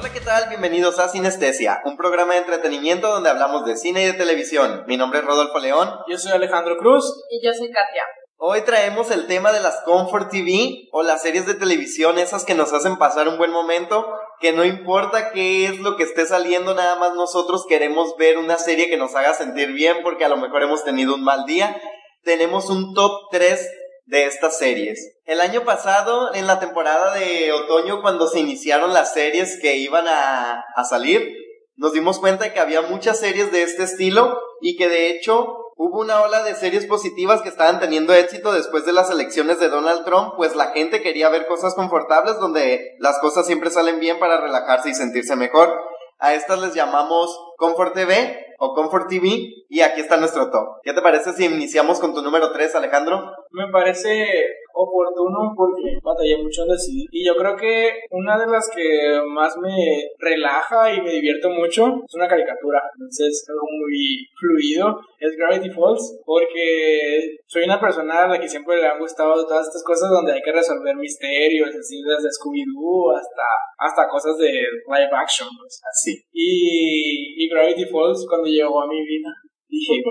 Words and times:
Hola, 0.00 0.14
¿qué 0.14 0.20
tal? 0.22 0.48
Bienvenidos 0.48 0.98
a 0.98 1.10
Sinestesia, 1.10 1.82
un 1.84 1.98
programa 1.98 2.32
de 2.32 2.38
entretenimiento 2.38 3.08
donde 3.08 3.28
hablamos 3.28 3.66
de 3.66 3.76
cine 3.76 4.02
y 4.02 4.06
de 4.06 4.14
televisión. 4.14 4.82
Mi 4.86 4.96
nombre 4.96 5.18
es 5.18 5.26
Rodolfo 5.26 5.58
León. 5.58 5.90
Yo 6.08 6.16
soy 6.16 6.32
Alejandro 6.32 6.78
Cruz. 6.78 7.04
Y 7.28 7.44
yo 7.44 7.52
soy 7.52 7.70
Katia. 7.70 8.04
Hoy 8.38 8.62
traemos 8.62 9.10
el 9.10 9.26
tema 9.26 9.52
de 9.52 9.60
las 9.60 9.82
Comfort 9.82 10.30
TV 10.30 10.88
o 10.92 11.02
las 11.02 11.20
series 11.20 11.46
de 11.46 11.52
televisión, 11.52 12.18
esas 12.18 12.46
que 12.46 12.54
nos 12.54 12.72
hacen 12.72 12.96
pasar 12.96 13.28
un 13.28 13.36
buen 13.36 13.50
momento, 13.50 14.10
que 14.40 14.54
no 14.54 14.64
importa 14.64 15.32
qué 15.32 15.66
es 15.66 15.78
lo 15.80 15.98
que 15.98 16.04
esté 16.04 16.24
saliendo, 16.24 16.74
nada 16.74 16.96
más 16.96 17.12
nosotros 17.12 17.66
queremos 17.68 18.16
ver 18.16 18.38
una 18.38 18.56
serie 18.56 18.88
que 18.88 18.96
nos 18.96 19.14
haga 19.14 19.34
sentir 19.34 19.72
bien 19.72 19.98
porque 20.02 20.24
a 20.24 20.30
lo 20.30 20.38
mejor 20.38 20.62
hemos 20.62 20.82
tenido 20.82 21.14
un 21.14 21.24
mal 21.24 21.44
día. 21.44 21.78
Tenemos 22.22 22.70
un 22.70 22.94
top 22.94 23.28
3 23.32 23.68
de 24.06 24.26
estas 24.26 24.58
series. 24.58 25.16
El 25.24 25.40
año 25.40 25.64
pasado, 25.64 26.34
en 26.34 26.46
la 26.46 26.60
temporada 26.60 27.14
de 27.14 27.52
otoño, 27.52 28.02
cuando 28.02 28.28
se 28.28 28.40
iniciaron 28.40 28.92
las 28.92 29.12
series 29.14 29.58
que 29.60 29.76
iban 29.76 30.06
a, 30.08 30.64
a 30.74 30.84
salir, 30.84 31.34
nos 31.76 31.92
dimos 31.92 32.18
cuenta 32.18 32.44
de 32.44 32.52
que 32.52 32.60
había 32.60 32.82
muchas 32.82 33.18
series 33.18 33.50
de 33.52 33.62
este 33.62 33.84
estilo 33.84 34.38
y 34.60 34.76
que 34.76 34.88
de 34.88 35.10
hecho 35.10 35.56
hubo 35.76 36.00
una 36.00 36.20
ola 36.20 36.42
de 36.42 36.54
series 36.54 36.84
positivas 36.84 37.40
que 37.40 37.48
estaban 37.48 37.80
teniendo 37.80 38.12
éxito 38.12 38.52
después 38.52 38.84
de 38.84 38.92
las 38.92 39.10
elecciones 39.10 39.58
de 39.60 39.70
Donald 39.70 40.04
Trump, 40.04 40.34
pues 40.36 40.54
la 40.54 40.72
gente 40.72 41.00
quería 41.00 41.30
ver 41.30 41.46
cosas 41.46 41.74
confortables 41.74 42.38
donde 42.38 42.96
las 42.98 43.18
cosas 43.20 43.46
siempre 43.46 43.70
salen 43.70 43.98
bien 43.98 44.18
para 44.18 44.38
relajarse 44.38 44.90
y 44.90 44.94
sentirse 44.94 45.36
mejor. 45.36 45.74
A 46.22 46.34
estas 46.34 46.60
les 46.60 46.74
llamamos 46.74 47.34
Comfort 47.56 47.94
TV 47.94 48.54
o 48.58 48.74
Comfort 48.74 49.08
TV 49.08 49.64
y 49.70 49.80
aquí 49.80 50.02
está 50.02 50.18
nuestro 50.18 50.50
top. 50.50 50.80
¿Qué 50.82 50.92
te 50.92 51.00
parece 51.00 51.32
si 51.32 51.46
iniciamos 51.46 51.98
con 51.98 52.12
tu 52.12 52.20
número 52.20 52.52
3, 52.52 52.74
Alejandro? 52.74 53.32
Me 53.52 53.68
parece 53.72 54.26
oportuno 54.74 55.52
porque 55.56 55.98
batallé 56.02 56.42
mucho 56.42 56.62
en 56.62 56.68
decidir. 56.68 57.06
Y 57.10 57.26
yo 57.26 57.34
creo 57.36 57.56
que 57.56 57.90
una 58.10 58.38
de 58.38 58.46
las 58.46 58.70
que 58.74 59.20
más 59.28 59.56
me 59.58 60.04
relaja 60.18 60.92
y 60.94 61.00
me 61.00 61.12
divierto 61.12 61.50
mucho 61.50 61.86
es 62.06 62.14
una 62.14 62.28
caricatura. 62.28 62.80
Entonces, 62.94 63.44
algo 63.48 63.66
muy 63.80 64.26
fluido 64.38 65.00
es 65.18 65.36
Gravity 65.36 65.70
Falls 65.70 66.20
porque 66.24 67.38
soy 67.46 67.64
una 67.64 67.80
persona 67.80 68.24
a 68.24 68.28
la 68.28 68.40
que 68.40 68.48
siempre 68.48 68.76
le 68.76 68.86
han 68.86 68.98
gustado 68.98 69.46
todas 69.46 69.66
estas 69.66 69.84
cosas 69.84 70.10
donde 70.10 70.32
hay 70.32 70.42
que 70.42 70.52
resolver 70.52 70.96
misterios, 70.96 71.70
así 71.70 72.02
desde 72.02 72.28
Scooby-Doo 72.28 73.16
hasta, 73.16 73.46
hasta 73.78 74.08
cosas 74.08 74.36
de 74.38 74.50
live 74.50 75.14
action, 75.14 75.48
pues 75.58 75.80
así. 75.90 76.22
Y, 76.32 77.44
y 77.44 77.48
Gravity 77.48 77.86
Falls 77.86 78.26
cuando 78.28 78.48
llegó 78.48 78.82
a 78.82 78.86
mi 78.86 79.04
vida 79.04 79.30
dije, 79.70 80.02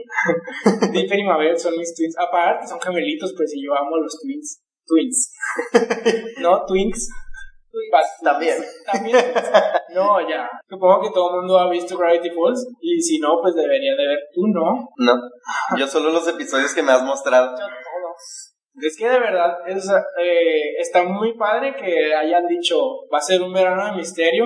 Dipper 0.92 1.20
y 1.20 1.24
Mabel 1.24 1.60
son 1.60 1.76
mis 1.78 1.94
twins. 1.94 2.18
Aparte, 2.18 2.68
son 2.68 2.80
gemelitos, 2.82 3.34
pues, 3.36 3.54
y 3.54 3.66
yo 3.66 3.74
amo 3.76 3.98
los 3.98 4.20
twins. 4.20 4.62
Twins. 4.90 5.32
¿No? 6.40 6.66
Twins. 6.66 7.10
También. 8.24 8.58
También. 8.92 9.18
No, 9.94 10.20
ya. 10.28 10.50
Supongo 10.68 11.02
que 11.02 11.12
todo 11.12 11.30
el 11.30 11.42
mundo 11.42 11.60
ha 11.60 11.70
visto 11.70 11.98
Gravity 11.98 12.32
Falls. 12.32 12.68
Y 12.82 13.00
si 13.02 13.20
no, 13.20 13.40
pues 13.42 13.56
debería 13.56 13.96
de 13.96 14.08
ver. 14.08 14.20
Tú 14.34 14.48
no. 14.48 14.88
No. 14.98 15.14
Yo 15.78 15.88
solo 15.88 16.12
los 16.12 16.28
episodios 16.28 16.74
que 16.74 16.84
me 16.84 16.92
has 16.92 17.04
mostrado. 17.04 17.52
Yo 17.52 17.66
todos. 17.66 18.56
Es 18.82 18.98
que 18.98 19.10
de 19.10 19.20
verdad 19.20 19.58
es, 19.68 19.90
eh, 19.90 20.80
está 20.80 21.04
muy 21.04 21.38
padre 21.38 21.76
que 21.76 22.16
hayan 22.16 22.48
dicho 22.48 22.78
va 23.14 23.18
a 23.18 23.22
ser 23.22 23.42
un 23.42 23.54
verano 23.54 23.86
de 23.88 23.98
misterio 23.98 24.46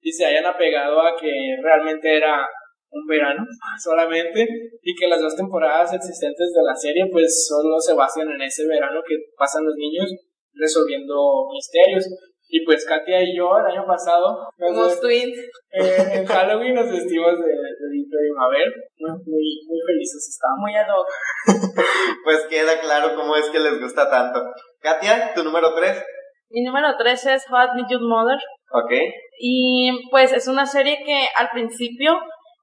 y 0.00 0.12
se 0.12 0.24
hayan 0.24 0.46
apegado 0.46 1.00
a 1.02 1.16
que 1.20 1.56
realmente 1.62 2.16
era 2.16 2.48
un 2.94 3.06
verano 3.06 3.44
solamente 3.82 4.46
y 4.82 4.94
que 4.94 5.08
las 5.08 5.20
dos 5.20 5.36
temporadas 5.36 5.92
existentes 5.92 6.52
de 6.52 6.62
la 6.62 6.74
serie 6.74 7.04
pues 7.10 7.46
solo 7.46 7.78
se 7.80 7.94
basan 7.94 8.30
en 8.30 8.42
ese 8.42 8.66
verano 8.66 9.00
que 9.06 9.16
pasan 9.36 9.64
los 9.64 9.74
niños 9.76 10.10
resolviendo 10.54 11.48
misterios 11.52 12.06
y 12.46 12.64
pues 12.64 12.86
Katia 12.86 13.22
y 13.22 13.36
yo 13.36 13.50
el 13.58 13.66
año 13.66 13.84
pasado 13.86 14.48
Somos 14.56 15.00
twins. 15.00 15.36
eh, 15.72 15.96
en 16.12 16.26
Halloween 16.26 16.74
nos 16.74 16.90
vestimos 16.90 17.32
de, 17.38 17.50
de 17.50 18.30
Mabel 18.36 18.72
muy, 18.98 19.60
muy 19.66 19.80
felices 19.86 20.28
estábamos 20.28 20.62
Muy 20.62 20.76
ad 20.76 20.88
hoc. 20.88 21.08
Pues 22.24 22.46
queda 22.48 22.80
claro 22.80 23.14
cómo 23.16 23.36
es 23.36 23.48
que 23.50 23.58
les 23.58 23.80
gusta 23.80 24.08
tanto. 24.10 24.40
Katia, 24.80 25.32
tu 25.34 25.42
número 25.44 25.74
3. 25.74 26.02
Mi 26.50 26.62
número 26.62 26.96
3 26.96 27.26
es 27.26 27.44
How 27.50 27.64
I 27.64 27.76
Met 27.76 27.90
Your 27.90 28.02
Mother. 28.02 28.38
Ok. 28.72 28.92
Y 29.38 30.08
pues 30.10 30.32
es 30.32 30.48
una 30.48 30.66
serie 30.66 30.98
que 31.04 31.26
al 31.36 31.50
principio 31.50 32.16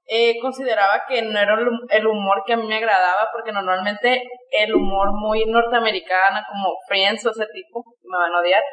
eh, 0.08 0.40
consideraba 0.42 1.04
que 1.08 1.22
no 1.22 1.40
era 1.40 1.54
el 1.56 1.68
hum- 1.68 1.88
el 1.90 2.08
humor 2.08 2.44
que 2.46 2.54
a 2.54 2.58
mí 2.58 2.68
me 2.68 2.78
agradaba, 2.78 3.30
porque 3.32 3.52
normalmente 3.52 4.24
el 4.52 4.74
humor 4.76 5.12
muy 5.14 5.46
norteamericano, 5.46 6.42
como 6.50 6.74
Friends 6.88 7.26
o 7.26 7.32
ese 7.32 7.46
tipo, 7.54 7.84
me 8.04 8.18
van 8.18 8.34
a 8.34 8.40
odiar, 8.40 8.64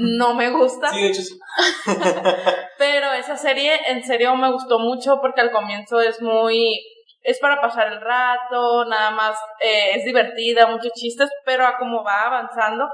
no 0.00 0.34
me 0.34 0.50
gusta. 0.50 0.88
sí 0.90 1.00
de 1.02 1.08
hecho 1.08 1.22
sí 1.22 1.38
Pero 2.78 3.12
esa 3.12 3.36
serie 3.36 3.72
en 3.88 4.02
serio 4.02 4.34
me 4.36 4.50
gustó 4.52 4.78
mucho 4.78 5.20
porque 5.20 5.40
al 5.40 5.50
comienzo 5.50 6.00
es 6.00 6.20
muy... 6.22 6.80
Es 7.22 7.40
para 7.40 7.60
pasar 7.60 7.92
el 7.92 8.00
rato, 8.00 8.84
nada 8.86 9.10
más 9.10 9.36
eh, 9.60 9.90
es 9.96 10.04
divertida, 10.04 10.66
muchos 10.68 10.92
chistes, 10.92 11.28
pero 11.44 11.66
a 11.66 11.76
como 11.76 12.02
va 12.04 12.22
avanzando 12.26 12.88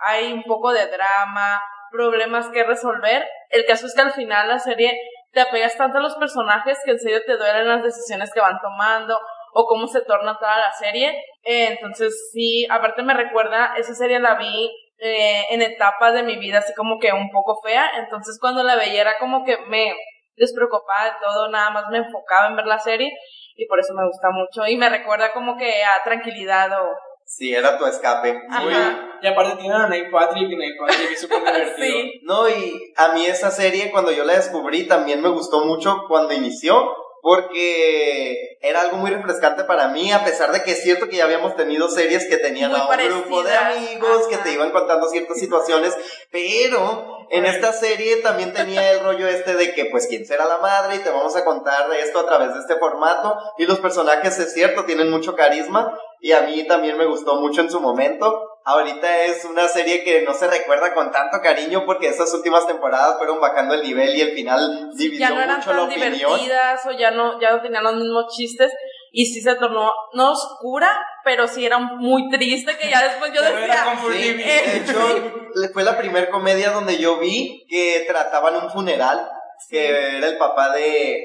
hay 0.00 0.32
un 0.32 0.42
poco 0.44 0.72
de 0.72 0.86
drama, 0.88 1.60
problemas 1.90 2.48
que 2.48 2.64
resolver. 2.64 3.26
El 3.50 3.64
caso 3.66 3.86
es 3.86 3.94
que 3.94 4.02
al 4.02 4.12
final 4.12 4.48
la 4.48 4.58
serie 4.58 4.98
te 5.38 5.42
apegas 5.42 5.76
tanto 5.76 5.98
a 5.98 6.00
los 6.00 6.16
personajes 6.16 6.78
que 6.84 6.90
en 6.90 6.98
serio 6.98 7.20
te 7.24 7.36
duelen 7.36 7.68
las 7.68 7.84
decisiones 7.84 8.32
que 8.34 8.40
van 8.40 8.58
tomando 8.60 9.16
o 9.52 9.66
cómo 9.66 9.86
se 9.86 10.00
torna 10.00 10.36
toda 10.36 10.58
la 10.58 10.72
serie. 10.72 11.10
Eh, 11.44 11.68
entonces 11.70 12.30
sí, 12.32 12.66
aparte 12.68 13.04
me 13.04 13.14
recuerda, 13.14 13.74
esa 13.76 13.94
serie 13.94 14.18
la 14.18 14.34
vi 14.34 14.68
eh, 14.98 15.44
en 15.50 15.62
etapas 15.62 16.12
de 16.14 16.24
mi 16.24 16.38
vida 16.38 16.58
así 16.58 16.74
como 16.74 16.98
que 16.98 17.12
un 17.12 17.30
poco 17.30 17.60
fea, 17.64 17.88
entonces 17.98 18.36
cuando 18.40 18.64
la 18.64 18.74
veía 18.74 19.02
era 19.02 19.18
como 19.20 19.44
que 19.44 19.58
me 19.68 19.94
despreocupaba 20.34 21.04
de 21.04 21.12
todo, 21.22 21.48
nada 21.50 21.70
más 21.70 21.84
me 21.88 21.98
enfocaba 21.98 22.48
en 22.48 22.56
ver 22.56 22.66
la 22.66 22.80
serie 22.80 23.12
y 23.54 23.66
por 23.66 23.78
eso 23.78 23.94
me 23.94 24.06
gusta 24.06 24.30
mucho 24.30 24.66
y 24.66 24.76
me 24.76 24.88
recuerda 24.88 25.32
como 25.32 25.56
que 25.56 25.84
a 25.84 26.02
tranquilidad 26.02 26.72
o... 26.82 26.96
Sí, 27.28 27.54
era 27.54 27.76
tu 27.78 27.84
escape. 27.84 28.40
Ajá. 28.48 29.18
y 29.20 29.26
aparte 29.26 29.56
tienen 29.60 29.76
a 29.76 29.86
Nate 29.86 30.08
Patrick 30.10 30.50
y 30.50 30.56
Nate 30.56 30.76
Patrick 30.80 31.10
es 31.12 31.20
súper 31.20 31.38
divertido 31.44 31.76
Sí. 31.76 32.20
No, 32.22 32.48
y 32.48 32.92
a 32.96 33.08
mí 33.12 33.26
esa 33.26 33.50
serie 33.50 33.90
cuando 33.90 34.10
yo 34.10 34.24
la 34.24 34.32
descubrí 34.34 34.88
también 34.88 35.20
me 35.20 35.28
gustó 35.28 35.64
mucho 35.66 36.04
cuando 36.08 36.32
inició, 36.32 36.96
porque 37.28 38.56
era 38.62 38.80
algo 38.80 38.96
muy 38.96 39.10
refrescante 39.10 39.64
para 39.64 39.88
mí, 39.88 40.10
a 40.12 40.24
pesar 40.24 40.50
de 40.50 40.62
que 40.62 40.70
es 40.70 40.82
cierto 40.82 41.10
que 41.10 41.16
ya 41.16 41.24
habíamos 41.24 41.56
tenido 41.56 41.90
series 41.90 42.26
que 42.26 42.38
tenían 42.38 42.70
Muy 42.70 42.80
a 42.80 42.88
un 42.88 42.96
grupo 42.96 43.42
de 43.42 43.54
amigos 43.54 44.26
que 44.28 44.38
te 44.38 44.54
iban 44.54 44.70
contando 44.70 45.06
ciertas 45.10 45.38
situaciones, 45.38 45.94
pero 46.30 47.18
en 47.28 47.44
esta 47.44 47.74
serie 47.74 48.16
también 48.22 48.54
tenía 48.54 48.92
el 48.92 49.00
rollo 49.00 49.28
este 49.28 49.56
de 49.56 49.74
que 49.74 49.84
pues 49.90 50.06
quién 50.06 50.24
será 50.24 50.46
la 50.46 50.56
madre 50.56 50.96
y 50.96 51.00
te 51.00 51.10
vamos 51.10 51.36
a 51.36 51.44
contar 51.44 51.92
esto 52.02 52.20
a 52.20 52.26
través 52.26 52.54
de 52.54 52.60
este 52.60 52.76
formato. 52.76 53.38
Y 53.58 53.66
los 53.66 53.78
personajes 53.78 54.38
es 54.38 54.54
cierto, 54.54 54.86
tienen 54.86 55.10
mucho 55.10 55.36
carisma 55.36 56.00
y 56.22 56.32
a 56.32 56.40
mí 56.40 56.66
también 56.66 56.96
me 56.96 57.04
gustó 57.04 57.36
mucho 57.36 57.60
en 57.60 57.70
su 57.70 57.78
momento. 57.78 58.57
Ahorita 58.70 59.22
es 59.24 59.46
una 59.46 59.66
serie 59.66 60.04
que 60.04 60.20
no 60.22 60.34
se 60.34 60.46
recuerda 60.46 60.92
con 60.92 61.10
tanto 61.10 61.40
cariño 61.42 61.86
porque 61.86 62.08
esas 62.08 62.34
últimas 62.34 62.66
temporadas 62.66 63.16
fueron 63.16 63.40
bajando 63.40 63.72
el 63.72 63.82
nivel 63.82 64.14
y 64.14 64.20
el 64.20 64.32
final 64.32 64.90
dividió 64.94 65.20
ya 65.26 65.34
no 65.34 65.40
eran 65.40 65.56
mucho 65.56 65.72
la 65.72 65.82
opinión. 65.84 66.12
divertidas 66.12 66.84
o 66.84 66.90
ya 66.90 67.10
no, 67.10 67.40
ya 67.40 67.52
no 67.52 67.62
tenían 67.62 67.82
los 67.82 67.94
mismos 67.94 68.26
chistes 68.36 68.70
y 69.10 69.24
sí 69.24 69.40
se 69.40 69.54
tornó, 69.54 69.90
no 70.12 70.32
oscura, 70.32 71.00
pero 71.24 71.48
sí 71.48 71.64
era 71.64 71.78
muy 71.78 72.28
triste 72.28 72.76
que 72.76 72.90
ya 72.90 73.02
después 73.02 73.32
yo 73.32 73.40
era 73.42 73.58
decía, 73.58 73.98
Sí, 74.12 74.32
de 74.34 74.76
hecho, 74.76 75.42
fue 75.72 75.82
la 75.82 75.96
primer 75.96 76.28
comedia 76.28 76.70
donde 76.70 76.98
yo 76.98 77.18
vi 77.18 77.64
que 77.70 78.04
trataban 78.06 78.54
un 78.56 78.70
funeral, 78.70 79.26
que 79.70 79.88
era 80.18 80.26
el 80.26 80.36
papá 80.36 80.74
de... 80.74 81.22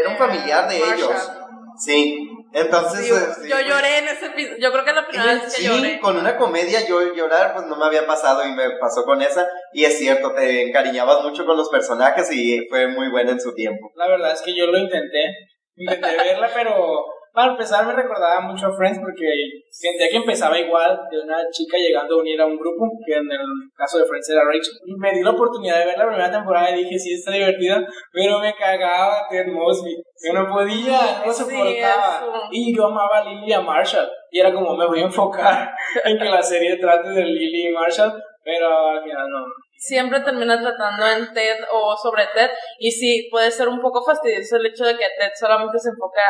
Era 0.00 0.08
un 0.08 0.16
familiar 0.16 0.68
de 0.68 0.80
Marshall. 0.80 0.98
ellos. 0.98 1.30
Sí, 1.78 2.28
entonces... 2.52 3.06
Sí, 3.06 3.12
eh, 3.12 3.26
sí, 3.42 3.48
yo 3.48 3.56
pues, 3.56 3.66
lloré 3.66 3.98
en 3.98 4.08
ese 4.08 4.26
episodio, 4.26 4.58
yo 4.58 4.72
creo 4.72 4.84
que 4.84 4.90
es 4.90 4.96
la 4.96 5.06
primera 5.06 5.34
vez 5.34 5.54
que 5.54 5.62
lloré. 5.64 6.00
con 6.00 6.16
una 6.16 6.36
comedia 6.36 6.86
yo 6.86 7.14
llorar 7.14 7.54
pues 7.54 7.66
no 7.66 7.76
me 7.76 7.86
había 7.86 8.06
pasado 8.06 8.46
y 8.46 8.52
me 8.52 8.70
pasó 8.78 9.04
con 9.04 9.22
esa 9.22 9.48
y 9.72 9.84
es 9.84 9.98
cierto, 9.98 10.32
te 10.34 10.68
encariñabas 10.68 11.22
mucho 11.22 11.44
con 11.44 11.56
los 11.56 11.68
personajes 11.68 12.30
y 12.32 12.66
fue 12.68 12.88
muy 12.88 13.10
buena 13.10 13.32
en 13.32 13.40
su 13.40 13.54
tiempo. 13.54 13.90
La 13.96 14.08
verdad 14.08 14.32
es 14.32 14.42
que 14.42 14.54
yo 14.54 14.66
lo 14.66 14.78
intenté. 14.78 15.34
Intenté 15.74 16.16
verla, 16.16 16.50
pero 16.54 17.04
Para 17.32 17.52
empezar, 17.52 17.86
me 17.86 17.94
recordaba 17.94 18.40
mucho 18.40 18.66
a 18.66 18.76
Friends 18.76 18.98
porque 19.00 19.24
sentía 19.70 20.08
que 20.10 20.18
empezaba 20.18 20.58
igual 20.58 21.00
de 21.10 21.20
una 21.20 21.38
chica 21.50 21.78
llegando 21.78 22.14
a 22.14 22.18
unir 22.18 22.38
a 22.40 22.46
un 22.46 22.58
grupo, 22.58 22.90
que 23.06 23.14
en 23.14 23.30
el 23.30 23.40
caso 23.74 23.98
de 23.98 24.04
Friends 24.04 24.28
era 24.28 24.44
Rachel. 24.44 24.74
Y 24.84 24.94
me 24.96 25.12
di 25.12 25.22
la 25.22 25.30
oportunidad 25.30 25.78
de 25.78 25.86
ver 25.86 25.98
la 25.98 26.06
primera 26.06 26.30
temporada 26.30 26.70
y 26.70 26.84
dije, 26.84 26.98
sí, 26.98 27.14
está 27.14 27.30
divertida, 27.30 27.86
pero 28.12 28.38
me 28.38 28.54
cagaba 28.54 29.26
Ted 29.30 29.46
Mosby. 29.46 29.96
Yo 30.24 30.32
no 30.34 30.46
podía, 30.48 31.22
no 31.24 31.32
soportaba. 31.32 32.48
y 32.50 32.76
yo 32.76 32.86
amaba 32.86 33.18
a 33.20 33.24
Lily 33.24 33.48
y 33.48 33.52
a 33.54 33.60
Marshall. 33.60 34.10
Y 34.30 34.40
era 34.40 34.52
como, 34.52 34.76
me 34.76 34.86
voy 34.86 35.00
a 35.00 35.04
enfocar 35.04 35.70
en 36.04 36.18
que 36.18 36.24
la 36.24 36.42
serie 36.42 36.76
trate 36.76 37.08
de 37.08 37.24
Lily 37.24 37.68
y 37.68 37.72
Marshall, 37.72 38.12
pero 38.44 38.90
al 38.90 39.02
final 39.02 39.28
no 39.30 39.46
siempre 39.82 40.20
termina 40.20 40.60
tratando 40.60 41.04
en 41.08 41.34
TED 41.34 41.56
o 41.72 41.96
sobre 41.96 42.24
TED 42.32 42.50
y 42.78 42.90
sí 42.92 43.28
puede 43.32 43.50
ser 43.50 43.68
un 43.68 43.80
poco 43.80 44.04
fastidioso 44.04 44.56
el 44.56 44.66
hecho 44.66 44.84
de 44.84 44.96
que 44.96 45.06
TED 45.18 45.32
solamente 45.34 45.76
se 45.78 45.88
enfoca 45.88 46.22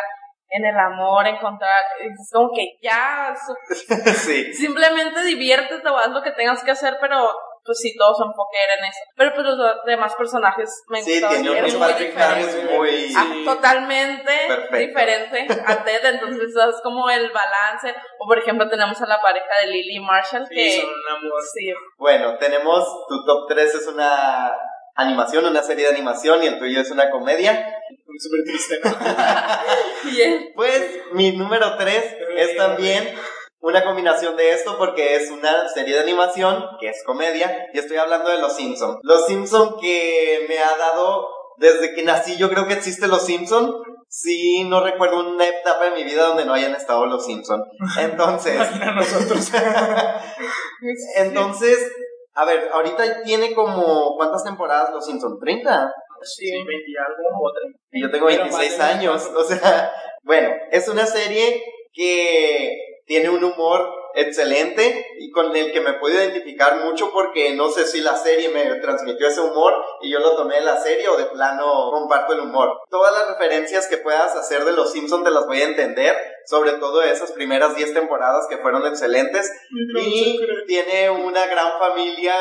en 0.52 0.66
el 0.66 0.78
amor, 0.78 1.26
encontrar, 1.26 1.81
es 2.00 2.31
como 2.32 2.50
que 2.54 2.78
ya 2.82 3.34
sí. 3.69 4.52
simplemente 4.52 5.22
diviértete 5.22 5.88
o 5.88 5.96
haz 5.96 6.10
lo 6.10 6.22
que 6.22 6.32
tengas 6.32 6.62
que 6.62 6.72
hacer, 6.72 6.99
pero 7.00 7.31
pues 7.64 7.78
sí, 7.78 7.94
todos 7.96 8.19
se 8.19 8.25
enfocan 8.25 8.78
en 8.78 8.84
eso. 8.84 9.00
Pero 9.16 9.32
pues 9.34 9.46
los 9.46 9.84
demás 9.87 10.14
personajes 10.16 10.82
me 10.88 11.00
sí, 11.02 11.20
gustan. 11.20 11.43
Tiene 11.43 11.62
un 11.62 11.78
muy 11.78 11.93
diferente. 11.93 12.76
Muy... 12.76 13.14
Ah, 13.16 13.54
totalmente 13.54 14.32
diferente 14.72 15.46
a 15.64 15.84
Ted, 15.84 16.04
entonces 16.04 16.50
es 16.69 16.81
como 16.82 17.08
el 17.08 17.31
balance. 17.31 17.94
O 18.19 18.26
por 18.26 18.38
ejemplo 18.38 18.69
tenemos 18.69 19.00
a 19.00 19.06
la 19.06 19.20
pareja 19.20 19.60
de 19.62 19.69
Lily 19.69 19.96
y 19.96 20.00
Marshall 20.00 20.46
sí, 20.49 20.54
que... 20.54 20.81
son 20.81 20.90
un 20.90 21.16
amor. 21.16 21.43
Sí. 21.54 21.72
Bueno, 21.96 22.37
tenemos 22.38 23.06
tu 23.08 23.25
top 23.25 23.49
3 23.49 23.75
es 23.75 23.87
una 23.87 24.52
animación, 24.94 25.47
una 25.47 25.62
serie 25.62 25.87
de 25.87 25.93
animación 25.93 26.43
y 26.43 26.47
el 26.47 26.59
tuyo 26.59 26.81
es 26.81 26.91
una 26.91 27.11
comedia. 27.11 27.79
Súper 28.19 28.44
triste, 28.44 28.81
¿no? 28.85 30.11
Bien. 30.11 30.53
Pues 30.55 30.83
mi 31.12 31.33
número 31.33 31.77
3 31.77 32.17
es 32.37 32.56
también 32.56 33.15
una 33.61 33.85
combinación 33.85 34.37
de 34.37 34.53
esto 34.53 34.77
porque 34.77 35.17
es 35.17 35.31
una 35.31 35.69
serie 35.69 35.94
de 35.94 36.03
animación 36.03 36.65
que 36.81 36.89
es 36.89 37.03
comedia 37.05 37.69
y 37.73 37.79
estoy 37.79 37.97
hablando 37.97 38.29
de 38.31 38.39
Los 38.39 38.56
Simpson. 38.56 38.99
Los 39.03 39.27
Simpson 39.27 39.77
que 39.81 40.44
me 40.49 40.59
ha 40.59 40.77
dado 40.77 41.29
desde 41.59 41.95
que 41.95 42.03
nací, 42.03 42.37
yo 42.37 42.50
creo 42.50 42.67
que 42.67 42.75
existe 42.75 43.06
Los 43.06 43.25
Simpson. 43.25 43.73
Sí, 44.09 44.65
no 44.65 44.85
recuerdo 44.85 45.21
una 45.21 45.47
etapa 45.47 45.85
de 45.85 45.93
mi 45.93 46.05
vida 46.05 46.27
donde 46.27 46.45
no 46.45 46.55
hayan 46.55 46.75
estado 46.75 47.06
Los 47.06 47.25
Simpson. 47.25 47.62
Entonces, 47.99 48.59
nosotros. 48.95 49.50
entonces, 51.17 51.79
a 52.34 52.44
ver, 52.44 52.70
ahorita 52.73 53.23
tiene 53.23 53.55
como 53.55 54.17
¿cuántas 54.17 54.44
temporadas 54.44 54.90
Los 54.93 55.06
Simpson? 55.06 55.38
¿30? 55.38 55.93
Sí, 56.23 56.50
20 56.50 56.73
y 56.87 56.96
algo 56.96 57.40
o 57.40 57.52
30. 57.52 57.79
Y 57.93 58.02
yo 58.02 58.11
tengo 58.11 58.26
26 58.26 58.81
años, 58.81 59.31
o 59.37 59.44
sea, 59.44 59.93
bueno, 60.23 60.50
es 60.70 60.88
una 60.88 61.05
serie 61.05 61.62
que 61.93 62.76
tiene 63.06 63.29
un 63.29 63.43
humor 63.44 63.90
excelente 64.14 65.06
y 65.19 65.31
con 65.31 65.55
el 65.56 65.73
que 65.73 65.81
me 65.81 65.94
puedo 65.94 66.14
identificar 66.14 66.85
mucho 66.85 67.11
porque 67.12 67.55
no 67.55 67.70
sé 67.70 67.87
si 67.87 68.00
la 68.00 68.17
serie 68.17 68.49
me 68.50 68.64
transmitió 68.76 69.29
ese 69.29 69.41
humor 69.41 69.75
y 70.00 70.11
yo 70.11 70.19
lo 70.19 70.37
tomé 70.37 70.56
de 70.56 70.62
la 70.62 70.81
serie 70.81 71.09
o 71.09 71.17
de 71.17 71.26
plano 71.26 71.91
comparto 71.91 72.32
el 72.32 72.41
humor. 72.41 72.81
Todas 72.91 73.12
las 73.12 73.29
referencias 73.29 73.87
que 73.88 73.99
puedas 73.99 74.35
hacer 74.37 74.64
de 74.64 74.73
Los 74.73 74.93
Simpsons 74.93 75.25
te 75.25 75.31
las 75.31 75.47
voy 75.47 75.61
a 75.61 75.67
entender, 75.67 76.17
sobre 76.47 76.73
todo 76.73 77.03
esas 77.03 77.32
primeras 77.32 77.75
10 77.75 77.94
temporadas 77.94 78.47
que 78.49 78.59
fueron 78.59 78.87
excelentes. 78.87 79.50
Y 79.97 80.41
tiene 80.67 81.11
una 81.11 81.47
gran 81.47 81.79
familia 81.79 82.35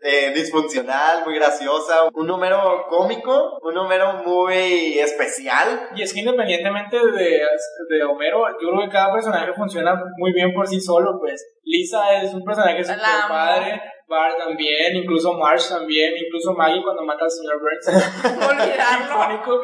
eh, 0.00 0.32
disfuncional, 0.34 1.24
muy 1.24 1.34
graciosa, 1.34 2.08
un 2.14 2.26
número 2.26 2.86
cómico, 2.88 3.58
un 3.62 3.74
número 3.74 4.22
muy 4.24 4.98
especial. 4.98 5.90
Y 5.94 6.02
es 6.02 6.12
que 6.12 6.20
independientemente 6.20 6.96
de, 6.96 7.42
de 7.88 8.04
Homero, 8.04 8.46
yo 8.60 8.70
creo 8.70 8.82
que 8.82 8.92
cada 8.92 9.12
personaje 9.12 9.52
funciona 9.54 9.94
muy 10.16 10.32
bien 10.32 10.52
por 10.52 10.66
sí 10.66 10.80
solo, 10.80 11.18
pues 11.18 11.44
Lisa 11.64 12.22
es 12.22 12.32
un 12.32 12.44
personaje 12.44 12.84
super 12.84 12.98
padre, 13.28 13.82
Bart 14.08 14.38
también, 14.38 14.94
incluso 14.94 15.32
Marsh 15.32 15.68
también, 15.68 16.14
incluso 16.16 16.52
Maggie 16.52 16.82
cuando 16.82 17.02
mata 17.02 17.24
al 17.24 17.30
señor 17.30 17.58
Burns. 17.60 18.04
Olvidarlo. 18.48 19.62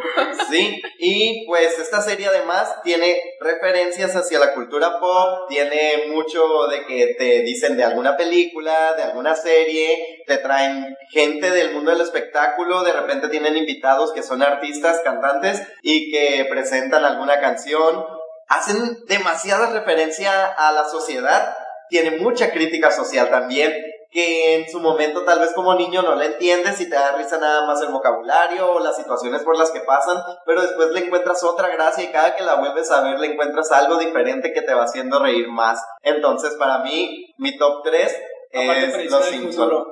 sí, 0.50 0.82
y 0.98 1.46
pues 1.46 1.78
esta 1.78 2.00
serie 2.00 2.26
además 2.26 2.74
tiene 2.82 3.20
referencias 3.40 4.16
hacia 4.16 4.40
la 4.40 4.52
cultura 4.52 4.98
pop, 4.98 5.48
tiene 5.48 6.08
mucho 6.08 6.66
de 6.66 6.84
que 6.86 7.14
te 7.16 7.42
dicen 7.42 7.76
de 7.76 7.84
alguna 7.84 8.16
película, 8.16 8.94
de 8.96 9.04
alguna 9.04 9.36
serie, 9.36 10.24
te 10.26 10.38
traen 10.38 10.96
gente 11.10 11.50
del 11.50 11.72
mundo 11.72 11.92
del 11.92 12.00
espectáculo, 12.00 12.82
de 12.82 12.92
repente 12.92 13.28
tienen 13.28 13.56
invitados 13.56 14.12
que 14.12 14.24
son 14.24 14.42
artistas, 14.42 15.02
cantantes 15.04 15.62
y 15.82 16.10
que 16.10 16.46
presentan 16.50 17.04
alguna 17.04 17.40
canción. 17.40 18.04
Hacen 18.48 19.04
demasiada 19.06 19.70
referencia 19.70 20.46
a 20.46 20.72
la 20.72 20.88
sociedad, 20.88 21.54
tiene 21.88 22.18
mucha 22.18 22.50
crítica 22.50 22.90
social 22.90 23.30
también 23.30 23.72
que 24.12 24.56
en 24.56 24.70
su 24.70 24.78
momento 24.78 25.24
tal 25.24 25.40
vez 25.40 25.52
como 25.54 25.74
niño 25.74 26.02
no 26.02 26.14
la 26.14 26.26
entiendes 26.26 26.80
y 26.80 26.88
te 26.88 26.94
da 26.94 27.16
risa 27.16 27.38
nada 27.38 27.66
más 27.66 27.80
el 27.80 27.88
vocabulario 27.88 28.70
o 28.70 28.78
las 28.78 28.96
situaciones 28.96 29.42
por 29.42 29.56
las 29.58 29.70
que 29.70 29.80
pasan, 29.80 30.22
pero 30.44 30.60
después 30.60 30.90
le 30.90 31.06
encuentras 31.06 31.42
otra 31.42 31.68
gracia 31.68 32.04
y 32.04 32.12
cada 32.12 32.36
que 32.36 32.44
la 32.44 32.56
vuelves 32.56 32.90
a 32.90 33.00
ver 33.00 33.18
le 33.18 33.28
encuentras 33.28 33.72
algo 33.72 33.96
diferente 33.96 34.52
que 34.52 34.60
te 34.60 34.74
va 34.74 34.84
haciendo 34.84 35.18
reír 35.18 35.48
más. 35.48 35.82
Entonces 36.02 36.54
para 36.58 36.78
mí 36.80 37.34
mi 37.38 37.56
top 37.56 37.82
3 37.84 38.20
es 38.52 39.10
Los 39.10 39.24
Simpsons. 39.24 39.86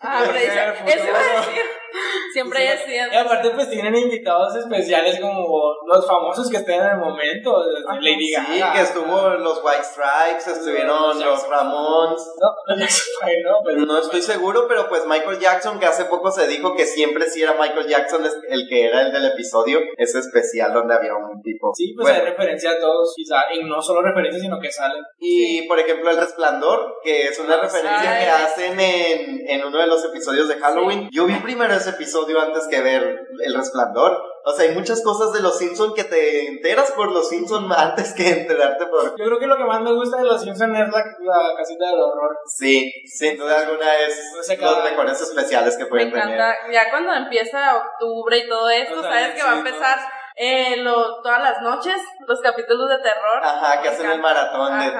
Ah, 0.00 0.22
eso 0.86 1.04
iba 1.08 1.18
a 1.18 1.40
decir. 1.40 1.62
Siempre 2.32 2.72
es 2.72 2.80
Y 2.88 3.16
aparte, 3.16 3.50
pues 3.50 3.70
tienen 3.70 3.94
invitados 3.94 4.56
especiales 4.56 5.20
como 5.20 5.74
los 5.86 6.06
famosos 6.06 6.50
que 6.50 6.58
estén 6.58 6.80
en 6.80 6.90
el 6.90 6.98
momento. 6.98 7.62
Lady 8.00 8.32
Gaga. 8.32 8.46
Sí, 8.46 8.62
que 8.74 8.82
estuvo 8.82 9.30
los 9.30 9.62
White 9.62 9.84
Stripes, 9.84 10.46
estuvieron 10.58 11.20
los 11.20 11.48
Ramones. 11.48 12.22
No, 12.40 12.48
no, 12.76 13.62
pues, 13.62 13.76
no 13.76 13.98
estoy 13.98 14.22
seguro, 14.22 14.66
pero 14.68 14.88
pues 14.88 15.06
Michael 15.06 15.38
Jackson, 15.38 15.78
que 15.78 15.86
hace 15.86 16.06
poco 16.06 16.30
se 16.30 16.46
dijo 16.46 16.74
que 16.74 16.86
siempre 16.86 17.28
sí 17.28 17.42
era 17.42 17.54
Michael 17.54 17.88
Jackson 17.88 18.24
el 18.48 18.68
que 18.68 18.86
era 18.86 19.02
el 19.02 19.12
del 19.12 19.26
episodio, 19.26 19.80
ese 19.96 20.18
especial 20.18 20.72
donde 20.72 20.94
había 20.94 21.14
un 21.14 21.42
tipo. 21.42 21.72
Sí, 21.74 21.94
pues 21.96 22.12
hay 22.12 22.22
referencia 22.22 22.72
a 22.72 22.78
todos, 22.78 23.12
quizá, 23.14 23.52
y 23.52 23.64
no 23.64 23.80
solo 23.80 24.02
referencias, 24.02 24.42
sino 24.42 24.58
que 24.60 24.70
salen. 24.70 25.02
Y 25.18 25.62
por 25.68 25.78
ejemplo, 25.78 26.10
El 26.10 26.16
Resplandor, 26.16 26.96
que 27.02 27.28
es 27.28 27.38
una 27.38 27.56
ah, 27.56 27.62
referencia 27.62 28.18
que 28.18 28.30
hacen 28.30 28.80
en, 28.80 29.48
en 29.48 29.64
uno 29.64 29.78
de 29.78 29.86
los 29.86 30.04
episodios 30.04 30.48
de 30.48 30.56
Halloween. 30.56 31.08
Yo 31.12 31.26
vi 31.26 31.34
primero 31.36 31.74
ese 31.84 31.96
episodio 31.96 32.40
antes 32.40 32.66
que 32.68 32.80
ver 32.80 33.28
El 33.44 33.54
Resplandor. 33.54 34.22
O 34.46 34.52
sea, 34.52 34.68
hay 34.68 34.74
muchas 34.74 35.02
cosas 35.02 35.32
de 35.32 35.40
Los 35.40 35.58
Simpsons 35.58 35.94
que 35.94 36.04
te 36.04 36.48
enteras 36.48 36.90
por 36.92 37.12
Los 37.12 37.28
Simpsons 37.28 37.72
antes 37.76 38.14
que 38.14 38.28
enterarte 38.28 38.86
por... 38.86 39.10
Yo 39.16 39.24
creo 39.24 39.38
que 39.38 39.46
lo 39.46 39.56
que 39.56 39.64
más 39.64 39.80
me 39.80 39.92
gusta 39.92 40.18
de 40.18 40.24
Los 40.24 40.42
Simpsons 40.42 40.78
es 40.78 40.88
la, 40.88 40.98
la 40.98 41.56
casita 41.56 41.90
del 41.90 42.00
horror. 42.00 42.36
Sí, 42.46 42.92
sin 43.06 43.36
duda 43.36 43.60
alguna 43.60 43.96
es 43.98 44.58
los 44.58 44.84
mejores 44.84 45.20
especiales 45.20 45.76
que 45.76 45.86
pueden 45.86 46.10
me 46.10 46.18
encanta. 46.18 46.54
Ya 46.72 46.90
cuando 46.90 47.12
empieza 47.12 47.76
octubre 47.76 48.38
y 48.38 48.48
todo 48.48 48.68
esto, 48.70 49.02
sabes 49.02 49.34
que 49.34 49.42
va 49.42 49.52
a 49.52 49.58
empezar 49.58 49.98
eh, 50.36 50.78
lo, 50.78 51.22
todas 51.22 51.40
las 51.40 51.62
noches, 51.62 51.94
los 52.26 52.40
capítulos 52.40 52.88
de 52.88 52.98
terror. 52.98 53.40
Ajá, 53.42 53.80
que 53.80 53.88
hacen 53.88 54.10
el 54.10 54.20
maratón 54.20 54.78
de, 54.80 54.90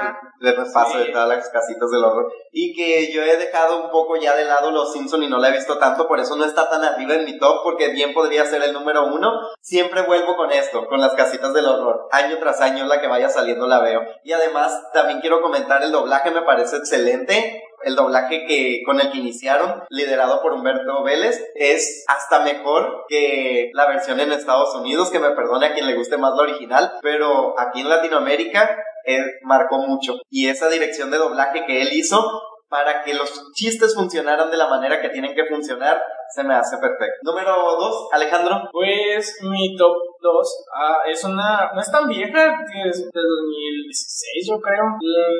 de, 0.40 0.56
repaso 0.56 0.98
de 0.98 1.06
todas 1.06 1.28
las 1.28 1.50
casitas 1.50 1.90
del 1.90 2.04
horror. 2.04 2.32
Y 2.52 2.72
que 2.74 3.12
yo 3.12 3.22
he 3.22 3.36
dejado 3.36 3.82
un 3.82 3.90
poco 3.90 4.16
ya 4.16 4.36
de 4.36 4.44
lado 4.44 4.70
Los 4.70 4.92
Simpson 4.92 5.24
y 5.24 5.28
no 5.28 5.38
la 5.38 5.48
he 5.48 5.52
visto 5.52 5.78
tanto, 5.78 6.06
por 6.06 6.20
eso 6.20 6.36
no 6.36 6.44
está 6.44 6.70
tan 6.70 6.84
arriba 6.84 7.14
en 7.14 7.24
mi 7.24 7.38
top, 7.38 7.62
porque 7.64 7.88
bien 7.88 8.14
podría 8.14 8.44
ser 8.46 8.62
el 8.62 8.72
número 8.72 9.06
uno. 9.06 9.32
Siempre 9.60 10.02
vuelvo 10.02 10.36
con 10.36 10.52
esto, 10.52 10.86
con 10.86 11.00
las 11.00 11.14
casitas 11.14 11.52
del 11.52 11.66
horror. 11.66 12.08
Año 12.12 12.38
tras 12.38 12.60
año 12.60 12.84
la 12.84 13.00
que 13.00 13.08
vaya 13.08 13.28
saliendo 13.28 13.66
la 13.66 13.80
veo. 13.80 14.02
Y 14.22 14.32
además 14.32 14.84
también 14.92 15.20
quiero 15.20 15.42
comentar 15.42 15.82
el 15.82 15.90
doblaje, 15.90 16.30
me 16.30 16.42
parece 16.42 16.76
excelente 16.76 17.60
el 17.84 17.96
doblaje 17.96 18.46
que 18.46 18.82
con 18.84 19.00
el 19.00 19.10
que 19.10 19.18
iniciaron, 19.18 19.82
liderado 19.88 20.42
por 20.42 20.52
Humberto 20.52 21.02
Vélez, 21.02 21.42
es 21.54 22.04
hasta 22.08 22.40
mejor 22.40 23.04
que 23.08 23.70
la 23.74 23.86
versión 23.86 24.20
en 24.20 24.32
Estados 24.32 24.74
Unidos, 24.74 25.10
que 25.10 25.20
me 25.20 25.30
perdone 25.30 25.66
a 25.66 25.74
quien 25.74 25.86
le 25.86 25.94
guste 25.94 26.16
más 26.16 26.34
la 26.34 26.42
original, 26.42 26.92
pero 27.02 27.58
aquí 27.58 27.80
en 27.80 27.88
Latinoamérica 27.88 28.76
él 29.04 29.24
marcó 29.42 29.78
mucho. 29.78 30.16
Y 30.30 30.48
esa 30.48 30.68
dirección 30.68 31.10
de 31.10 31.18
doblaje 31.18 31.64
que 31.66 31.82
él 31.82 31.90
hizo 31.92 32.42
para 32.68 33.02
que 33.02 33.14
los 33.14 33.30
chistes 33.54 33.94
funcionaran 33.94 34.50
de 34.50 34.56
la 34.56 34.68
manera 34.68 35.00
que 35.00 35.10
tienen 35.10 35.34
que 35.34 35.46
funcionar, 35.46 36.02
se 36.34 36.42
me 36.42 36.54
hace 36.54 36.76
perfecto. 36.78 37.18
Número 37.22 37.54
2, 37.54 38.08
Alejandro. 38.12 38.68
Pues 38.72 39.38
mi 39.42 39.76
top 39.76 39.94
2 40.20 40.66
ah, 40.74 40.98
es 41.06 41.22
una, 41.24 41.70
no 41.74 41.80
es 41.80 41.90
tan 41.90 42.08
vieja, 42.08 42.56
es 42.84 42.98
de 42.98 43.20
2016 43.20 44.48
yo 44.48 44.60
creo. 44.60 44.84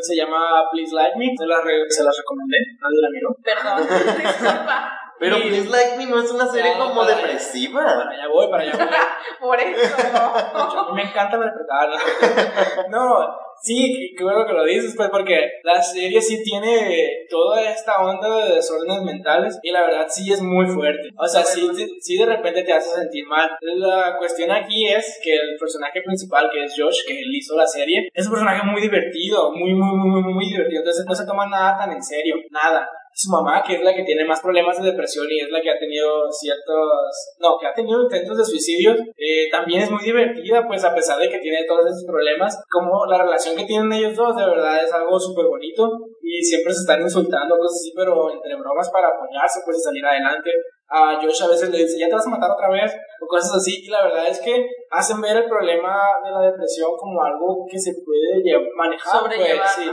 Se 0.01 0.17
llama 0.17 0.63
Please 0.71 0.95
Like 0.95 1.19
Me, 1.19 1.27
se 1.37 1.47
la, 1.47 1.57
se 1.89 2.05
la 2.05 2.11
recomendé, 2.11 2.59
nadie 2.81 3.01
la 3.01 3.11
miró. 3.11 3.35
Perdón, 3.43 4.23
disculpa. 4.23 5.04
Pero 5.19 5.39
Y- 5.39 5.43
Please 5.43 5.69
Like 5.71 5.97
Me 5.97 6.07
no 6.07 6.21
es 6.23 6.31
una 6.31 6.47
serie 6.47 6.73
Ya, 6.73 6.79
como 6.79 7.03
allá. 7.03 7.17
depresiva. 7.17 7.83
Para 7.85 8.11
allá 8.11 8.29
voy, 8.29 8.51
para 8.51 8.63
allá 8.65 8.73
voy. 8.77 8.87
Por 9.41 9.61
eso, 9.61 9.97
¿no? 10.13 10.95
Me 10.95 11.03
encanta 11.03 11.37
interpretar. 11.37 11.89
¿no? 11.89 13.19
No, 13.21 13.37
sí, 13.61 14.15
qué 14.17 14.25
bueno 14.25 14.47
que 14.47 14.53
lo 14.53 14.65
dices, 14.65 14.95
pues, 14.97 15.09
porque 15.11 15.37
la 15.63 15.81
serie 15.83 16.21
sí 16.21 16.43
tiene 16.43 17.27
toda 17.29 17.63
esta 17.63 18.03
onda 18.03 18.45
de 18.45 18.55
desórdenes 18.57 19.03
mentales 19.03 19.59
y 19.63 19.71
la 19.71 19.83
verdad 19.83 20.07
sí 20.09 20.33
es 20.33 20.41
muy 20.41 20.67
fuerte. 20.67 21.11
O 21.19 21.27
sea, 21.27 21.43
sí, 21.43 21.69
sí 22.01 22.17
de 22.17 22.27
repente 22.27 22.63
te 22.63 22.73
hace 22.73 22.95
sentir 23.01 23.27
mal. 23.27 23.51
La 23.61 24.17
cuestión 24.19 24.51
aquí 24.51 24.87
es 24.89 25.21
que 25.23 25.35
el 25.35 25.57
personaje 25.59 26.01
principal, 26.03 26.49
que 26.53 26.65
es 26.65 26.75
Josh, 26.77 27.01
que 27.07 27.19
él 27.21 27.35
hizo 27.35 27.57
la 27.57 27.67
serie, 27.67 28.09
es 28.13 28.27
un 28.27 28.33
personaje 28.33 28.63
muy 28.65 28.81
divertido, 28.81 29.53
muy, 29.53 29.75
muy, 29.75 29.97
muy, 29.97 30.23
muy, 30.23 30.35
muy 30.35 30.47
divertido. 30.49 30.81
Entonces 30.81 31.05
no 31.07 31.15
se 31.15 31.27
toma 31.27 31.47
nada 31.47 31.77
tan 31.79 31.93
en 31.93 32.03
serio, 32.03 32.37
nada 32.51 32.89
su 33.15 33.31
mamá, 33.31 33.63
que 33.63 33.77
es 33.77 33.83
la 33.83 33.95
que 33.95 34.03
tiene 34.03 34.25
más 34.25 34.41
problemas 34.41 34.77
de 34.83 34.91
depresión 34.91 35.27
y 35.31 35.41
es 35.41 35.51
la 35.51 35.61
que 35.63 35.71
ha 35.71 35.79
tenido 35.79 36.27
ciertos, 36.31 37.39
no, 37.39 37.57
que 37.61 37.67
ha 37.67 37.73
tenido 37.73 38.03
intentos 38.03 38.37
de 38.37 38.45
suicidio, 38.45 38.93
eh, 39.17 39.49
también 39.53 39.83
es 39.83 39.91
muy 39.91 40.03
divertida, 40.03 40.67
pues 40.67 40.85
a 40.85 40.95
pesar 40.95 41.21
de 41.21 41.31
que 41.31 41.39
tiene 41.39 41.65
todos 41.65 41.87
esos 41.87 42.05
problemas, 42.05 42.61
como 42.69 43.07
la 43.07 43.23
relación 43.23 43.57
que 43.57 43.65
tienen 43.65 43.93
ellos 43.93 44.17
dos, 44.17 44.37
de 44.37 44.45
verdad 44.45 44.83
es 44.83 44.93
algo 44.93 45.19
súper 45.19 45.47
bonito 45.47 45.89
y 46.21 46.43
siempre 46.43 46.75
se 46.75 46.81
están 46.81 47.03
insultando, 47.03 47.57
cosas 47.57 47.79
así, 47.81 47.93
pero 47.95 48.33
entre 48.33 48.57
bromas 48.57 48.91
para 48.91 49.09
apoyarse, 49.09 49.61
pues 49.65 49.79
y 49.79 49.81
salir 49.81 50.05
adelante. 50.05 50.51
A 50.89 51.19
Josh 51.21 51.43
a 51.43 51.49
veces 51.49 51.71
le 51.71 51.79
dice, 51.79 51.99
ya 51.99 52.09
te 52.09 52.15
vas 52.15 52.27
a 52.27 52.31
matar 52.31 52.51
otra 52.51 52.69
vez, 52.69 52.95
o 53.21 53.27
cosas 53.27 53.53
así, 53.57 53.83
y 53.85 53.89
la 53.91 54.05
verdad 54.05 54.29
es 54.29 54.39
que 54.41 54.67
hacen 54.91 55.21
ver 55.21 55.37
el 55.39 55.49
problema 55.49 55.97
de 56.25 56.31
la 56.31 56.41
depresión 56.43 56.91
como 56.99 57.23
algo 57.25 57.65
que 57.69 57.79
se 57.79 57.93
puede 58.05 58.43
manejar, 58.77 59.21
Sobrellevar. 59.21 59.59
pues, 59.59 59.71
sí. 59.71 59.91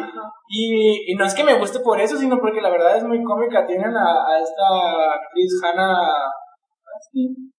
Y, 0.49 1.11
y 1.13 1.15
no 1.15 1.25
es 1.25 1.33
que 1.33 1.43
me 1.45 1.57
guste 1.57 1.79
por 1.79 1.99
eso, 1.99 2.17
sino 2.17 2.39
porque 2.39 2.61
la 2.61 2.69
verdad 2.69 2.97
es 2.97 3.03
muy 3.03 3.23
cómica. 3.23 3.65
Tienen 3.65 3.95
a, 3.95 4.27
a 4.27 4.39
esta 4.39 5.13
actriz 5.15 5.51
Hannah, 5.63 6.07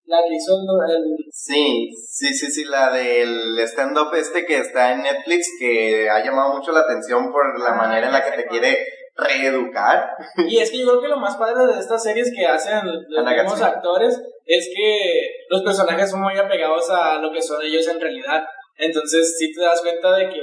la 0.06 0.18
que 0.28 0.34
hizo 0.34 0.52
el, 0.54 0.90
el- 0.94 1.16
Sí, 1.30 1.88
sí, 1.96 2.34
sí, 2.34 2.50
sí, 2.50 2.64
la 2.66 2.90
del 2.92 3.58
stand-up 3.60 4.14
este 4.14 4.44
que 4.44 4.58
está 4.58 4.92
en 4.92 5.02
Netflix, 5.02 5.48
que 5.58 6.08
ha 6.10 6.22
llamado 6.24 6.54
mucho 6.54 6.70
la 6.72 6.80
atención 6.80 7.32
por 7.32 7.58
la 7.58 7.70
Ah, 7.70 7.76
manera 7.76 8.06
en 8.06 8.12
la 8.12 8.22
que 8.24 8.42
te 8.42 8.46
quiere 8.46 8.76
reeducar. 9.16 10.10
Y 10.48 10.58
es 10.58 10.70
que 10.70 10.78
yo 10.78 10.88
creo 10.88 11.02
que 11.02 11.08
lo 11.08 11.18
más 11.18 11.36
padre 11.36 11.66
de 11.66 11.78
estas 11.78 12.02
series 12.02 12.32
que 12.34 12.46
hacen 12.46 12.80
los 12.84 13.24
mismos 13.24 13.62
actores 13.62 14.20
es 14.46 14.70
que 14.74 15.44
los 15.48 15.62
personajes 15.62 16.10
son 16.10 16.22
muy 16.22 16.36
apegados 16.36 16.90
a 16.90 17.18
lo 17.18 17.30
que 17.32 17.42
son 17.42 17.62
ellos 17.62 17.86
en 17.88 18.00
realidad. 18.00 18.42
Entonces, 18.76 19.36
sí 19.38 19.52
te 19.52 19.62
das 19.62 19.80
cuenta 19.82 20.12
de 20.16 20.28
que 20.28 20.40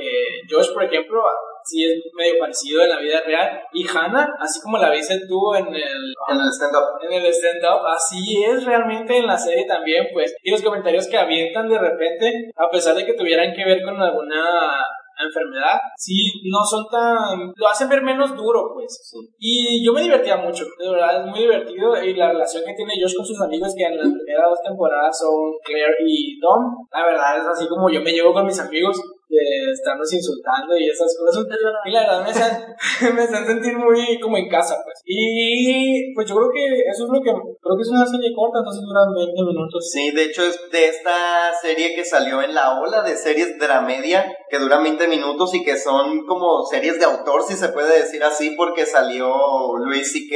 Josh, 0.49 0.71
por 0.73 0.83
ejemplo, 0.83 1.21
sí 1.63 1.83
es 1.83 1.99
medio 2.15 2.39
parecido 2.39 2.83
en 2.83 2.89
la 2.89 2.99
vida 2.99 3.21
real. 3.25 3.61
Y 3.73 3.85
Hannah, 3.87 4.35
así 4.39 4.61
como 4.61 4.77
la 4.77 4.91
viste 4.91 5.19
tú 5.27 5.53
en 5.55 5.67
el, 5.67 6.13
En 6.29 6.39
el 6.39 6.47
stand-up. 6.49 6.99
en 7.01 7.13
el 7.13 7.33
stand-up, 7.33 7.85
así 7.87 8.43
es 8.43 8.65
realmente 8.65 9.17
en 9.17 9.27
la 9.27 9.37
serie 9.37 9.65
también, 9.65 10.07
pues. 10.13 10.35
Y 10.41 10.51
los 10.51 10.61
comentarios 10.61 11.07
que 11.07 11.17
avientan 11.17 11.67
de 11.67 11.79
repente, 11.79 12.51
a 12.55 12.69
pesar 12.69 12.95
de 12.95 13.05
que 13.05 13.13
tuvieran 13.13 13.53
que 13.53 13.65
ver 13.65 13.83
con 13.83 14.01
alguna 14.01 14.83
enfermedad, 15.19 15.79
sí, 15.97 16.41
no 16.49 16.63
son 16.63 16.85
tan... 16.89 17.51
lo 17.55 17.67
hacen 17.67 17.89
ver 17.89 18.01
menos 18.01 18.35
duro, 18.35 18.71
pues. 18.73 19.11
Y 19.37 19.83
yo 19.85 19.93
me 19.93 20.01
divertía 20.01 20.37
mucho, 20.37 20.65
de 20.77 20.89
verdad, 20.89 21.21
es 21.21 21.27
muy 21.29 21.39
divertido. 21.39 22.01
Y 22.01 22.15
la 22.15 22.31
relación 22.31 22.63
que 22.65 22.73
tiene 22.73 22.99
Josh 23.01 23.15
con 23.15 23.25
sus 23.25 23.41
amigos, 23.41 23.73
que 23.77 23.83
en 23.83 23.97
las 23.97 24.07
primeras 24.07 24.49
dos 24.49 24.59
temporadas 24.63 25.17
son 25.17 25.53
Claire 25.63 25.95
y 26.05 26.39
Tom, 26.39 26.87
la 26.91 27.05
verdad 27.05 27.37
es 27.37 27.45
así 27.47 27.67
como 27.67 27.89
yo 27.89 28.01
me 28.01 28.11
llevo 28.11 28.33
con 28.33 28.45
mis 28.45 28.59
amigos, 28.59 29.01
de 29.29 29.71
estarnos 29.71 30.11
insultando 30.11 30.75
y 30.77 30.89
esas 30.89 31.15
cosas. 31.17 31.45
Y 31.85 31.91
la 31.91 32.01
verdad 32.01 32.23
me 32.23 32.29
hacen, 32.29 33.13
me 33.15 33.21
hacen 33.21 33.45
sentir 33.45 33.77
muy 33.77 34.19
como 34.19 34.37
en 34.37 34.49
casa, 34.49 34.81
pues. 34.83 35.01
Y 35.05 36.13
pues 36.13 36.27
yo 36.27 36.35
creo 36.35 36.49
que 36.51 36.65
eso 36.89 37.05
es 37.05 37.09
lo 37.09 37.21
que, 37.21 37.31
creo 37.31 37.75
que 37.77 37.83
es 37.83 37.89
una 37.89 38.05
serie 38.05 38.33
corta, 38.35 38.59
entonces 38.59 38.83
duran 38.83 39.13
20 39.13 39.43
minutos. 39.43 39.89
Sí, 39.91 40.11
de 40.11 40.23
hecho 40.25 40.43
es 40.43 40.59
de 40.71 40.87
esta 40.87 41.53
serie 41.61 41.93
que 41.93 42.03
salió 42.03 42.41
en 42.41 42.55
la 42.55 42.79
ola 42.79 43.03
de 43.03 43.15
series 43.15 43.57
dramedia 43.59 44.25
que 44.49 44.57
duran 44.57 44.83
20 44.83 45.07
minutos 45.07 45.53
y 45.53 45.63
que 45.63 45.77
son 45.77 46.25
como 46.25 46.65
series 46.65 46.99
de 46.99 47.05
autor, 47.05 47.43
si 47.47 47.55
se 47.55 47.69
puede 47.69 47.99
decir 48.01 48.23
así, 48.23 48.55
porque 48.57 48.85
salió 48.85 49.29
Louis 49.77 50.11
C.K. 50.11 50.35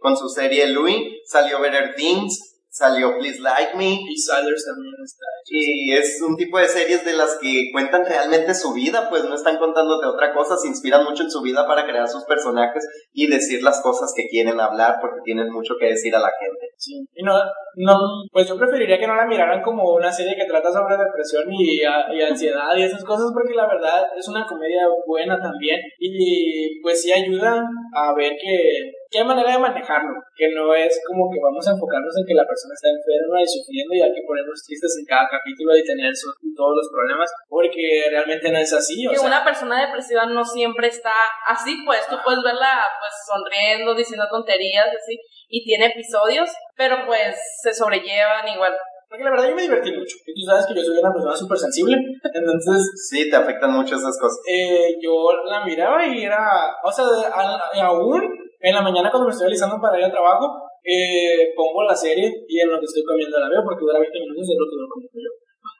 con 0.00 0.16
su 0.16 0.28
serie 0.28 0.68
Louis, 0.68 1.20
salió 1.24 1.60
Better 1.60 1.94
Things, 1.96 2.54
salió 2.68 3.16
Please 3.18 3.40
Like 3.40 3.76
Me, 3.76 3.92
Y 3.92 4.16
Siders 4.16 4.64
también 4.66 4.94
está. 5.02 5.24
Y 5.48 5.92
es 5.92 6.20
un 6.26 6.36
tipo 6.36 6.58
de 6.58 6.68
series 6.68 7.04
de 7.04 7.14
las 7.14 7.38
que 7.40 7.70
cuentan 7.72 8.04
realmente 8.04 8.54
su 8.54 8.72
vida, 8.72 9.08
pues 9.10 9.24
no 9.24 9.34
están 9.34 9.58
contándote 9.58 10.06
otra 10.06 10.32
cosa, 10.32 10.56
se 10.56 10.68
inspiran 10.68 11.04
mucho 11.04 11.22
en 11.22 11.30
su 11.30 11.42
vida 11.42 11.66
para 11.66 11.86
crear 11.86 12.08
sus 12.08 12.24
personajes 12.24 12.86
y 13.12 13.26
decir 13.26 13.62
las 13.62 13.80
cosas 13.82 14.12
que 14.16 14.28
quieren 14.28 14.60
hablar 14.60 14.96
porque 15.00 15.20
tienen 15.24 15.50
mucho 15.50 15.74
que 15.78 15.86
decir 15.86 16.14
a 16.14 16.20
la 16.20 16.30
gente. 16.38 16.70
Sí. 16.76 17.06
Y 17.14 17.22
no, 17.22 17.34
no, 17.76 17.98
pues 18.32 18.48
yo 18.48 18.56
preferiría 18.56 18.98
que 18.98 19.06
no 19.06 19.16
la 19.16 19.26
miraran 19.26 19.62
como 19.62 19.94
una 19.94 20.10
serie 20.10 20.36
que 20.36 20.46
trata 20.46 20.72
sobre 20.72 20.96
depresión 20.96 21.44
y, 21.52 21.80
y 21.80 22.22
ansiedad 22.28 22.76
y 22.76 22.82
esas 22.82 23.04
cosas 23.04 23.30
porque 23.32 23.54
la 23.54 23.66
verdad 23.66 24.06
es 24.16 24.28
una 24.28 24.46
comedia 24.46 24.86
buena 25.06 25.40
también 25.40 25.80
y 25.98 26.80
pues 26.80 27.02
sí 27.02 27.12
ayuda 27.12 27.62
a 27.94 28.14
ver 28.14 28.32
que, 28.40 28.92
que 29.10 29.18
hay 29.18 29.24
manera 29.24 29.52
de 29.52 29.58
manejarlo, 29.58 30.14
que 30.36 30.50
no 30.50 30.74
es 30.74 31.00
como 31.06 31.30
que 31.30 31.38
vamos 31.40 31.66
a 31.68 31.72
enfocarnos 31.72 32.14
en 32.18 32.26
que 32.26 32.34
la 32.34 32.46
persona 32.46 32.74
está 32.74 32.90
enferma 32.90 33.40
y 33.40 33.46
sufriendo 33.46 33.94
y 33.94 34.02
hay 34.02 34.12
que 34.12 34.26
ponernos 34.26 34.62
tristes 34.66 34.96
en 34.98 35.06
cada 35.06 35.28
capítulo 35.38 35.76
y 35.76 35.84
tener 35.84 36.14
su- 36.14 36.32
todos 36.54 36.74
los 36.76 36.88
problemas 36.90 37.30
porque 37.48 38.06
realmente 38.10 38.50
no 38.50 38.58
es 38.58 38.72
así. 38.72 39.06
O 39.06 39.10
que 39.10 39.18
sea, 39.18 39.28
una 39.28 39.44
persona 39.44 39.86
depresiva 39.86 40.26
no 40.26 40.44
siempre 40.44 40.88
está 40.88 41.12
así, 41.46 41.82
pues 41.84 42.06
tú 42.08 42.16
puedes 42.24 42.42
verla 42.42 42.82
pues 43.00 43.12
sonriendo, 43.26 43.94
diciendo 43.94 44.26
tonterías, 44.30 44.86
así, 44.86 45.18
y 45.48 45.64
tiene 45.64 45.86
episodios, 45.86 46.50
pero 46.76 47.06
pues 47.06 47.36
se 47.62 47.72
sobrellevan 47.74 48.46
igual. 48.48 48.72
porque 49.08 49.24
la 49.24 49.30
verdad 49.30 49.48
yo 49.50 49.54
me 49.54 49.62
divertí 49.62 49.90
mucho 49.92 50.16
y 50.26 50.34
tú 50.34 50.42
sabes 50.50 50.66
que 50.66 50.74
yo 50.74 50.82
soy 50.82 50.98
una 50.98 51.12
persona 51.12 51.36
súper 51.36 51.58
sensible, 51.58 51.96
entonces 52.32 52.82
Sí, 53.08 53.30
te 53.30 53.36
afectan 53.36 53.70
mucho 53.72 53.94
esas 53.96 54.18
cosas. 54.18 54.38
eh, 54.50 54.96
yo 55.00 55.12
la 55.48 55.64
miraba 55.64 56.04
y 56.06 56.24
era, 56.24 56.74
o 56.82 56.90
sea, 56.90 57.04
al- 57.32 57.60
aún 57.82 58.22
en 58.60 58.74
la 58.74 58.80
mañana 58.82 59.10
cuando 59.10 59.26
me 59.28 59.32
estoy 59.32 59.46
alisando 59.48 59.80
para 59.80 59.98
ir 59.98 60.04
al 60.06 60.10
trabajo, 60.10 60.46
eh, 60.84 61.52
pongo 61.56 61.82
la 61.84 61.96
serie 61.96 62.30
y 62.48 62.60
en 62.60 62.68
lo 62.70 62.78
que 62.78 62.84
estoy 62.84 63.02
comiendo 63.04 63.38
la 63.40 63.48
veo 63.48 63.64
porque 63.64 63.80
dura 63.82 63.98
20 64.00 64.20
minutos 64.20 64.44
y 64.48 64.52
es 64.52 64.58
lo 64.60 64.66
que 64.68 64.76
duro 64.76 64.88
comiendo 64.92 65.18
yo. 65.18 65.32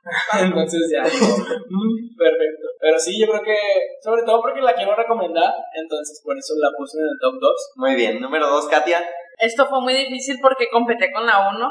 Entonces 0.48 0.80
ya, 0.92 1.02
digo, 1.04 1.36
"Mm, 1.68 2.16
perfecto. 2.16 2.66
Pero 2.80 2.98
sí, 2.98 3.20
yo 3.20 3.26
creo 3.28 3.42
que, 3.42 3.56
sobre 4.02 4.22
todo 4.24 4.40
porque 4.40 4.60
la 4.60 4.74
quiero 4.74 4.94
recomendar, 4.94 5.52
entonces 5.74 6.20
por 6.24 6.36
eso 6.36 6.54
la 6.60 6.68
puse 6.76 6.98
en 6.98 7.04
el 7.04 7.18
top 7.20 7.34
2. 7.40 7.50
Muy 7.76 7.94
bien, 7.94 8.20
número 8.20 8.48
dos, 8.48 8.66
Katia. 8.68 9.04
Esto 9.38 9.66
fue 9.66 9.80
muy 9.80 9.94
difícil 9.94 10.36
porque 10.40 10.68
competí 10.70 11.10
con 11.12 11.26
la 11.26 11.50
1, 11.50 11.68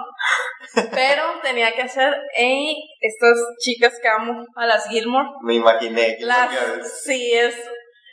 pero 0.91 1.23
tenía 1.41 1.71
que 1.71 1.83
hacer 1.83 2.13
eh, 2.37 2.73
estas 2.99 3.37
chicas 3.59 3.97
que 4.01 4.07
amo, 4.09 4.45
a 4.55 4.65
las 4.65 4.87
Gilmore. 4.89 5.29
Me 5.43 5.55
imaginé. 5.55 6.15
Gilmore 6.17 6.25
Las, 6.27 6.51
Girls. 6.51 7.01
sí, 7.03 7.31
es. 7.33 7.55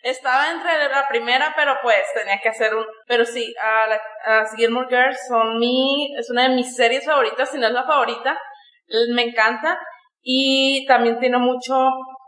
Estaba 0.02 0.50
entre 0.50 0.88
la 0.88 1.06
primera, 1.08 1.52
pero 1.56 1.76
pues 1.82 2.02
tenía 2.14 2.38
que 2.42 2.48
hacer 2.48 2.74
un. 2.74 2.86
Pero 3.06 3.24
sí, 3.24 3.54
a 3.62 3.86
la- 3.86 4.00
a 4.40 4.46
Gilmore 4.56 4.88
Girls 4.88 5.18
son 5.28 5.58
mi. 5.58 6.14
Es 6.18 6.30
una 6.30 6.44
de 6.48 6.54
mis 6.54 6.74
series 6.74 7.04
favoritas, 7.04 7.50
si 7.50 7.58
no 7.58 7.66
es 7.66 7.72
la 7.72 7.84
favorita. 7.84 8.38
Me 9.14 9.22
encanta. 9.22 9.78
Y 10.22 10.86
también 10.86 11.18
tiene 11.18 11.38
mucho 11.38 11.74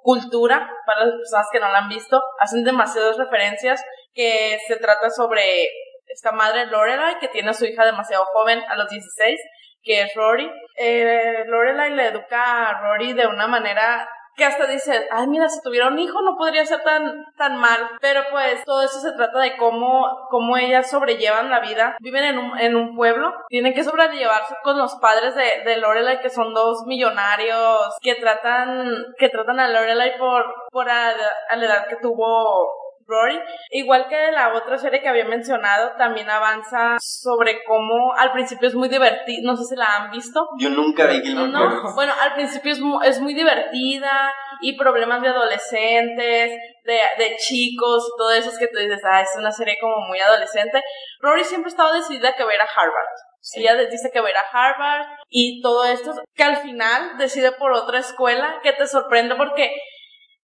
cultura 0.03 0.69
para 0.87 1.05
las 1.05 1.15
personas 1.17 1.47
que 1.53 1.61
no 1.61 1.69
la 1.69 1.79
han 1.79 1.89
visto. 1.89 2.21
Hacen 2.41 2.65
demasiadas 2.65 3.17
referencias 3.19 3.83
que 4.15 4.59
se 4.67 4.77
trata 4.77 5.11
sobre 5.11 5.69
esta 6.07 6.33
madre 6.33 6.67
Lorelai 6.67 7.19
que 7.19 7.29
tiene 7.29 7.51
a 7.51 7.55
su 7.55 7.65
hija 7.65 7.85
demasiado 7.87 8.25
joven, 8.27 8.63
a 8.69 8.77
los 8.77 8.89
16, 8.89 9.41
que 9.83 10.03
es 10.03 10.15
Rory. 10.15 10.51
Eh, 10.77 11.45
Lorelai 11.47 11.91
le 11.95 12.09
educa 12.09 12.69
a 12.69 12.81
Rory 12.83 13.13
de 13.15 13.27
una 13.27 13.47
manera 13.47 14.09
que 14.37 14.45
hasta 14.45 14.67
dice, 14.67 15.09
ay, 15.11 15.27
mira, 15.27 15.49
si 15.49 15.61
tuviera 15.63 15.89
un 15.89 15.99
hijo 15.99 16.21
no 16.23 16.37
podría 16.37 16.65
ser 16.65 16.83
tan, 16.83 17.25
tan 17.37 17.57
mal. 17.57 17.91
Pero 18.01 18.23
pues 18.31 18.65
todo 18.65 18.83
eso 18.83 19.01
se 19.01 19.13
trata 19.13 19.39
de 19.41 19.57
cómo, 19.57 20.07
cómo 20.31 20.57
ellas 20.57 20.91
sobrellevan 20.91 21.51
la 21.51 21.61
vida. 21.61 21.97
Viven 22.01 22.25
en 22.25 22.39
un, 22.39 22.59
en 22.59 22.77
un 22.77 22.97
pueblo, 22.97 23.33
tienen 23.49 23.75
que 23.75 23.85
sobrellevarse 23.85 24.55
con 24.63 24.79
los 24.79 24.95
padres 24.97 25.35
de, 25.35 25.63
de 25.65 25.77
Lorelai, 25.79 26.21
que 26.21 26.31
son 26.31 26.55
dos 26.55 26.85
millonarios, 26.87 27.97
que 28.01 28.15
tratan, 28.15 29.07
que 29.19 29.29
tratan 29.29 29.61
a 29.61 29.69
Lorelai 29.69 30.17
por, 30.19 30.45
por 30.71 30.89
a, 30.89 31.13
a 31.49 31.57
la 31.57 31.67
edad 31.67 31.87
que 31.89 31.97
tuvo 31.97 32.82
Rory. 33.07 33.39
Igual 33.71 34.09
que 34.09 34.33
la 34.33 34.55
otra 34.55 34.79
serie 34.79 35.01
que 35.01 35.09
había 35.09 35.25
mencionado, 35.25 35.93
también 35.99 36.29
avanza 36.31 36.97
sobre 37.01 37.63
cómo 37.65 38.15
al 38.17 38.33
principio 38.33 38.69
es 38.69 38.75
muy 38.75 38.89
divertido, 38.89 39.51
no 39.51 39.57
sé 39.57 39.65
si 39.65 39.77
la 39.77 39.87
han 39.97 40.11
visto. 40.11 40.47
Yo 40.59 40.71
nunca 40.71 41.07
vi 41.07 41.21
Gilmore 41.23 41.49
No, 41.51 41.59
Girls. 41.71 41.95
bueno, 41.95 42.13
al 42.21 42.35
principio 42.35 42.73
es, 42.73 42.81
mu- 42.81 43.03
es 43.03 43.21
muy 43.21 43.35
divertida 43.35 44.33
y 44.61 44.77
problemas 44.79 45.21
de 45.23 45.29
adolescentes, 45.29 46.51
de, 46.85 47.01
de 47.19 47.37
chicos, 47.39 48.11
todo 48.17 48.33
eso 48.33 48.51
es 48.51 48.59
que 48.59 48.69
tú 48.69 48.79
dices, 48.79 49.01
ah, 49.05 49.21
es 49.23 49.31
una 49.37 49.53
serie 49.53 49.77
como 49.81 49.97
muy 50.07 50.19
adolescente. 50.21 50.81
Rory 51.21 51.45
siempre 51.45 51.69
ha 51.69 51.73
estado 51.73 51.95
decidida 51.95 52.31
a 52.31 52.35
que 52.35 52.45
va 52.45 52.51
a 52.51 52.55
ir 52.55 52.61
a 52.61 52.65
Harvard. 52.65 53.09
Ella 53.57 53.75
les 53.75 53.91
dice 53.91 54.11
que 54.13 54.21
va 54.21 54.29
a 54.29 54.31
ir 54.31 54.37
a 54.37 54.47
Harvard 54.53 55.07
y 55.29 55.61
todo 55.63 55.85
esto, 55.85 56.13
que 56.37 56.45
al 56.45 56.59
final 56.59 57.19
decide 57.19 57.51
por 57.53 57.73
otra 57.73 57.99
escuela, 57.99 58.61
que 58.63 58.73
te 58.73 58.87
sorprende 58.87 59.35
porque 59.35 59.75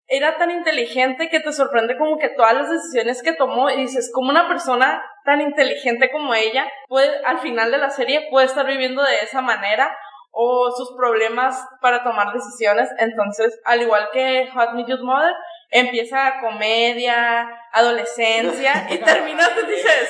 era 0.08 0.38
tan 0.38 0.52
inteligente 0.52 1.30
que 1.30 1.40
te 1.40 1.52
sorprende 1.52 1.98
como 1.98 2.18
que 2.18 2.30
todas 2.30 2.54
las 2.54 2.70
decisiones 2.70 3.24
que 3.24 3.34
tomó 3.34 3.70
y 3.70 3.78
dices, 3.78 4.12
como 4.14 4.30
una 4.30 4.48
persona 4.48 5.04
tan 5.24 5.42
inteligente 5.42 6.12
como 6.12 6.34
ella 6.34 6.68
puede, 6.88 7.12
al 7.26 7.40
final 7.40 7.72
de 7.72 7.80
la 7.80 7.90
serie 7.90 8.28
puede 8.30 8.46
estar 8.46 8.68
viviendo 8.68 9.02
de 9.02 9.16
esa 9.24 9.42
manera 9.42 9.96
o 10.32 10.70
sus 10.72 10.96
problemas 10.96 11.66
para 11.82 12.04
tomar 12.04 12.34
decisiones. 12.34 12.90
Entonces, 13.00 13.60
al 13.66 13.82
igual 13.82 14.10
que 14.12 14.50
Hot 14.54 14.74
Me 14.74 14.86
Your 14.86 15.02
Mother, 15.04 15.34
empieza 15.70 16.40
comedia, 16.42 17.48
adolescencia 17.72 18.88
y 18.90 18.98
terminas 18.98 19.52
y 19.62 19.66
dices, 19.68 20.10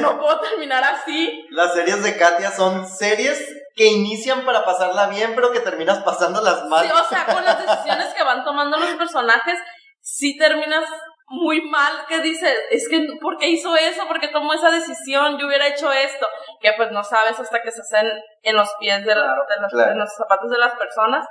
no 0.00 0.18
puedo 0.18 0.40
terminar 0.40 0.82
así. 0.84 1.46
Las 1.50 1.74
series 1.74 2.02
de 2.02 2.16
Katia 2.16 2.50
son 2.50 2.86
series 2.88 3.44
que 3.74 3.86
inician 3.86 4.44
para 4.44 4.64
pasarla 4.64 5.08
bien, 5.08 5.34
pero 5.34 5.52
que 5.52 5.60
terminas 5.60 5.98
pasándolas 6.04 6.64
mal. 6.66 6.86
Sí, 6.86 6.92
o 6.92 7.04
sea, 7.04 7.26
con 7.26 7.44
las 7.44 7.66
decisiones 7.66 8.14
que 8.14 8.22
van 8.22 8.44
tomando 8.44 8.78
los 8.78 8.90
personajes, 8.90 9.58
sí 10.00 10.36
terminas 10.36 10.84
muy 11.26 11.62
mal 11.62 12.04
que 12.06 12.20
dices, 12.20 12.54
es 12.70 12.88
que, 12.88 13.06
¿por 13.20 13.38
qué 13.38 13.48
hizo 13.48 13.74
eso? 13.76 14.06
¿Por 14.06 14.20
qué 14.20 14.28
tomó 14.28 14.52
esa 14.52 14.70
decisión? 14.70 15.38
Yo 15.38 15.46
hubiera 15.46 15.66
hecho 15.66 15.90
esto. 15.90 16.26
Que 16.60 16.72
pues 16.76 16.92
no 16.92 17.02
sabes 17.02 17.38
hasta 17.38 17.62
que 17.62 17.72
se 17.72 17.80
hacen 17.80 18.10
en 18.42 18.56
los 18.56 18.68
pies 18.78 19.04
de, 19.04 19.14
de 19.14 19.94
los 19.94 20.14
zapatos 20.16 20.50
de 20.50 20.58
las 20.58 20.74
personas. 20.74 21.26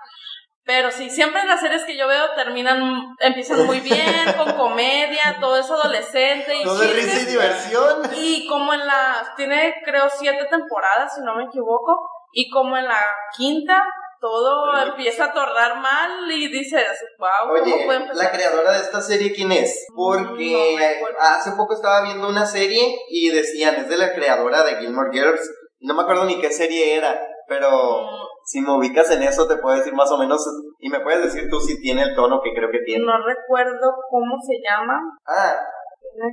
Pero 0.65 0.91
sí, 0.91 1.09
siempre 1.09 1.43
las 1.45 1.59
series 1.59 1.83
que 1.83 1.97
yo 1.97 2.07
veo 2.07 2.33
terminan, 2.35 3.15
empiezan 3.19 3.65
muy 3.65 3.81
bien, 3.81 4.33
con 4.37 4.53
comedia, 4.57 5.37
todo 5.39 5.57
es 5.57 5.69
adolescente. 5.69 6.55
Y 6.55 6.63
todo 6.63 6.81
es 6.83 6.95
risa 6.95 7.21
y 7.21 7.25
diversión. 7.25 8.01
Y 8.15 8.47
como 8.47 8.73
en 8.73 8.85
la, 8.85 9.33
tiene 9.35 9.75
creo 9.83 10.09
siete 10.09 10.45
temporadas, 10.49 11.15
si 11.15 11.21
no 11.21 11.35
me 11.35 11.43
equivoco, 11.45 12.07
y 12.31 12.49
como 12.49 12.77
en 12.77 12.85
la 12.85 13.01
quinta, 13.35 13.83
todo 14.23 14.81
empieza 14.81 15.25
a 15.25 15.33
tornar 15.33 15.81
mal 15.81 16.31
y 16.31 16.47
dices, 16.47 16.85
wow, 17.19 17.61
Oye, 17.61 17.85
la 18.13 18.31
creadora 18.31 18.71
de 18.71 18.79
esta 18.79 19.01
serie, 19.01 19.33
¿quién 19.33 19.51
es? 19.51 19.85
Porque 19.93 20.77
hace 21.19 21.51
poco 21.51 21.73
estaba 21.73 22.03
viendo 22.03 22.29
una 22.29 22.45
serie 22.45 22.99
y 23.09 23.29
decían, 23.31 23.75
es 23.75 23.89
de 23.89 23.97
la 23.97 24.13
creadora 24.13 24.63
de 24.63 24.77
Gilmore 24.77 25.11
Girls. 25.11 25.51
No 25.81 25.93
me 25.93 26.03
acuerdo 26.03 26.23
ni 26.23 26.39
qué 26.39 26.49
serie 26.51 26.95
era, 26.95 27.21
pero 27.49 28.03
mm. 28.03 28.22
Si 28.45 28.61
me 28.61 28.75
ubicas 28.75 29.09
en 29.11 29.23
eso 29.23 29.47
te 29.47 29.57
puedo 29.57 29.77
decir 29.77 29.93
más 29.93 30.11
o 30.11 30.17
menos, 30.17 30.45
y 30.79 30.89
me 30.89 30.99
puedes 30.99 31.23
decir 31.23 31.49
tú 31.49 31.59
si 31.59 31.81
tiene 31.81 32.03
el 32.03 32.15
tono 32.15 32.41
que 32.43 32.53
creo 32.53 32.69
que 32.71 32.79
tiene. 32.85 33.05
No 33.05 33.13
recuerdo 33.25 33.93
cómo 34.09 34.37
se 34.41 34.55
llama. 34.63 34.99
Ah, 35.25 35.55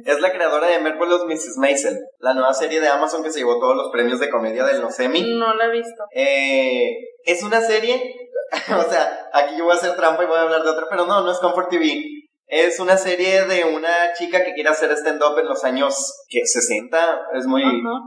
es 0.05 0.21
la 0.21 0.33
creadora 0.33 0.67
de 0.69 0.81
Merculos 0.81 1.25
Mrs. 1.27 1.57
Maisel, 1.59 1.99
la 2.19 2.35
nueva 2.35 2.53
serie 2.53 2.81
de 2.81 2.89
Amazon 2.89 3.23
que 3.23 3.31
se 3.31 3.41
llevó 3.41 3.59
todos 3.59 3.77
los 3.77 3.91
premios 3.91 4.21
de 4.21 4.31
comedia 4.31 4.65
del 4.65 4.81
los 4.81 4.99
No 4.99 5.55
la 5.55 5.65
he 5.67 5.71
visto. 5.71 6.05
Eh, 6.13 6.99
es 7.25 7.43
una 7.43 7.61
serie, 7.61 8.15
o 8.77 8.91
sea, 8.91 9.29
aquí 9.33 9.57
yo 9.57 9.65
voy 9.65 9.75
a 9.75 9.77
hacer 9.77 9.97
trampa 9.97 10.25
y 10.25 10.27
voy 10.27 10.37
a 10.37 10.43
hablar 10.43 10.63
de 10.63 10.71
otra, 10.71 10.87
pero 10.91 11.07
no, 11.07 11.23
no 11.23 11.31
es 11.31 11.39
Comfort 11.39 11.71
TV. 11.71 12.03
Es 12.51 12.81
una 12.81 12.97
serie 12.97 13.45
de 13.45 13.65
una 13.65 14.13
chica 14.19 14.45
que 14.45 14.55
quiere 14.55 14.71
hacer 14.71 14.91
stand-up 14.93 15.39
en 15.39 15.47
los 15.47 15.63
años 15.63 16.25
que 16.29 16.41
60, 16.45 17.29
es 17.35 17.47
muy... 17.47 17.63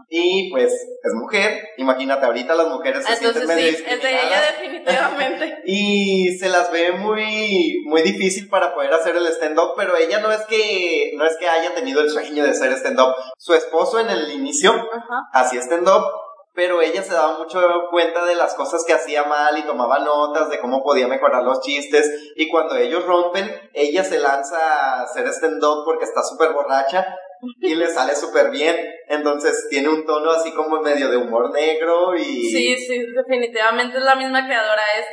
Y 0.10 0.52
pues 0.52 0.74
es 0.74 1.14
mujer, 1.14 1.70
imagínate, 1.78 2.26
ahorita 2.26 2.54
las 2.54 2.68
mujeres 2.68 3.06
se 3.06 3.16
sienten 3.16 3.48
medio 3.48 3.72
sí, 3.72 3.84
es 3.88 4.04
de 4.04 4.10
ella 4.10 4.42
definitivamente. 4.52 5.62
y 5.66 6.38
se 6.38 6.50
las 6.50 6.72
ve 6.72 6.92
muy, 6.92 7.84
muy 7.86 8.02
difícil 8.02 8.50
para 8.50 8.74
poder 8.74 8.94
hacer 8.94 9.16
el 9.16 9.28
stand-up, 9.28 9.76
pero 9.78 9.96
ella 9.96 10.20
no 10.20 10.30
es 10.30 10.42
que, 10.42 11.14
no 11.16 11.26
es 11.26 11.38
que 11.38 11.48
haya 11.48 11.74
tenido 11.74 12.02
el 12.02 12.10
sueño 12.10 12.44
de 12.44 12.50
hacer 12.50 12.74
stand-up. 12.74 13.16
Su 13.38 13.54
esposo 13.54 14.00
en 14.00 14.10
el 14.10 14.30
inicio 14.32 14.74
hacía 15.32 15.62
stand-up 15.62 16.04
pero 16.54 16.82
ella 16.82 17.02
se 17.02 17.14
daba 17.14 17.38
mucho 17.38 17.60
cuenta 17.90 18.26
de 18.26 18.36
las 18.36 18.54
cosas 18.54 18.84
que 18.86 18.94
hacía 18.94 19.24
mal 19.24 19.58
y 19.58 19.64
tomaba 19.64 20.00
notas 20.00 20.50
de 20.50 20.60
cómo 20.60 20.84
podía 20.84 21.08
mejorar 21.08 21.44
los 21.44 21.62
chistes 21.62 22.10
y 22.36 22.48
cuando 22.48 22.76
ellos 22.76 23.06
rompen, 23.06 23.50
ella 23.74 24.04
se 24.04 24.20
lanza 24.20 24.58
a 24.58 25.02
hacer 25.04 25.28
stand-up 25.28 25.84
porque 25.86 26.06
está 26.06 26.22
súper 26.24 26.54
borracha 26.54 27.16
y 27.60 27.76
le 27.76 27.88
sale 27.88 28.16
súper 28.16 28.52
bien, 28.52 28.76
entonces 29.10 29.68
tiene 29.70 29.90
un 29.90 30.06
tono 30.06 30.32
así 30.32 30.54
como 30.54 30.80
medio 30.82 31.10
de 31.10 31.18
humor 31.18 31.52
negro 31.52 32.16
y... 32.16 32.24
Sí, 32.24 32.78
sí, 32.78 33.06
definitivamente 33.14 33.98
es 33.98 34.04
la 34.04 34.16
misma 34.16 34.46
creadora, 34.46 34.82
es 34.98 35.06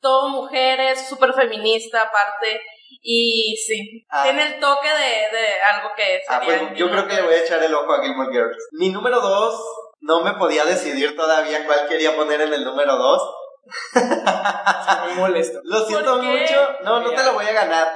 todo 0.00 0.28
mujeres, 0.28 1.08
súper 1.08 1.32
feminista 1.32 2.02
aparte. 2.02 2.60
Y 3.00 3.56
sí, 3.56 4.06
ah. 4.10 4.24
tiene 4.24 4.42
el 4.42 4.60
toque 4.60 4.88
de, 4.88 5.38
de 5.38 5.62
algo 5.72 5.90
que 5.96 6.20
ah, 6.28 6.40
pues 6.44 6.60
yo 6.74 6.90
creo 6.90 7.06
que 7.06 7.14
le 7.14 7.22
voy 7.22 7.34
a 7.34 7.42
echar 7.42 7.62
el 7.62 7.74
ojo 7.74 7.92
a 7.92 8.02
Gilmore 8.02 8.32
Girls. 8.32 8.68
Mi 8.72 8.90
número 8.90 9.20
dos 9.20 9.62
no 10.00 10.22
me 10.22 10.32
podía 10.34 10.64
decidir 10.64 11.16
todavía 11.16 11.66
cuál 11.66 11.88
quería 11.88 12.16
poner 12.16 12.40
en 12.40 12.52
el 12.52 12.64
número 12.64 12.96
2. 12.96 13.34
muy 15.04 15.14
molesto. 15.16 15.60
Lo 15.64 15.84
siento 15.84 16.16
mucho. 16.16 16.68
No, 16.84 17.00
no 17.00 17.10
te 17.10 17.24
lo 17.24 17.34
voy 17.34 17.46
a 17.46 17.52
ganar. 17.52 17.88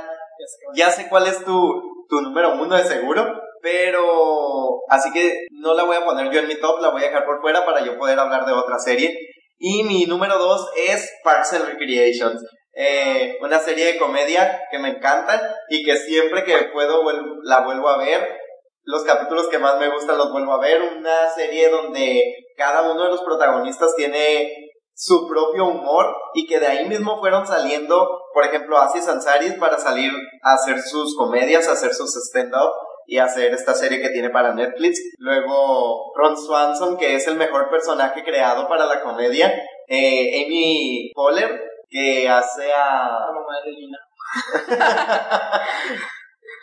Ya 0.75 0.91
sé 0.91 1.09
cuál 1.09 1.27
es 1.27 1.45
tu, 1.45 2.07
tu 2.09 2.21
número 2.21 2.55
uno 2.55 2.77
de 2.77 2.85
seguro. 2.85 3.41
Pero 3.63 4.81
así 4.89 5.13
que 5.13 5.47
no 5.53 5.75
la 5.75 5.85
voy 5.85 5.97
a 5.97 6.05
poner 6.05 6.33
yo 6.33 6.41
en 6.41 6.49
mi 6.49 6.59
top, 6.59 6.81
la 6.81 6.91
voy 6.91 7.03
a 7.03 7.07
dejar 7.07 7.25
por 7.25 7.41
fuera 7.41 7.65
para 7.65 7.85
yo 7.85 7.97
poder 7.97 8.19
hablar 8.19 8.45
de 8.45 8.53
otra 8.53 8.79
serie. 8.79 9.17
Y 9.59 9.85
mi 9.85 10.05
número 10.07 10.37
dos 10.37 10.69
es 10.77 11.09
Parks 11.23 11.53
and 11.53 11.67
Recreations. 11.67 12.45
Eh, 12.75 13.39
una 13.43 13.59
serie 13.59 13.93
de 13.93 13.99
comedia 13.99 14.63
que 14.71 14.79
me 14.79 14.89
encanta 14.89 15.57
y 15.69 15.85
que 15.85 15.97
siempre 15.97 16.45
que 16.45 16.71
puedo 16.73 17.03
la 17.43 17.61
vuelvo 17.61 17.89
a 17.89 17.99
ver 17.99 18.43
los 18.85 19.05
capítulos 19.05 19.49
que 19.49 19.59
más 19.59 19.79
me 19.79 19.91
gustan 19.91 20.19
los 20.19 20.33
vuelvo 20.33 20.55
a 20.55 20.61
ver. 20.61 20.83
Una 20.83 21.31
serie 21.35 21.69
donde 21.69 22.21
cada 22.57 22.91
uno 22.91 23.05
de 23.05 23.11
los 23.11 23.23
protagonistas 23.23 23.95
tiene 23.97 24.71
su 24.95 25.27
propio 25.27 25.67
humor 25.67 26.15
y 26.35 26.47
que 26.47 26.61
de 26.61 26.67
ahí 26.67 26.89
mismo 26.89 27.19
fueron 27.21 27.47
saliendo, 27.47 28.09
por 28.35 28.45
ejemplo, 28.45 28.79
Asis 28.79 29.09
Ansari 29.09 29.53
para 29.53 29.79
salir 29.79 30.13
a 30.43 30.55
hacer 30.55 30.81
sus 30.81 31.17
comedias, 31.17 31.69
a 31.69 31.73
hacer 31.73 31.95
sus 31.95 32.15
stand-up 32.29 32.73
y 33.07 33.19
hacer 33.19 33.53
esta 33.53 33.75
serie 33.75 34.01
que 34.01 34.11
tiene 34.11 34.31
para 34.31 34.55
Netflix. 34.55 35.01
Luego 35.19 36.13
Ron 36.15 36.37
Swanson, 36.37 36.97
que 36.97 37.15
es 37.15 37.27
el 37.27 37.37
mejor 37.37 37.71
personaje 37.71 38.23
creado 38.23 38.69
para 38.69 38.87
la 38.87 39.03
comedia. 39.03 39.53
Eh, 39.89 40.45
Amy 40.45 41.11
Poehler, 41.15 41.62
que 41.93 42.29
hace 42.29 42.73
a... 42.73 43.21
La 43.21 43.33
mamá 43.33 43.61
de 43.65 43.71
Lina. 43.71 43.99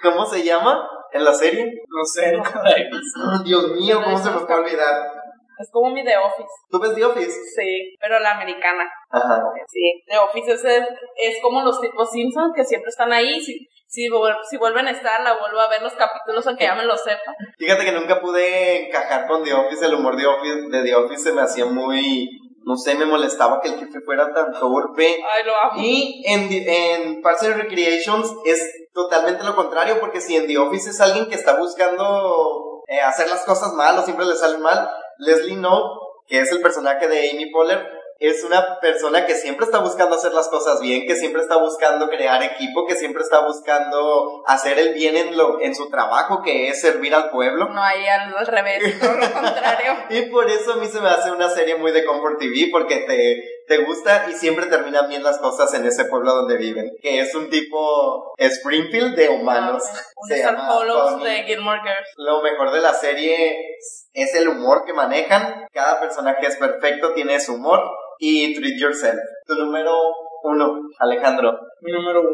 ¿Cómo 0.02 0.26
se 0.26 0.44
llama? 0.44 0.89
en 1.12 1.26
la 1.26 1.34
serie? 1.34 1.65
No 1.65 2.06
sé, 2.06 2.32
nunca 2.32 2.62
la 2.63 2.72
he 2.72 2.89
visto. 2.89 3.44
Dios 3.44 3.72
mío, 3.74 4.02
¿cómo 4.04 4.18
se 4.18 4.32
me 4.32 4.39
puede 4.39 4.60
olvidar? 4.60 5.12
Es 5.58 5.70
como 5.72 5.89
mi 5.89 6.06
The 6.06 6.18
Office. 6.18 6.50
¿Tú 6.70 6.80
ves 6.80 6.96
The 6.96 7.04
Office? 7.04 7.38
Sí, 7.56 7.96
pero 8.00 8.20
la 8.20 8.32
americana. 8.32 8.89
Ajá. 9.10 9.42
Sí, 9.68 10.04
The 10.08 10.18
Office 10.18 10.54
es, 10.54 10.63
es 10.63 11.42
como 11.42 11.62
los 11.62 11.82
tipos 11.82 12.10
Simpsons 12.12 12.54
que 12.56 12.63
siempre 12.63 12.89
están 12.89 13.12
ahí. 13.12 13.42
Si, 13.42 13.68
si, 13.86 14.08
si 14.50 14.58
vuelven 14.58 14.88
a 14.88 14.92
estar, 14.92 15.22
la 15.22 15.38
vuelvo 15.38 15.60
a 15.60 15.68
ver 15.68 15.82
los 15.82 15.94
capítulos 15.94 16.48
aunque 16.48 16.63
ya 16.63 16.76
me 16.76 16.86
lo 16.86 16.96
sepa. 16.96 17.34
Fíjate 17.58 17.84
que 17.84 17.92
nunca 17.92 18.22
pude 18.22 18.88
encajar 18.88 19.28
con 19.28 19.44
The 19.44 19.54
Office. 19.54 19.86
El 19.86 19.96
humor 19.96 20.15
de, 20.15 20.28
Office, 20.28 20.70
de 20.70 20.82
The 20.82 20.96
Office 20.96 21.24
se 21.24 21.34
me 21.34 21.42
hacía 21.42 21.65
muy 21.65 22.30
no 22.70 22.78
sé, 22.78 22.94
me 22.94 23.08
molestaba 23.08 23.62
que 23.62 23.70
el 23.70 23.80
jefe 23.80 24.00
fuera 24.06 24.32
tan 24.32 24.54
torpe. 24.54 25.08
Ay, 25.08 25.44
lo 25.44 25.56
amo. 25.56 25.82
Y 25.82 26.22
en, 26.24 26.48
en 26.52 27.20
Parks 27.24 27.42
and 27.42 27.56
Recreations 27.56 28.32
es 28.46 28.64
totalmente 28.94 29.44
lo 29.44 29.56
contrario, 29.56 30.00
porque 30.00 30.22
si 30.22 30.36
en 30.36 30.46
The 30.46 30.60
Office 30.60 30.92
es 30.92 31.02
alguien 31.02 31.28
que 31.28 31.34
está 31.34 31.58
buscando 31.58 32.84
eh, 32.88 33.02
hacer 33.02 33.28
las 33.28 33.44
cosas 33.44 33.74
mal 33.74 33.98
o 33.98 34.04
siempre 34.04 34.28
le 34.28 34.36
salen 34.36 34.62
mal, 34.62 34.88
Leslie 35.18 35.56
No, 35.56 35.82
que 36.28 36.42
es 36.42 36.52
el 36.52 36.62
personaje 36.62 37.08
de 37.08 37.32
Amy 37.32 37.50
Poehler, 37.50 37.88
es 38.20 38.44
una 38.44 38.80
persona 38.82 39.26
que 39.26 39.34
siempre 39.34 39.66
está 39.66 39.80
buscando 39.80 40.16
hacer 40.16 40.34
las 40.34 40.50
cosas 40.50 40.82
bien, 40.82 41.08
que 41.08 41.16
siempre 41.16 41.42
está 41.42 41.58
buscando 41.58 42.10
crear 42.10 42.44
equipo, 42.44 42.86
que 42.86 42.96
siempre 42.96 43.24
está 43.24 43.46
buscando 43.46 44.44
hacer 44.46 44.78
el 44.78 44.94
bien 44.94 45.16
en, 45.16 45.38
lo, 45.38 45.62
en 45.62 45.74
su 45.74 45.90
trabajo, 45.90 46.42
que 46.44 46.68
es 46.68 46.82
servir 46.82 47.16
al 47.16 47.30
pueblo. 47.30 47.70
No, 47.70 47.82
hay 47.82 48.06
algo 48.08 48.38
al 48.38 48.48
revés, 48.48 49.00
todo 49.00 49.14
lo 49.14 49.20
contrario. 49.34 49.94
y 50.10 50.24
por 50.24 50.50
eso 50.50 50.74
a 50.74 50.76
mí 50.76 50.88
se 50.88 51.00
me 51.00 51.08
hace 51.08 51.32
una 51.32 51.50
serie 51.50 51.76
muy 51.76 51.94
de 51.94 52.04
Comfort 52.04 52.40
TV, 52.40 52.68
porque 52.72 52.98
te, 53.08 53.59
te 53.70 53.78
gusta 53.86 54.26
y 54.30 54.34
siempre 54.34 54.66
terminan 54.66 55.08
bien 55.08 55.22
las 55.22 55.38
cosas 55.38 55.72
en 55.76 55.86
ese 55.86 56.06
pueblo 56.06 56.34
donde 56.34 56.58
viven, 56.58 56.90
que 57.04 57.20
es 57.20 57.36
un 57.36 57.52
tipo 57.52 58.34
Springfield 58.36 59.16
de 59.16 59.30
humanos. 59.30 59.84
Ah, 59.88 60.02
se 60.28 60.40
llama 60.40 61.24
de 61.24 61.44
Gilmore 61.44 61.80
Girls. 61.82 62.10
Lo 62.18 62.42
mejor 62.42 62.72
de 62.72 62.82
la 62.82 62.94
serie 62.94 63.78
es 64.12 64.34
el 64.34 64.50
humor 64.50 64.86
que 64.88 64.94
manejan. 64.94 65.68
Cada 65.72 66.00
personaje 66.00 66.48
es 66.48 66.58
perfecto, 66.58 67.14
tiene 67.14 67.40
su 67.40 67.54
humor 67.54 67.82
y 68.18 68.56
Treat 68.56 68.80
Yourself. 68.80 69.20
Tu 69.46 69.54
número 69.54 69.96
uno, 70.44 70.82
Alejandro. 70.98 71.56
Mi 71.82 71.92
número 71.92 72.22
uno. 72.22 72.32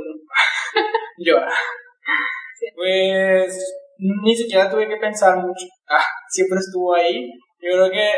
Yo. 1.18 1.36
Pues 2.76 3.76
ni 3.98 4.36
siquiera 4.38 4.70
tuve 4.70 4.88
que 4.88 4.98
pensar 4.98 5.36
mucho. 5.36 5.66
Ah, 5.90 6.06
siempre 6.30 6.60
estuvo 6.60 6.96
ahí. 6.96 7.30
Yo 7.60 7.74
creo 7.74 7.92
que 7.92 8.12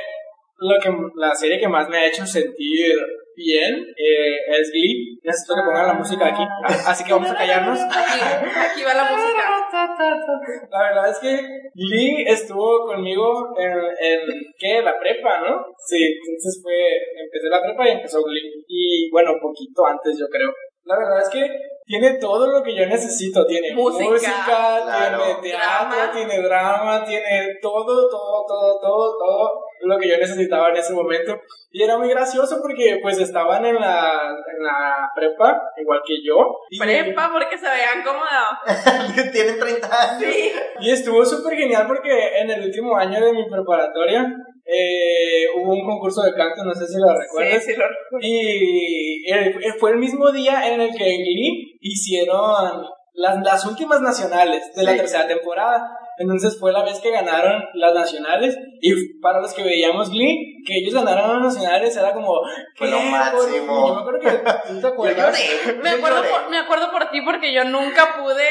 lo 0.60 0.80
que 0.82 0.90
la 1.16 1.36
serie 1.36 1.60
que 1.60 1.68
más 1.68 1.88
me 1.90 1.98
ha 1.98 2.08
hecho 2.08 2.26
sentir 2.26 2.96
bien 3.36 3.76
eh, 3.96 4.36
es 4.60 4.72
Glee. 4.72 5.20
Necesito 5.24 5.54
que 5.56 5.62
pongan 5.62 5.88
la 5.88 5.94
música 5.94 6.28
aquí. 6.28 6.44
Así 6.86 7.04
que 7.04 7.14
vamos 7.14 7.30
a 7.30 7.36
callarnos. 7.36 7.80
Aquí, 7.80 8.84
va 8.84 8.94
la 8.94 9.12
música. 9.12 9.44
La 10.72 10.82
verdad 10.82 11.10
es 11.12 11.20
que 11.20 11.40
Glee 11.76 12.26
estuvo 12.28 12.88
conmigo 12.88 13.54
en, 13.60 13.72
en 13.72 14.20
¿qué? 14.58 14.82
La 14.82 14.98
prepa, 15.00 15.42
¿no? 15.42 15.66
Sí, 15.78 16.18
entonces 16.28 16.60
fue, 16.64 16.74
empecé 17.24 17.48
la 17.50 17.62
prepa 17.62 17.88
y 17.88 17.92
empezó 17.92 18.24
Glee. 18.24 18.64
Y 18.68 19.12
bueno, 19.12 19.34
poquito 19.40 19.86
antes 19.86 20.18
yo 20.18 20.26
creo. 20.28 20.52
La 20.86 20.98
verdad 20.98 21.22
es 21.22 21.30
que 21.30 21.46
tiene 21.88 22.18
todo 22.20 22.52
lo 22.52 22.62
que 22.62 22.76
yo 22.76 22.86
necesito. 22.86 23.46
Tiene 23.46 23.74
música, 23.74 24.12
tiene 24.12 25.36
teatro, 25.42 25.98
tiene 26.14 26.42
drama, 26.42 27.04
tiene 27.06 27.56
todo, 27.62 28.10
todo, 28.10 28.46
todo, 28.46 28.80
todo, 28.82 29.18
todo 29.18 29.62
lo 29.82 29.98
que 29.98 30.10
yo 30.10 30.18
necesitaba 30.18 30.70
en 30.70 30.78
ese 30.78 30.94
momento. 30.94 31.40
Y 31.72 31.84
era 31.84 31.98
muy 31.98 32.10
gracioso 32.10 32.60
porque 32.62 33.00
pues 33.02 33.20
estaban 33.20 33.66
en 33.66 33.76
la, 33.76 34.36
en 34.54 34.64
la 34.64 35.10
prepa, 35.16 35.62
igual 35.78 36.02
que 36.06 36.16
yo. 36.24 36.60
prepa 36.78 37.32
porque 37.32 37.58
se 37.58 37.70
veían 37.70 38.04
cómodos. 38.04 39.32
Tienen 39.32 39.58
30 39.58 39.88
años. 39.88 40.20
Sí. 40.20 40.52
Y 40.82 40.92
estuvo 40.92 41.24
súper 41.24 41.58
genial 41.58 41.86
porque 41.88 42.40
en 42.40 42.52
el 42.52 42.66
último 42.66 42.98
año 42.98 43.24
de 43.24 43.32
mi 43.32 43.50
preparatoria 43.50 44.28
eh, 44.68 45.46
hubo 45.56 45.74
un 45.74 45.86
concurso 45.86 46.22
de 46.24 46.34
canto, 46.34 46.64
no 46.66 46.74
sé 46.74 46.86
si 46.86 47.00
lo 47.00 47.08
recuerdas. 47.18 47.64
Sí, 47.64 47.72
sí 47.72 47.78
lo 47.78 47.86
recuerdo. 47.88 48.28
Y 48.28 49.72
fue 49.80 49.92
el 49.92 49.98
mismo 49.98 50.32
día 50.32 50.68
en 50.68 50.82
el 50.82 50.92
que 50.92 51.06
Glee 51.06 51.78
hicieron 51.80 52.86
las, 53.14 53.44
las 53.44 53.66
últimas 53.66 54.02
nacionales 54.02 54.74
de 54.76 54.84
la 54.84 54.96
tercera 54.96 55.28
temporada. 55.28 55.98
Entonces 56.20 56.58
fue 56.60 56.74
la 56.74 56.84
vez 56.84 57.00
que 57.00 57.12
ganaron 57.12 57.64
las 57.76 57.94
nacionales 57.94 58.58
y 58.82 59.20
para 59.20 59.40
los 59.40 59.54
que 59.54 59.64
veíamos 59.64 60.10
Glee, 60.10 60.64
que 60.66 60.80
ellos 60.80 60.94
ganaron 60.94 61.44
las 61.44 61.54
nacionales 61.54 61.96
era 61.96 62.12
como... 62.12 62.42
Fue 62.76 62.90
lo 62.90 63.00
máximo. 63.00 63.88
Yo 63.88 63.96
me 63.96 64.02
acuerdo 64.02 64.20
que... 64.20 64.74
¿Tú 64.74 64.82
te 64.82 64.88
acuerdas? 64.94 65.40
me, 65.82 65.90
acuerdo 65.90 66.24
por, 66.24 66.50
me 66.50 66.58
acuerdo 66.58 66.92
por 66.92 67.10
ti 67.12 67.22
porque 67.22 67.54
yo 67.54 67.64
nunca 67.66 68.18
pude 68.20 68.50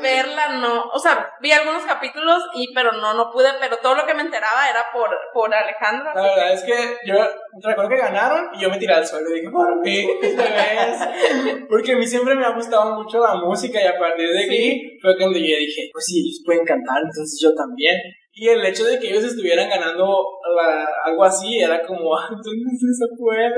verla, 0.00 0.48
no. 0.60 0.84
O 0.92 0.98
sea, 0.98 1.30
vi 1.40 1.52
algunos 1.52 1.84
capítulos 1.84 2.42
y 2.54 2.72
pero 2.74 2.92
no, 2.92 3.14
no 3.14 3.30
pude, 3.30 3.48
pero 3.60 3.76
todo 3.78 3.94
lo 3.94 4.06
que 4.06 4.14
me 4.14 4.22
enteraba 4.22 4.68
era 4.68 4.86
por, 4.92 5.10
por 5.32 5.54
Alejandro. 5.54 6.10
La 6.14 6.22
verdad 6.22 6.52
es 6.52 6.62
que 6.62 6.96
yo 7.06 7.14
recuerdo 7.62 7.90
que 7.90 7.98
ganaron 7.98 8.50
y 8.54 8.62
yo 8.62 8.70
me 8.70 8.78
tiré 8.78 8.94
al 8.94 9.06
suelo 9.06 9.28
y 9.30 9.40
dije, 9.40 9.50
¿por 9.50 9.82
qué? 9.82 10.18
ves? 10.22 11.66
Porque 11.68 11.92
a 11.92 11.96
mí 11.96 12.06
siempre 12.06 12.34
me 12.34 12.44
ha 12.44 12.54
gustado 12.54 13.02
mucho 13.02 13.20
la 13.20 13.34
música 13.34 13.82
y 13.82 13.86
a 13.86 13.98
partir 13.98 14.28
de 14.28 14.44
aquí 14.44 14.98
fue 15.00 15.16
cuando 15.16 15.38
yo 15.38 15.56
dije, 15.56 15.88
pues 15.92 16.04
sí, 16.06 16.20
ellos 16.20 16.42
pueden 16.44 16.64
cantar, 16.64 17.02
entonces 17.02 17.38
yo 17.40 17.54
también. 17.54 17.96
Y 18.36 18.48
el 18.48 18.64
hecho 18.66 18.84
de 18.84 18.98
que 18.98 19.10
ellos 19.10 19.22
estuvieran 19.22 19.68
ganando 19.68 20.18
algo 21.04 21.24
así 21.24 21.60
era 21.60 21.82
como, 21.86 22.16
entonces 22.28 22.98
se 22.98 23.16
puede. 23.16 23.52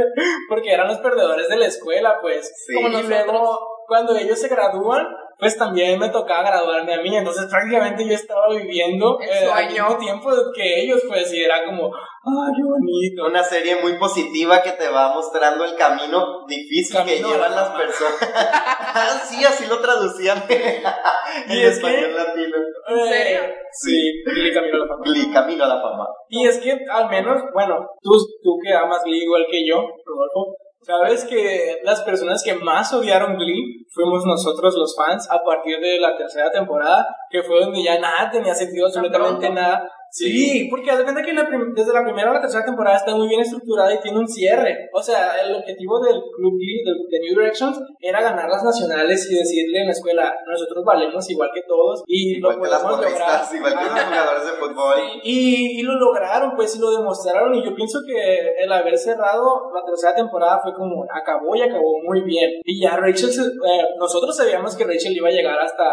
Porque 0.49 0.70
eran 0.70 0.88
los 0.88 0.99
perdedores 0.99 1.49
de 1.49 1.57
la 1.57 1.66
escuela, 1.66 2.18
pues. 2.20 2.53
Como 2.75 2.99
y 2.99 3.03
luego, 3.03 3.59
cuando 3.87 4.14
ellos 4.14 4.38
se 4.38 4.49
gradúan, 4.49 5.07
pues 5.38 5.57
también 5.57 5.99
me 5.99 6.09
tocaba 6.09 6.49
graduarme 6.51 6.94
a 6.94 7.03
mí, 7.03 7.14
entonces 7.14 7.46
prácticamente 7.51 8.07
yo 8.07 8.14
estaba 8.14 8.49
viviendo 8.49 9.18
eh, 9.20 9.49
al 9.53 9.70
mismo 9.70 9.99
tiempo 9.99 10.31
que 10.55 10.81
ellos, 10.81 11.03
pues, 11.07 11.33
y 11.35 11.44
era 11.44 11.64
como, 11.64 11.90
¡ay, 11.94 12.53
qué 12.57 12.62
bonito! 12.62 13.27
Una 13.27 13.44
serie 13.44 13.77
muy 13.83 13.99
positiva 13.99 14.62
que 14.62 14.72
te 14.72 14.88
va 14.88 15.14
mostrando 15.14 15.64
el 15.64 15.77
camino 15.77 16.46
difícil 16.49 17.05
que 17.05 17.22
llevan 17.22 17.55
las 17.55 17.70
personas. 17.70 18.16
Sí, 19.29 19.44
así 19.44 19.66
lo 19.66 19.79
traducían 19.81 20.42
en 20.49 21.59
español 21.59 22.16
latino. 22.16 22.57
¿En 22.88 23.09
serio? 23.09 23.40
Sí, 23.72 24.22
Glee 24.25 24.55
Camino 24.55 24.77
a 24.77 24.81
la 24.81 24.87
Fama. 24.87 25.03
Glee 25.05 25.33
Camino 25.33 25.64
a 25.64 25.68
la 25.68 25.83
Fama. 25.83 26.07
Y 26.31 26.46
es 26.46 26.59
que, 26.59 26.79
al 26.90 27.11
menos, 27.11 27.42
bueno, 27.53 27.87
tú, 28.01 28.12
tú 28.42 28.59
que 28.64 28.72
amas 28.72 29.05
Glee 29.05 29.25
igual 29.25 29.44
que 29.51 29.66
yo, 29.68 29.77
Rodolfo, 29.77 30.57
Sabes 30.87 31.25
que 31.25 31.81
las 31.83 32.03
personas 32.03 32.44
que 32.44 32.55
más 32.55 32.92
odiaron 32.92 33.37
Glee 33.37 33.85
fuimos 33.92 34.25
nosotros 34.25 34.72
los 34.77 34.94
fans 34.96 35.29
a 35.29 35.42
partir 35.42 35.81
de 35.81 35.99
la 35.99 36.16
tercera 36.16 36.49
temporada, 36.53 37.05
que 37.29 37.42
fue 37.42 37.59
donde 37.59 37.83
ya 37.83 37.99
nada 37.99 38.31
tenía 38.31 38.55
sentido, 38.55 38.87
absolutamente 38.87 39.51
nada. 39.51 39.90
Sí, 40.16 40.66
porque 40.70 40.90
haz 40.90 40.96
de 40.96 41.05
cuenta 41.05 41.20
que 41.20 41.35
desde 41.35 41.92
la 41.92 42.02
primera 42.02 42.31
a 42.31 42.35
la 42.35 42.40
tercera 42.40 42.64
temporada 42.64 42.96
está 42.96 43.14
muy 43.14 43.29
bien 43.29 43.42
estructurada 43.42 43.92
y 43.92 44.00
tiene 44.00 44.18
un 44.18 44.26
cierre. 44.26 44.88
O 44.94 45.02
sea, 45.02 45.42
el 45.44 45.55
objetivo 45.55 46.00
del 46.00 46.16
Club 46.35 46.55
de, 46.57 47.20
New 47.20 47.38
Directions, 47.38 47.79
era 48.00 48.22
ganar 48.22 48.48
las 48.48 48.64
nacionales 48.64 49.29
y 49.31 49.35
decirle 49.35 49.81
en 49.81 49.87
la 49.88 49.92
escuela, 49.92 50.35
nosotros 50.46 50.83
valemos 50.87 51.29
igual 51.29 51.50
que 51.52 51.61
todos 51.68 52.02
y 52.07 52.40
lo 52.40 52.48
podemos 52.48 52.83
lograr. 52.83 53.42
Igual 53.55 53.79
que 53.79 53.85
los 53.85 54.05
jugadores 54.05 54.44
de 54.46 54.52
fútbol. 54.52 54.98
Y, 55.22 55.81
y, 55.81 55.83
lo 55.83 55.94
lograron, 55.96 56.57
pues, 56.57 56.74
y 56.76 56.79
lo 56.79 56.90
demostraron. 56.92 57.55
Y 57.55 57.62
yo 57.62 57.74
pienso 57.74 58.00
que 58.07 58.55
el 58.59 58.72
haber 58.72 58.96
cerrado 58.96 59.70
la 59.74 59.85
tercera 59.85 60.14
temporada 60.14 60.61
fue 60.62 60.72
como, 60.72 61.05
acabó 61.12 61.55
y 61.55 61.61
acabó 61.61 62.00
muy 62.02 62.22
bien. 62.22 62.52
Y 62.64 62.81
ya 62.81 62.96
Rachel, 62.96 63.29
eh, 63.29 63.83
nosotros 63.98 64.35
sabíamos 64.35 64.74
que 64.76 64.85
Rachel 64.85 65.14
iba 65.14 65.29
a 65.29 65.33
llegar 65.33 65.59
hasta 65.61 65.85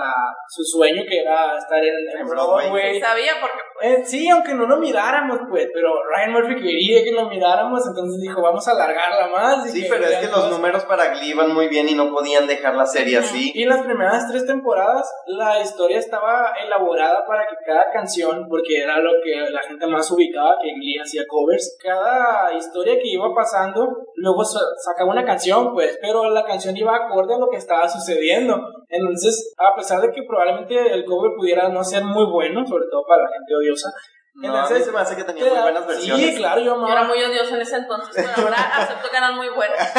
su 0.48 0.64
sueño, 0.64 1.02
que 1.10 1.20
era 1.20 1.58
estar 1.58 1.84
en, 1.84 2.22
en 2.22 2.26
Broadway. 2.26 3.02
sabía 3.02 3.34
porque... 3.42 3.60
Pues, 3.74 4.13
eh, 4.13 4.13
sí, 4.14 4.30
aunque 4.30 4.54
no 4.54 4.68
lo 4.68 4.78
miráramos, 4.78 5.40
pues, 5.50 5.70
pero 5.74 5.90
Ryan 6.06 6.34
Murphy 6.34 6.62
quería 6.62 7.04
que 7.04 7.12
lo 7.12 7.30
miráramos, 7.30 7.82
entonces 7.88 8.22
dijo, 8.22 8.44
vamos 8.44 8.68
a 8.68 8.72
alargarla 8.72 9.28
más. 9.28 9.72
sí, 9.72 9.88
pero 9.90 10.06
es 10.06 10.18
que 10.18 10.28
los 10.28 10.52
números 10.52 10.86
para 10.86 11.16
Glee 11.16 11.32
iban 11.32 11.52
muy 11.52 11.68
bien 11.68 11.90
y 11.90 11.96
no 11.96 12.12
podían 12.12 12.46
dejar 12.46 12.76
la 12.76 12.86
serie 12.86 13.18
así. 13.18 13.52
Y 13.56 13.64
en 13.64 13.70
las 13.70 13.82
primeras 13.82 14.30
tres 14.30 14.46
temporadas, 14.46 15.12
la 15.26 15.60
historia 15.60 15.98
estaba 15.98 16.54
elaborada 16.64 17.26
para 17.26 17.48
que 17.48 17.56
cada 17.66 17.90
canción, 17.92 18.48
porque 18.48 18.84
era 18.84 19.00
lo 19.00 19.14
que 19.24 19.50
la 19.50 19.62
gente 19.62 19.88
más 19.88 20.10
ubicaba, 20.12 20.58
que 20.62 20.76
Glee 20.76 21.00
hacía 21.02 21.24
covers, 21.28 21.76
cada 21.82 22.54
historia 22.54 22.96
que 23.02 23.10
iba 23.10 23.34
pasando, 23.34 23.98
luego 24.16 24.44
sacaba 24.46 25.12
una 25.12 25.26
canción, 25.26 25.74
pues, 25.74 25.98
pero 26.00 26.30
la 26.30 26.46
canción 26.46 26.78
iba 26.78 26.96
acorde 26.96 27.34
a 27.34 27.40
lo 27.40 27.50
que 27.50 27.58
estaba 27.58 27.90
sucediendo. 27.90 28.62
Entonces, 28.90 29.56
a 29.58 29.76
pesar 29.76 30.02
de 30.02 30.12
que 30.12 30.22
probablemente 30.22 30.94
el 30.94 31.04
cover 31.06 31.32
pudiera 31.36 31.70
no 31.70 31.84
ser 31.84 32.04
muy 32.04 32.26
bueno, 32.26 32.64
sobre 32.64 32.86
todo 32.92 33.04
para 33.08 33.24
la 33.24 33.30
gente 33.30 33.56
odiosa, 33.56 33.90
no, 34.36 34.48
entonces, 34.48 34.76
a 34.76 34.80
mí 34.80 34.86
se 34.86 34.92
me 34.92 35.00
hace 35.00 35.16
que 35.16 35.24
tenía 35.24 35.46
muy 35.46 35.62
buenas 35.62 35.88
versiones. 35.88 36.26
Sí, 36.26 36.36
claro, 36.38 36.62
yo 36.62 36.74
amaba. 36.74 36.88
Yo 36.88 36.94
era 36.94 37.04
muy 37.08 37.24
odioso 37.24 37.56
en 37.56 37.62
ese 37.62 37.76
entonces, 37.78 38.14
pero 38.16 38.48
ahora 38.48 38.58
acepto 38.78 39.10
que 39.10 39.18
eran 39.18 39.36
muy 39.36 39.50
buenas. 39.50 39.94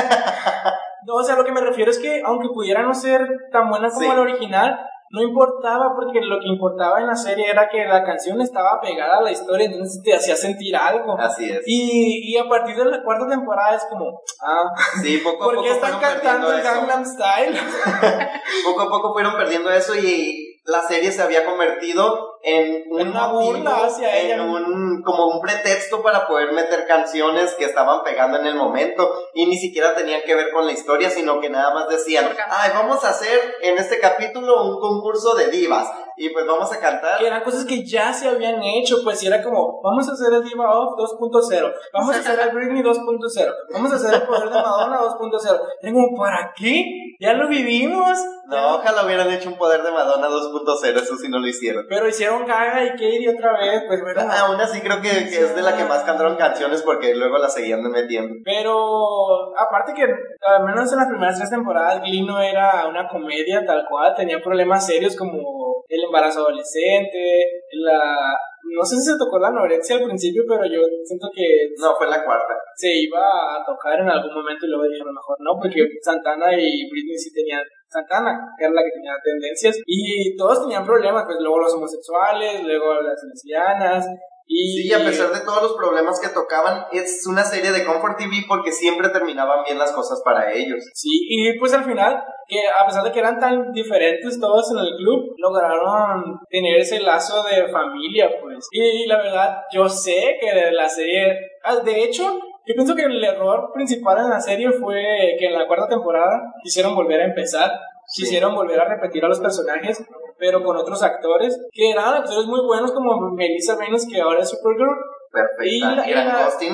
No, 1.07 1.15
o 1.17 1.23
sea, 1.23 1.37
lo 1.37 1.45
que 1.45 1.53
me 1.53 1.61
refiero 1.61 1.91
es 1.91 1.99
que 1.99 2.23
aunque 2.25 2.49
pudieran 2.49 2.87
no 2.87 2.95
ser 2.95 3.27
tan 3.53 3.69
buenas 3.69 3.95
como 3.95 4.13
el 4.13 4.19
original, 4.19 4.79
no 5.11 5.23
importaba 5.23 5.95
porque 5.95 6.21
lo 6.21 6.41
que 6.41 6.49
importaba 6.49 6.99
en 6.99 7.07
la 7.07 7.15
serie 7.15 7.49
era 7.49 7.69
que 7.69 7.85
la 7.85 8.03
canción 8.03 8.41
estaba 8.41 8.81
pegada 8.81 9.19
a 9.19 9.23
la 9.23 9.31
historia, 9.31 9.67
entonces 9.67 10.03
te 10.03 10.13
hacía 10.13 10.35
sentir 10.35 10.75
algo. 10.75 11.17
Así 11.17 11.49
es. 11.49 11.63
Y, 11.67 12.33
y 12.33 12.37
a 12.37 12.49
partir 12.49 12.75
de 12.75 12.87
la 12.87 13.03
cuarta 13.05 13.29
temporada 13.29 13.77
es 13.77 13.85
como, 13.85 14.23
ah, 14.43 14.73
sí, 15.01 15.19
poco 15.19 15.45
a 15.45 15.47
¿por 15.47 15.55
poco 15.55 15.67
qué 15.67 15.73
están 15.73 16.01
cantando 16.01 16.53
el 16.53 16.63
Gangnam 16.63 17.05
Style? 17.05 17.57
poco 18.65 18.81
a 18.81 18.89
poco 18.89 19.13
fueron 19.13 19.37
perdiendo 19.37 19.71
eso 19.71 19.95
y 19.95 20.61
la 20.65 20.83
serie 20.83 21.13
se 21.13 21.23
había 21.23 21.45
convertido 21.45 22.34
en, 22.45 22.85
un 22.91 23.09
una 23.09 23.29
burla 23.29 23.87
hacia 23.87 24.21
en 24.21 24.41
un 24.41 25.03
como 25.03 25.29
un 25.29 25.41
pretexto 25.41 26.03
para 26.03 26.27
poder 26.27 26.53
meter 26.53 26.87
canciones 26.87 27.55
que 27.55 27.65
estaban 27.65 28.05
pegando 28.05 28.39
en 28.39 28.47
el 28.47 28.55
momento 28.55 29.11
y 29.33 29.47
ni 29.47 29.57
siquiera 29.57 29.95
tenían 29.95 30.21
que 30.27 30.35
ver 30.35 30.53
con 30.53 30.67
la 30.67 30.73
historia, 30.73 31.09
sino 31.09 31.41
que 31.41 31.49
nada 31.49 31.73
más 31.73 31.89
decían, 31.89 32.29
ay, 32.51 32.71
vamos 32.75 33.03
a 33.05 33.11
hacer 33.11 33.41
en 33.63 33.79
este 33.79 33.99
capítulo 33.99 34.63
un 34.63 34.79
concurso 34.79 35.35
de 35.35 35.49
divas 35.49 35.89
y 36.17 36.29
pues 36.31 36.47
vamos 36.47 36.73
a 36.73 36.79
cantar. 36.79 37.19
Que 37.19 37.27
eran 37.27 37.43
cosas 37.43 37.65
que 37.65 37.85
ya 37.85 38.13
se 38.13 38.29
habían 38.29 38.63
hecho, 38.63 38.99
pues 39.03 39.23
y 39.23 39.27
era 39.27 39.43
como, 39.43 39.81
vamos 39.83 40.09
a 40.09 40.13
hacer 40.13 40.33
el 40.33 40.45
Diva 40.45 40.71
Off 40.79 40.99
2.0, 40.99 41.73
vamos 41.93 42.15
a 42.15 42.19
hacer 42.19 42.39
el 42.41 42.55
Britney 42.55 42.83
2.0, 42.83 43.53
vamos 43.73 43.93
a 43.93 43.97
hacer 43.97 44.15
el 44.15 44.23
poder 44.23 44.51
de 44.51 44.55
Madonna 44.55 45.01
2.0. 45.01 45.61
Y 45.83 45.93
como, 45.93 46.17
¿para 46.17 46.53
qué? 46.55 46.85
Ya 47.21 47.33
lo 47.33 47.49
vivimos. 47.49 48.19
No, 48.47 48.77
ojalá 48.77 49.05
hubieran 49.05 49.31
hecho 49.31 49.49
un 49.49 49.57
poder 49.57 49.83
de 49.83 49.91
Madonna 49.91 50.29
2.0, 50.29 51.03
eso 51.03 51.17
sí 51.17 51.29
no 51.29 51.39
lo 51.39 51.49
hicieron. 51.49 51.87
Pero 51.89 52.09
hicieron 52.09 52.34
Gaga 52.41 52.85
y 52.85 52.91
Katie 52.91 53.29
otra 53.29 53.53
vez, 53.59 53.85
pues 53.87 54.01
bueno. 54.01 54.21
Aún 54.21 54.61
así 54.61 54.81
creo 54.81 55.01
que, 55.01 55.09
que, 55.09 55.41
es 55.41 55.55
de 55.55 55.63
la 55.63 55.77
que 55.77 55.85
más 55.85 56.03
cantaron 56.05 56.37
canciones 56.37 56.83
porque 56.83 57.15
luego 57.15 57.39
la 57.39 57.49
seguían 57.49 57.83
metiendo. 57.91 58.35
Pero, 58.45 59.57
aparte 59.57 59.93
que, 59.95 60.03
al 60.03 60.65
menos 60.65 60.93
en 60.93 60.99
las 60.99 61.09
primeras 61.09 61.37
tres 61.37 61.51
temporadas, 61.51 62.03
Glee 62.03 62.27
no 62.27 62.41
era 62.41 62.87
una 62.89 63.09
comedia 63.09 63.65
tal 63.65 63.87
cual, 63.89 64.15
tenía 64.15 64.41
problemas 64.41 64.87
serios 64.87 65.17
como 65.17 65.85
el 65.89 66.05
embarazo 66.05 66.41
adolescente, 66.41 67.63
la... 67.73 68.37
No 68.75 68.85
sé 68.85 68.97
si 68.97 69.13
se 69.13 69.19
tocó 69.19 69.39
la 69.39 69.49
anorexia 69.49 69.97
al 69.97 70.05
principio, 70.05 70.43
pero 70.49 70.67
yo 70.67 70.83
siento 71.05 71.29
que... 71.35 71.71
No, 71.79 71.95
fue 71.95 72.07
la 72.07 72.25
cuarta. 72.25 72.55
Se 72.77 72.91
iba 72.91 73.23
a 73.23 73.65
tocar 73.65 74.01
en 74.01 74.09
algún 74.09 74.35
momento 74.35 74.67
y 74.67 74.69
luego 74.69 74.85
dijeron 74.85 75.15
mejor 75.15 75.37
no, 75.39 75.55
porque 75.61 75.87
Santana 76.03 76.53
y 76.53 76.91
Britney 76.91 77.17
sí 77.17 77.33
tenían... 77.33 77.63
Santana, 77.89 78.35
que 78.59 78.65
era 78.65 78.75
la 78.75 78.83
que 78.83 78.91
tenía 78.91 79.15
tendencias, 79.23 79.79
y 79.87 80.35
todos 80.37 80.63
tenían 80.63 80.85
problemas, 80.85 81.25
pues 81.27 81.39
luego 81.39 81.61
los 81.61 81.75
homosexuales, 81.75 82.65
luego 82.65 82.95
las 82.95 83.23
lesbianas, 83.23 84.05
y 84.47 84.83
sí, 84.83 84.93
a 84.93 84.99
pesar 84.99 85.33
de 85.33 85.41
todos 85.41 85.63
los 85.63 85.75
problemas 85.75 86.21
que 86.21 86.29
tocaban, 86.29 86.85
es 86.93 87.27
una 87.27 87.45
serie 87.45 87.73
de 87.73 87.85
Comfort 87.85 88.19
TV 88.19 88.45
porque 88.47 88.73
siempre 88.73 89.09
terminaban 89.09 89.65
bien 89.65 89.79
las 89.79 89.93
cosas 89.93 90.21
para 90.25 90.53
ellos. 90.53 90.85
Sí, 90.93 91.27
y 91.29 91.59
pues 91.59 91.73
al 91.73 91.85
final, 91.85 92.23
que 92.47 92.59
a 92.69 92.87
pesar 92.87 93.05
de 93.05 93.13
que 93.13 93.21
eran 93.21 93.41
tan 93.41 93.73
diferentes 93.73 94.39
todos 94.39 94.71
en 94.73 94.79
el 94.79 94.97
club, 94.99 95.35
lograron 95.39 96.39
tener 96.51 96.77
ese 96.79 97.01
lazo 97.01 97.43
de 97.45 97.69
familia, 97.69 98.31
pues. 98.43 98.69
Y, 98.71 99.07
la 99.07 99.19
verdad, 99.19 99.63
yo 99.73 99.89
sé 99.89 100.37
que 100.41 100.71
la 100.73 100.89
serie, 100.89 101.39
ah, 101.63 101.77
de 101.77 102.05
hecho, 102.05 102.39
yo 102.67 102.75
pienso 102.75 102.95
que 102.95 103.03
el 103.03 103.25
error 103.25 103.71
principal 103.73 104.19
en 104.19 104.31
la 104.31 104.41
serie 104.41 104.71
fue 104.73 105.37
que 105.39 105.47
en 105.47 105.55
la 105.55 105.67
cuarta 105.67 105.89
temporada 105.89 106.53
quisieron 106.63 106.95
volver 106.95 107.21
a 107.21 107.27
empezar, 107.27 107.71
quisieron 108.15 108.55
volver 108.55 108.81
a 108.81 108.89
repetir 108.89 109.25
a 109.25 109.29
los 109.29 109.41
personajes 109.41 110.05
pero 110.45 110.63
con 110.63 110.77
otros 110.77 111.03
actores 111.03 111.59
que 111.73 111.91
eran 111.91 112.17
actores 112.17 112.47
muy 112.47 112.61
buenos 112.67 112.93
como 112.93 113.31
Melissa 113.31 113.77
Venus 113.77 114.07
que 114.07 114.21
ahora 114.21 114.43
es 114.43 114.51
Supergirl 114.51 114.93
Perfecta. 115.35 115.65
Y 115.67 115.81
la- 115.81 116.07
¿Y 116.07 116.11
y 116.11 116.13
Grant 116.13 116.33
la- 116.33 116.45
Gustin? 116.47 116.73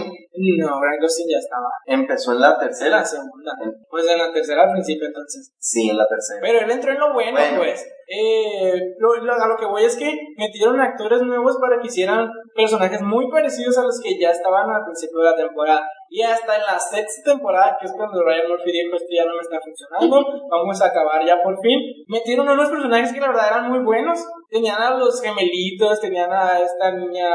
No, 0.61 0.81
Grant 0.81 1.01
Gustin 1.03 1.27
ya 1.29 1.38
estaba. 1.38 1.68
Empezó 1.87 2.33
en 2.33 2.40
la 2.40 2.53
En 2.53 2.59
tercera. 2.61 2.96
la 2.99 3.05
segunda. 3.05 3.53
Pues 3.90 4.07
en 4.07 4.18
la 4.18 4.33
tercera 4.33 4.62
al 4.64 4.73
principio, 4.73 5.07
entonces. 5.09 5.53
Sí, 5.59 5.90
en 5.90 5.96
la 5.96 6.07
tercera. 6.07 6.40
Pero 6.42 6.61
él 6.61 6.70
entró 6.70 6.92
en 6.92 6.99
lo 7.01 7.12
bueno, 7.12 7.33
Bueno. 7.33 7.59
pues. 7.59 7.85
Eh, 8.07 8.75
lo- 8.99 9.16
lo- 9.25 9.33
a 9.35 9.46
lo 9.49 9.57
que 9.57 9.66
voy 9.66 9.85
es 9.85 9.96
que 9.96 10.12
metieron 10.37 10.81
actores 10.81 11.23
nuevos 11.23 11.57
para 11.61 11.81
que 11.81 11.87
hicieran 11.88 12.29
personajes 12.55 13.01
muy 13.03 13.31
parecidos 13.31 13.79
a 13.79 13.83
los 13.83 14.01
que 14.03 14.18
ya 14.20 14.31
estaban 14.31 14.68
al 14.70 14.85
principio 14.85 15.18
de 15.20 15.25
la 15.31 15.37
temporada. 15.37 15.87
Y 16.09 16.23
hasta 16.23 16.57
en 16.57 16.62
la 16.62 16.77
sexta 16.79 17.31
temporada, 17.33 17.77
que 17.81 17.87
es 17.87 17.92
cuando 17.92 18.20
Ryan 18.25 18.49
Murphy 18.49 18.73
dijo 18.73 18.96
esto 18.96 19.07
ya 19.14 19.25
no 19.25 19.35
me 19.35 19.40
está 19.42 19.59
funcionando, 19.62 20.49
vamos 20.51 20.83
a 20.83 20.87
acabar 20.87 21.25
ya 21.25 21.40
por 21.42 21.57
fin. 21.62 21.79
Metieron 22.09 22.49
unos 22.49 22.68
personajes 22.68 23.12
que 23.12 23.20
la 23.20 23.29
verdad 23.29 23.46
eran 23.49 23.70
muy 23.70 23.85
buenos. 23.85 24.18
Tenían 24.50 24.82
a 24.82 24.98
los 24.98 25.22
gemelitos, 25.22 26.00
tenían 26.00 26.32
a 26.32 26.58
esta 26.58 26.90
niña 26.90 27.30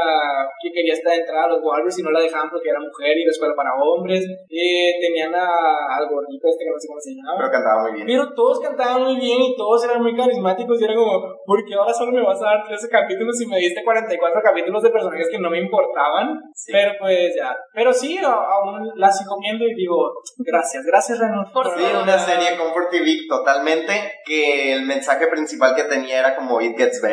que 0.60 0.70
quería 0.70 0.92
estar 0.92 1.14
entrar 1.14 1.44
a 1.44 1.48
los 1.48 1.62
Wolves 1.62 1.98
y 1.98 2.02
no 2.02 2.10
la 2.10 2.20
dejaban 2.20 2.50
porque 2.50 2.68
era 2.68 2.78
mujer 2.78 3.16
y 3.16 3.24
la 3.24 3.30
escuela 3.30 3.54
para 3.56 3.72
hombres. 3.72 4.20
Eh, 4.50 4.92
tenían 5.00 5.34
a, 5.34 5.96
al 5.96 6.08
gordito 6.08 6.46
este 6.46 6.64
que 6.64 6.70
no 6.70 6.78
sé 6.78 6.88
cómo 6.88 7.00
se 7.00 7.14
llama. 7.16 7.32
Pero 7.38 7.50
cantaba 7.50 7.82
muy 7.88 7.92
bien. 7.96 8.06
Pero 8.06 8.34
todos 8.34 8.60
cantaban 8.60 9.02
muy 9.02 9.16
bien 9.16 9.40
y 9.40 9.56
todos 9.56 9.82
eran 9.84 10.02
muy 10.02 10.14
carismáticos 10.14 10.80
y 10.80 10.84
era 10.84 10.94
como, 10.94 11.40
¿por 11.46 11.64
qué 11.64 11.74
ahora 11.74 11.94
solo 11.94 12.12
me 12.12 12.22
vas 12.22 12.40
a 12.42 12.52
dar 12.52 12.68
13 12.68 12.88
capítulos 12.88 13.40
y 13.40 13.46
me 13.46 13.58
diste 13.58 13.82
44 13.82 14.40
capítulos 14.44 14.82
de 14.82 14.90
personajes 14.90 15.28
que 15.30 15.38
no 15.38 15.48
me 15.48 15.58
importaban? 15.58 16.36
Sí. 16.54 16.72
Pero 16.72 16.92
pues 17.00 17.34
ya. 17.34 17.56
Pero 17.72 17.92
sí, 17.94 18.18
aún 18.18 18.92
la 18.94 19.10
sigo 19.10 19.40
viendo 19.40 19.64
y 19.64 19.74
digo, 19.74 20.12
gracias, 20.38 20.84
gracias 20.84 21.18
Renan. 21.18 21.50
Por 21.50 21.66
Sí, 21.76 21.82
una 22.02 22.18
serie 22.18 22.56
Comfort 22.58 22.90
TV 22.90 23.26
totalmente 23.28 23.92
que 24.24 24.72
el 24.72 24.82
mensaje 24.84 25.26
principal 25.28 25.74
que 25.74 25.84
tenía 25.84 26.20
era 26.20 26.36
como 26.36 26.60
It 26.60 26.76
Gets 26.76 27.00
Better. 27.00 27.05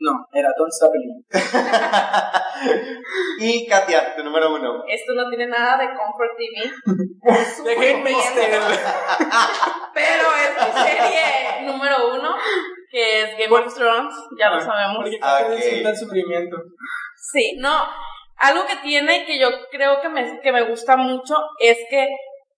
No, 0.00 0.12
era 0.32 0.48
Don't 0.56 0.72
Stop 0.72 0.92
Believing. 0.92 1.24
y 3.40 3.66
Katia, 3.66 4.14
tu 4.14 4.22
número 4.22 4.54
uno. 4.54 4.84
Esto 4.86 5.12
no 5.14 5.28
tiene 5.28 5.48
nada 5.48 5.76
de 5.76 5.88
Comfort 5.88 6.36
TV. 6.36 6.70
The 7.64 7.90
Handmaid's. 7.90 8.32
Pero 9.94 10.24
es 10.36 10.66
mi 10.66 10.72
serie 10.82 11.62
número 11.66 12.14
uno, 12.14 12.36
que 12.90 13.22
es 13.22 13.36
Game 13.38 13.56
of 13.56 13.74
Thrones, 13.74 14.14
ya 14.38 14.50
lo 14.50 14.60
sabemos. 14.60 14.98
Porque 15.02 15.18
cada 15.18 15.42
Ok. 15.42 15.48
vez 15.48 15.64
disfruta 15.64 15.90
el 15.90 15.96
sufrimiento. 15.96 16.56
Sí, 17.16 17.56
no. 17.58 17.88
Algo 18.36 18.66
que 18.66 18.76
tiene 18.76 19.26
que 19.26 19.38
yo 19.40 19.48
creo 19.70 20.00
que 20.00 20.08
me, 20.08 20.40
que 20.40 20.52
me 20.52 20.62
gusta 20.62 20.96
mucho 20.96 21.34
es 21.58 21.76
que 21.90 22.06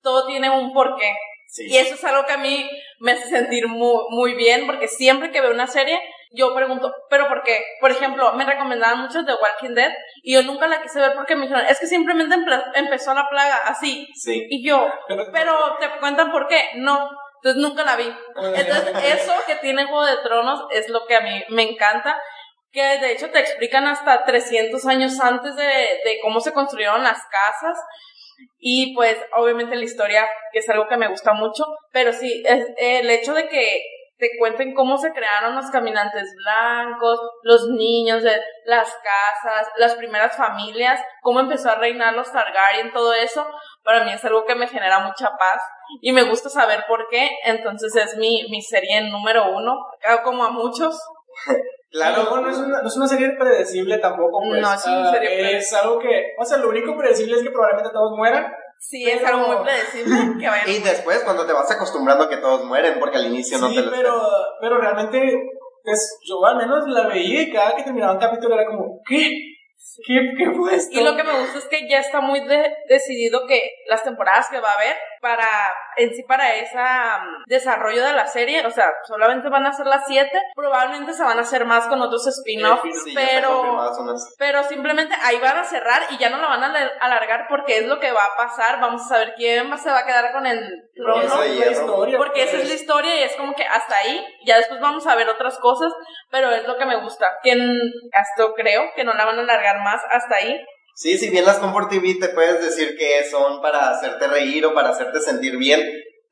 todo 0.03 0.27
tiene 0.27 0.51
un 0.51 0.75
porqué. 0.75 1.15
Sí. 1.49 1.67
Y 1.69 1.79
eso 1.79 1.95
es 1.95 2.05
algo 2.05 2.27
que 2.27 2.35
a 2.35 2.39
mí 2.39 2.69
me 3.01 3.13
hace 3.13 3.29
sentir 3.31 3.67
muy, 3.67 4.05
muy 4.11 4.35
bien, 4.35 4.67
porque 4.67 4.89
siempre 4.89 5.31
que 5.33 5.41
veo 5.41 5.53
una 5.53 5.67
serie, 5.67 5.99
yo 6.33 6.55
pregunto, 6.55 6.93
¿pero 7.09 7.29
por 7.29 7.43
qué? 7.43 7.59
Por 7.81 7.91
ejemplo, 7.91 8.33
me 8.35 8.45
recomendaban 8.45 9.01
mucho 9.01 9.25
The 9.25 9.33
Walking 9.35 9.75
Dead, 9.75 9.93
y 10.23 10.35
yo 10.35 10.43
nunca 10.43 10.67
la 10.69 10.81
quise 10.83 11.01
ver 11.01 11.13
porque 11.15 11.35
me 11.37 11.43
dijeron, 11.47 11.65
es 11.69 11.81
que 11.81 11.87
simplemente 11.87 12.35
empe- 12.37 12.71
empezó 12.75 13.13
la 13.15 13.27
plaga 13.29 13.57
así. 13.67 14.07
Sí. 14.15 14.47
Y 14.51 14.65
yo, 14.67 14.89
Pero- 15.09 15.25
pero 15.33 15.77
te 15.81 15.89
cuentan 16.01 16.31
por 16.31 16.47
qué. 16.49 16.71
No. 16.77 17.11
Entonces 17.43 17.63
nunca 17.63 17.85
la 17.85 17.97
vi. 17.97 18.13
Entonces 18.37 18.95
eso 19.23 19.33
que 19.47 19.55
tiene 19.57 19.87
Juego 19.87 20.05
de 20.05 20.19
Tronos 20.23 20.61
es 20.73 20.89
lo 20.91 21.07
que 21.07 21.17
a 21.17 21.23
mí 21.23 21.43
me 21.49 21.63
encanta. 21.63 22.21
Que 22.71 22.83
de 22.99 23.13
hecho 23.13 23.31
te 23.31 23.41
explican 23.41 23.87
hasta 23.87 24.25
300 24.25 24.87
años 24.87 25.19
antes 25.21 25.57
de, 25.57 25.65
de 25.65 26.19
cómo 26.23 26.39
se 26.41 26.53
construyeron 26.53 27.03
las 27.03 27.19
casas. 27.31 27.79
Y 28.59 28.95
pues 28.95 29.17
obviamente 29.35 29.75
la 29.75 29.85
historia, 29.85 30.29
que 30.53 30.59
es 30.61 30.69
algo 30.69 30.87
que 30.87 30.97
me 30.99 31.09
gusta 31.09 31.33
mucho. 31.33 31.65
Pero 31.93 32.13
sí, 32.13 32.43
es, 32.47 32.67
el 32.77 33.09
hecho 33.11 33.33
de 33.33 33.49
que 33.49 33.83
te 34.21 34.31
cuenten 34.39 34.75
cómo 34.75 34.99
se 34.99 35.13
crearon 35.13 35.57
los 35.57 35.71
caminantes 35.71 36.33
blancos, 36.37 37.19
los 37.43 37.69
niños 37.69 38.23
de 38.23 38.39
las 38.67 38.89
casas, 39.03 39.69
las 39.79 39.95
primeras 39.97 40.37
familias, 40.37 41.01
cómo 41.23 41.41
empezó 41.41 41.71
a 41.71 41.77
reinar 41.77 42.15
los 42.15 42.31
Targaryen, 42.31 42.93
todo 42.93 43.13
eso, 43.15 43.47
para 43.83 44.05
mí 44.05 44.13
es 44.13 44.25
algo 44.25 44.45
que 44.45 44.55
me 44.55 44.69
genera 44.69 45.01
mucha 45.01 45.31
paz 45.31 45.63
y 46.03 46.13
me 46.13 46.23
gusta 46.23 46.49
saber 46.49 46.85
por 46.87 47.09
qué, 47.09 47.31
entonces 47.45 47.97
es 47.97 48.17
mi, 48.17 48.47
mi 48.51 48.63
serie 48.63 49.01
número 49.11 49.51
uno, 49.51 49.77
como 50.23 50.45
a 50.45 50.51
muchos. 50.51 51.01
Claro. 51.91 52.23
No 52.41 52.49
es, 52.49 52.57
una, 52.59 52.83
no 52.83 52.89
es 52.89 52.97
una 52.97 53.09
serie 53.09 53.31
predecible 53.37 53.99
tampoco, 53.99 54.41
pues. 54.49 54.61
No, 54.61 54.73
es 54.73 54.87
una 54.87 55.09
Ah, 55.09 55.13
serie 55.13 55.57
Es 55.57 55.73
algo 55.75 55.99
que, 55.99 56.35
o 56.39 56.45
sea, 56.45 56.59
lo 56.59 56.69
único 56.69 56.97
predecible 56.97 57.37
es 57.37 57.43
que 57.43 57.51
probablemente 57.51 57.91
todos 57.93 58.17
mueran. 58.17 58.53
Sí, 58.83 59.05
es 59.09 59.19
Pero- 59.21 59.37
algo 59.37 59.49
muy 59.49 59.65
predecible 59.65 60.39
que 60.41 60.49
vayan. 60.49 60.69
Y 60.69 60.79
después 60.79 61.23
cuando 61.23 61.47
te 61.47 61.53
vas 61.53 61.71
acostumbrando 61.71 62.25
a 62.25 62.29
que 62.31 62.39
todos 62.39 62.65
mueren, 62.65 62.99
porque 62.99 63.19
al 63.19 63.27
inicio 63.27 63.59
no 63.59 63.69
sí, 63.69 63.75
te 63.77 63.83
lo 63.83 63.91
pero, 63.91 64.21
pero 64.61 64.81
realmente, 64.81 65.21
pues, 65.85 66.19
yo 66.27 66.45
al 66.47 66.57
menos 66.57 66.89
la 66.89 67.07
veía 67.07 67.43
y 67.43 67.53
cada 67.53 67.77
que 67.77 67.83
terminaba 67.85 68.15
un 68.15 68.19
capítulo 68.19 68.55
era 68.55 68.65
como, 68.67 69.01
¿qué? 69.07 69.31
¿Qué, 70.07 70.21
qué 70.37 70.51
fue 70.51 70.75
esto? 70.75 70.99
Y 70.99 71.03
lo 71.03 71.17
que 71.17 71.25
me 71.25 71.33
gusta 71.41 71.59
es 71.59 71.65
que 71.67 71.89
ya 71.89 71.99
está 72.01 72.21
muy 72.21 72.41
de- 72.47 72.75
decidido 72.89 73.47
que 73.47 73.61
las 73.87 74.03
temporadas 74.05 74.49
que 74.51 74.61
va 74.61 74.69
a 74.71 74.75
haber 74.75 74.97
para 75.21 75.47
en 75.97 76.15
sí 76.15 76.23
para 76.23 76.55
ese 76.55 76.79
desarrollo 77.47 78.05
de 78.05 78.13
la 78.13 78.27
serie, 78.27 78.65
o 78.67 78.71
sea, 78.71 78.87
solamente 79.07 79.49
van 79.49 79.67
a 79.67 79.73
ser 79.73 79.87
las 79.87 80.05
siete, 80.07 80.41
probablemente 80.55 81.13
se 81.13 81.23
van 81.23 81.39
a 81.39 81.43
hacer 81.43 81.65
más 81.67 81.87
con 81.89 82.01
otros 82.01 82.27
spin-off, 82.27 82.81
Sí, 83.05 83.15
pero 83.15 83.63
pero 84.39 84.63
simplemente 84.65 85.15
ahí 85.23 85.39
van 85.41 85.59
a 85.59 85.65
cerrar 85.65 86.03
y 86.11 86.17
ya 86.19 86.31
no 86.31 86.39
la 86.39 86.49
van 86.49 86.63
a 86.63 86.67
alar- 86.67 86.93
alargar 87.01 87.47
porque 87.49 87.79
es 87.79 87.87
lo 87.87 87.99
que 88.01 88.13
va 88.13 88.25
a 88.25 88.37
pasar, 88.37 88.81
vamos 88.81 89.03
a 89.03 89.09
saber 89.09 89.35
quién 89.37 89.71
va- 89.71 89.77
se 89.77 89.91
va 89.91 89.99
a 90.01 90.07
quedar 90.07 90.33
con 90.33 90.47
el 90.47 90.59
trono. 90.95 91.23
Esa 91.23 91.45
Esa 91.45 91.45
es 91.45 91.59
la 91.59 91.71
historia. 91.73 92.19
Porque 92.19 92.43
esa 92.45 92.57
es 92.57 92.69
la 92.69 92.75
historia 92.75 93.21
y 93.21 93.23
es 93.25 93.37
como 93.37 93.55
que 93.55 93.65
hasta 93.65 93.95
ahí, 93.97 94.25
ya 94.47 94.57
después 94.59 94.81
vamos 94.81 95.07
a 95.07 95.15
ver 95.17 95.29
otras 95.29 95.59
cosas, 95.59 95.93
pero 96.31 96.51
es 96.51 96.67
lo 96.67 96.77
que 96.79 96.87
me 96.87 96.97
gusta, 97.03 97.27
que 97.43 97.53
hasta 97.53 98.53
creo 98.57 98.85
que 98.95 99.05
no 99.05 99.13
la 99.15 99.25
van 99.27 99.39
a 99.39 99.43
alargar 99.43 99.70
más 99.79 100.01
hasta 100.11 100.37
ahí. 100.37 100.61
Sí, 100.95 101.17
si 101.17 101.31
bien 101.31 101.47
las 101.47 101.59
Comfort 101.59 101.89
TV 101.89 102.17
te 102.21 102.29
puedes 102.29 102.61
decir 102.61 102.97
que 102.99 103.25
son 103.31 103.63
para 103.63 103.91
hacerte 103.91 104.27
reír 104.27 104.67
o 104.67 104.75
para 104.75 104.91
hacerte 104.91 105.21
sentir 105.21 105.57
bien, 105.57 105.81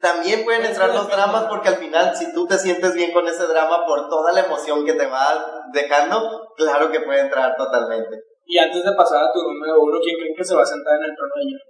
también 0.00 0.44
pueden 0.44 0.64
entrar 0.64 0.90
los 0.90 1.08
dramas 1.08 1.44
porque 1.48 1.68
al 1.68 1.76
final 1.76 2.14
si 2.16 2.32
tú 2.32 2.46
te 2.46 2.58
sientes 2.58 2.94
bien 2.94 3.12
con 3.12 3.26
ese 3.26 3.46
drama 3.46 3.86
por 3.86 4.08
toda 4.08 4.32
la 4.32 4.40
emoción 4.40 4.84
que 4.84 4.92
te 4.92 5.06
va 5.06 5.62
dejando, 5.72 6.52
claro 6.56 6.90
que 6.90 7.00
puede 7.00 7.20
entrar 7.20 7.56
totalmente. 7.56 8.16
Y 8.44 8.58
antes 8.58 8.84
de 8.84 8.92
pasar 8.92 9.24
a 9.24 9.32
tu 9.32 9.42
número 9.42 9.80
uno, 9.80 9.98
¿quién 10.02 10.16
creen 10.16 10.34
que 10.36 10.44
se 10.44 10.54
va 10.54 10.62
a 10.62 10.66
sentar 10.66 10.96
en 10.96 11.04
el 11.04 11.16
trono 11.16 11.32
de 11.36 11.44
hierro? 11.44 11.64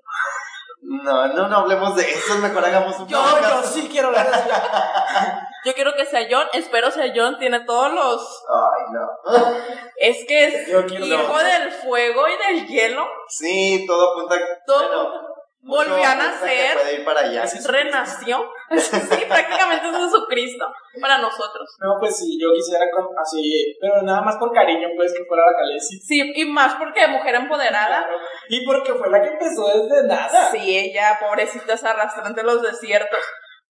No, 0.81 1.27
no, 1.35 1.49
no 1.49 1.57
hablemos 1.57 1.97
de 1.97 2.03
eso, 2.03 2.39
mejor 2.39 2.65
hagamos 2.65 2.99
un 3.01 3.09
Yo, 3.09 3.19
podcast. 3.21 3.65
yo 3.65 3.69
sí 3.69 3.89
quiero 3.91 4.09
hablar 4.09 4.31
de 4.31 4.37
eso. 4.37 4.49
Yo 5.64 5.75
quiero 5.75 5.92
que 5.94 6.05
sea 6.07 6.27
John, 6.31 6.47
espero 6.53 6.90
sea 6.90 7.12
John, 7.14 7.38
tiene 7.38 7.61
todos 7.61 7.92
los... 7.92 8.44
Ay, 8.49 8.92
no. 8.92 9.53
Es 9.97 10.25
que 10.29 10.44
es 10.44 10.68
Yo 10.68 10.87
quiero 10.87 11.05
hijo 11.07 11.38
del 11.38 11.73
fuego 11.73 12.23
y 12.29 12.55
del 12.55 12.66
hielo, 12.68 13.07
Sí, 13.29 13.85
todo 13.87 14.12
apunta... 14.12 14.37
Todo 14.66 15.38
mucho 15.61 15.90
volvió 15.90 16.05
a 16.07 16.12
apunta 16.12 16.29
que 16.29 16.47
nacer. 16.47 16.75
puede 16.79 16.94
ir 16.94 17.05
para 17.05 17.21
allá. 17.21 17.42
Así 17.42 17.59
es. 17.59 17.66
renació. 17.68 18.49
sí, 18.79 19.25
prácticamente 19.29 19.88
es 19.88 19.97
Jesucristo 19.97 20.66
para 21.01 21.18
nosotros. 21.18 21.68
No, 21.81 21.97
pues 21.99 22.16
sí, 22.16 22.38
yo 22.40 22.53
quisiera 22.55 22.85
con- 22.94 23.09
así, 23.21 23.77
pero 23.81 24.03
nada 24.03 24.23
más 24.23 24.37
por 24.37 24.53
cariño, 24.53 24.88
pues, 24.97 25.12
que 25.12 25.25
fuera 25.25 25.42
la 25.44 25.57
Khaleesi. 25.59 25.99
Sí, 26.01 26.33
y 26.37 26.44
más 26.44 26.75
porque 26.77 27.07
mujer 27.09 27.35
empoderada. 27.35 28.07
Claro. 28.07 28.18
Y 28.49 28.64
porque 28.64 28.92
fue 28.94 29.11
la 29.11 29.21
que 29.21 29.29
empezó 29.31 29.66
desde 29.66 30.07
nada. 30.07 30.51
Sí, 30.53 30.79
ella, 30.79 31.18
pobrecita, 31.21 31.77
se 31.77 31.88
arrastró 31.88 32.25
entre 32.27 32.44
los 32.44 32.62
desiertos. 32.62 33.21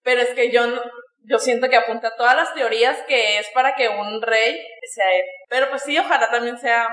Pero 0.03 0.21
es 0.21 0.31
que 0.35 0.51
no- 0.67 0.83
yo 1.29 1.39
siento 1.39 1.69
que 1.69 1.77
apunta 1.77 2.09
a 2.09 2.17
todas 2.17 2.35
las 2.37 2.55
teorías 2.55 2.97
que 3.07 3.39
es 3.39 3.49
para 3.55 3.75
que 3.75 3.89
un 3.89 4.23
rey 4.23 4.57
sea 4.95 5.05
él. 5.15 5.25
Pero 5.49 5.69
pues 5.71 5.83
sí, 5.83 5.99
ojalá 5.99 6.31
también 6.31 6.59
sea 6.59 6.89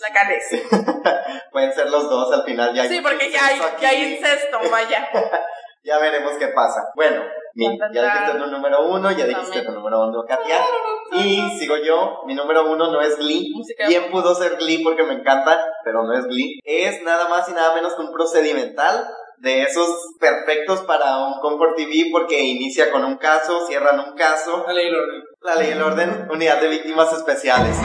la 0.00 0.14
Khaleesi. 0.14 0.62
Pueden 1.52 1.72
ser 1.72 1.90
los 1.90 2.08
dos 2.08 2.32
al 2.32 2.44
final. 2.44 2.74
Ya 2.74 2.82
hay 2.82 2.88
Sí, 2.88 3.00
porque 3.02 3.30
ya 3.30 3.46
hay, 3.46 3.56
incesto 3.56 3.78
ya 3.80 3.88
hay 3.88 4.14
incesto, 4.14 4.60
vaya. 4.70 5.08
Ya 5.86 5.98
veremos 5.98 6.32
qué 6.38 6.48
pasa. 6.48 6.82
Bueno, 6.96 7.22
mi- 7.52 7.78
ya 7.92 8.02
dijiste 8.14 8.38
tu 8.38 8.46
número 8.46 8.86
uno, 8.86 9.12
ya 9.12 9.26
dijiste 9.26 9.60
tu 9.60 9.72
número 9.72 10.00
uno, 10.08 10.24
Katia. 10.26 10.64
Y 11.12 11.58
sigo 11.58 11.76
yo, 11.76 12.22
mi 12.24 12.34
número 12.34 12.64
uno 12.70 12.90
no 12.90 13.02
es 13.02 13.18
Glee. 13.18 13.52
Música. 13.54 13.86
Bien 13.86 14.10
pudo 14.10 14.34
ser 14.34 14.56
Glee 14.56 14.82
porque 14.82 15.02
me 15.02 15.12
encanta, 15.12 15.62
pero 15.84 16.02
no 16.04 16.14
es 16.18 16.24
Glee. 16.24 16.58
Es 16.64 17.02
nada 17.02 17.28
más 17.28 17.46
y 17.50 17.52
nada 17.52 17.74
menos 17.74 17.94
que 17.94 18.00
un 18.00 18.12
procedimental 18.12 19.06
de 19.38 19.62
esos 19.62 19.88
perfectos 20.20 20.80
para 20.82 21.18
un 21.26 21.40
Comfort 21.40 21.76
TV 21.76 22.08
porque 22.12 22.40
inicia 22.40 22.90
con 22.90 23.04
un 23.04 23.16
caso, 23.16 23.66
cierran 23.66 24.00
un 24.00 24.14
caso, 24.14 24.64
Dale, 24.66 24.90
Lorne. 24.90 25.22
la 25.42 25.54
ley 25.56 25.68
y 25.68 25.72
el 25.72 25.82
orden, 25.82 26.28
unidad 26.30 26.60
de 26.60 26.68
víctimas 26.68 27.12
especiales. 27.12 27.76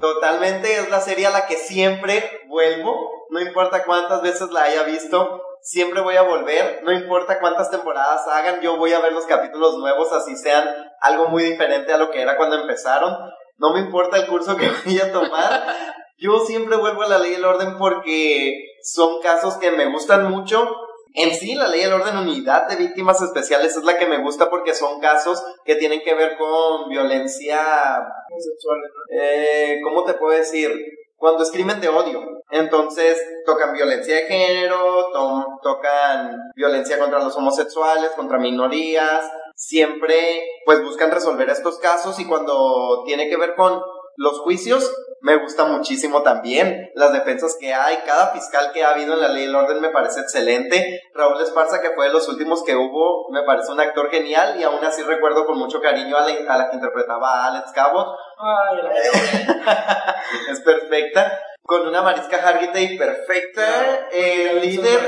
Totalmente 0.00 0.76
es 0.76 0.90
la 0.90 1.00
serie 1.00 1.26
a 1.26 1.30
la 1.30 1.46
que 1.46 1.56
siempre 1.56 2.40
vuelvo, 2.48 3.26
no 3.30 3.40
importa 3.40 3.84
cuántas 3.84 4.22
veces 4.22 4.50
la 4.50 4.64
haya 4.64 4.82
visto, 4.84 5.42
siempre 5.62 6.00
voy 6.00 6.16
a 6.16 6.22
volver, 6.22 6.80
no 6.84 6.92
importa 6.92 7.38
cuántas 7.38 7.70
temporadas 7.70 8.26
hagan, 8.28 8.60
yo 8.60 8.76
voy 8.76 8.92
a 8.92 9.00
ver 9.00 9.12
los 9.12 9.26
capítulos 9.26 9.76
nuevos, 9.76 10.12
así 10.12 10.36
sean 10.36 10.64
algo 11.00 11.28
muy 11.28 11.44
diferente 11.44 11.92
a 11.92 11.98
lo 11.98 12.10
que 12.10 12.22
era 12.22 12.36
cuando 12.36 12.56
empezaron. 12.56 13.14
No 13.58 13.74
me 13.74 13.80
importa 13.80 14.16
el 14.16 14.26
curso 14.26 14.56
que 14.56 14.70
voy 14.84 14.98
a 15.00 15.12
tomar, 15.12 15.66
yo 16.18 16.40
siempre 16.40 16.76
vuelvo 16.76 17.02
a 17.02 17.08
la 17.08 17.18
ley 17.18 17.32
y 17.32 17.34
el 17.36 17.44
orden 17.44 17.76
porque 17.78 18.69
son 18.82 19.20
casos 19.20 19.56
que 19.56 19.70
me 19.70 19.90
gustan 19.90 20.30
mucho. 20.30 20.68
En 21.14 21.34
sí, 21.34 21.54
la 21.54 21.66
ley 21.66 21.80
y 21.80 21.84
el 21.84 21.92
orden 21.92 22.16
unidad 22.16 22.68
de 22.68 22.76
víctimas 22.76 23.20
especiales 23.20 23.76
es 23.76 23.82
la 23.82 23.98
que 23.98 24.06
me 24.06 24.22
gusta 24.22 24.48
porque 24.48 24.74
son 24.74 25.00
casos 25.00 25.42
que 25.64 25.74
tienen 25.74 26.02
que 26.02 26.14
ver 26.14 26.36
con 26.38 26.88
violencia 26.88 27.58
Homosexuales, 28.30 28.90
¿no? 28.94 29.16
eh, 29.18 29.80
¿cómo 29.82 30.04
te 30.04 30.14
puedo 30.14 30.38
decir? 30.38 30.70
Cuando 31.16 31.42
es 31.42 31.50
crimen 31.50 31.80
de 31.80 31.88
odio. 31.88 32.22
Entonces 32.50 33.20
tocan 33.44 33.72
violencia 33.72 34.14
de 34.14 34.22
género, 34.22 35.08
tocan 35.62 36.36
violencia 36.54 36.98
contra 36.98 37.18
los 37.18 37.36
homosexuales, 37.36 38.10
contra 38.12 38.38
minorías, 38.38 39.30
siempre 39.54 40.42
pues 40.64 40.82
buscan 40.82 41.10
resolver 41.10 41.48
estos 41.50 41.78
casos 41.78 42.18
y 42.18 42.26
cuando 42.26 43.02
tiene 43.04 43.28
que 43.28 43.36
ver 43.36 43.54
con 43.54 43.80
los 44.20 44.38
juicios, 44.40 44.94
me 45.22 45.38
gusta 45.38 45.64
muchísimo 45.64 46.22
también. 46.22 46.90
Las 46.94 47.14
defensas 47.14 47.56
que 47.58 47.72
hay, 47.72 47.96
cada 48.04 48.34
fiscal 48.34 48.70
que 48.70 48.84
ha 48.84 48.90
habido 48.90 49.14
en 49.14 49.22
la 49.22 49.28
ley 49.28 49.46
del 49.46 49.54
orden 49.54 49.80
me 49.80 49.88
parece 49.88 50.20
excelente. 50.20 51.00
Raúl 51.14 51.40
Esparza, 51.40 51.80
que 51.80 51.94
fue 51.94 52.08
de 52.08 52.12
los 52.12 52.28
últimos 52.28 52.62
que 52.62 52.76
hubo, 52.76 53.30
me 53.30 53.44
parece 53.44 53.72
un 53.72 53.80
actor 53.80 54.10
genial 54.10 54.60
y 54.60 54.62
aún 54.62 54.84
así 54.84 55.02
recuerdo 55.02 55.46
con 55.46 55.58
mucho 55.58 55.80
cariño 55.80 56.18
a 56.18 56.26
la, 56.26 56.68
que 56.68 56.76
interpretaba 56.76 57.30
a 57.30 57.46
Alex 57.46 57.72
Cabot. 57.72 58.08
es 60.50 60.60
perfecta. 60.60 61.40
Con 61.62 61.88
una 61.88 62.02
Mariska 62.02 62.46
Hargitay 62.46 62.98
perfecta, 62.98 64.06
el 64.12 64.60
líder 64.60 65.00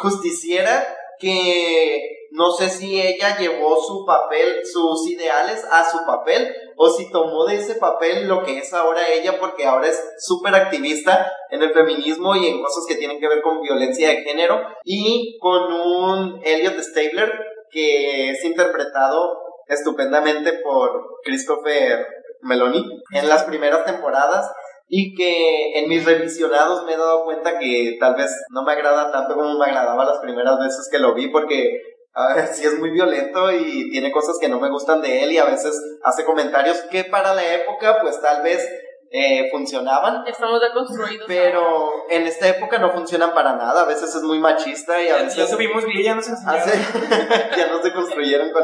justiciera 0.00 0.86
que 1.18 2.19
no 2.30 2.52
sé 2.52 2.68
si 2.68 3.00
ella 3.00 3.36
llevó 3.36 3.76
su 3.80 4.04
papel, 4.06 4.60
sus 4.64 5.08
ideales 5.08 5.64
a 5.70 5.88
su 5.88 6.04
papel 6.06 6.54
o 6.76 6.88
si 6.88 7.10
tomó 7.10 7.44
de 7.44 7.56
ese 7.56 7.74
papel 7.74 8.28
lo 8.28 8.42
que 8.44 8.58
es 8.58 8.72
ahora 8.72 9.08
ella 9.08 9.38
porque 9.40 9.66
ahora 9.66 9.88
es 9.88 10.00
súper 10.18 10.54
activista 10.54 11.30
en 11.50 11.62
el 11.62 11.72
feminismo 11.72 12.36
y 12.36 12.46
en 12.46 12.62
cosas 12.62 12.84
que 12.88 12.94
tienen 12.94 13.18
que 13.18 13.28
ver 13.28 13.42
con 13.42 13.60
violencia 13.60 14.08
de 14.08 14.22
género 14.22 14.60
y 14.84 15.38
con 15.40 15.72
un 15.72 16.40
Elliot 16.44 16.80
Stabler 16.80 17.32
que 17.70 18.30
es 18.30 18.44
interpretado 18.44 19.38
estupendamente 19.66 20.54
por 20.64 21.20
Christopher 21.24 22.06
Meloni 22.42 22.84
en 23.12 23.28
las 23.28 23.44
primeras 23.44 23.84
temporadas 23.84 24.50
y 24.92 25.14
que 25.14 25.78
en 25.78 25.88
mis 25.88 26.04
revisionados 26.04 26.84
me 26.84 26.94
he 26.94 26.96
dado 26.96 27.24
cuenta 27.24 27.58
que 27.60 27.96
tal 28.00 28.16
vez 28.16 28.30
no 28.50 28.64
me 28.64 28.72
agrada 28.72 29.12
tanto 29.12 29.34
como 29.34 29.56
me 29.56 29.66
agradaba 29.66 30.04
las 30.04 30.18
primeras 30.18 30.58
veces 30.58 30.88
que 30.90 30.98
lo 30.98 31.14
vi 31.14 31.28
porque 31.28 31.80
a 32.12 32.34
ver, 32.34 32.46
sí 32.48 32.66
es 32.66 32.78
muy 32.78 32.90
violento 32.90 33.52
y 33.52 33.90
tiene 33.90 34.10
cosas 34.10 34.36
que 34.40 34.48
no 34.48 34.58
me 34.58 34.70
gustan 34.70 35.00
de 35.00 35.22
él 35.22 35.32
y 35.32 35.38
a 35.38 35.44
veces 35.44 35.80
hace 36.02 36.24
comentarios 36.24 36.78
que 36.90 37.04
para 37.04 37.34
la 37.34 37.54
época 37.54 37.98
pues 38.02 38.20
tal 38.20 38.42
vez 38.42 38.68
eh, 39.12 39.48
funcionaban. 39.50 40.24
Estamos 40.26 40.60
deconstruidos. 40.60 41.26
Pero 41.26 42.08
en 42.08 42.28
esta 42.28 42.48
época 42.48 42.78
no 42.78 42.92
funcionan 42.92 43.34
para 43.34 43.56
nada. 43.56 43.82
A 43.82 43.84
veces 43.84 44.14
es 44.14 44.22
muy 44.22 44.38
machista 44.38 45.02
y 45.02 45.08
a 45.08 45.16
veces. 45.16 45.34
Ya 45.34 45.46
subimos 45.48 45.84
ya 46.04 46.14
no 46.14 46.22
se 46.22 46.30
Ya 47.56 47.66
no 47.68 47.82
se 47.82 47.92
construyeron 47.92 48.52
con 48.52 48.62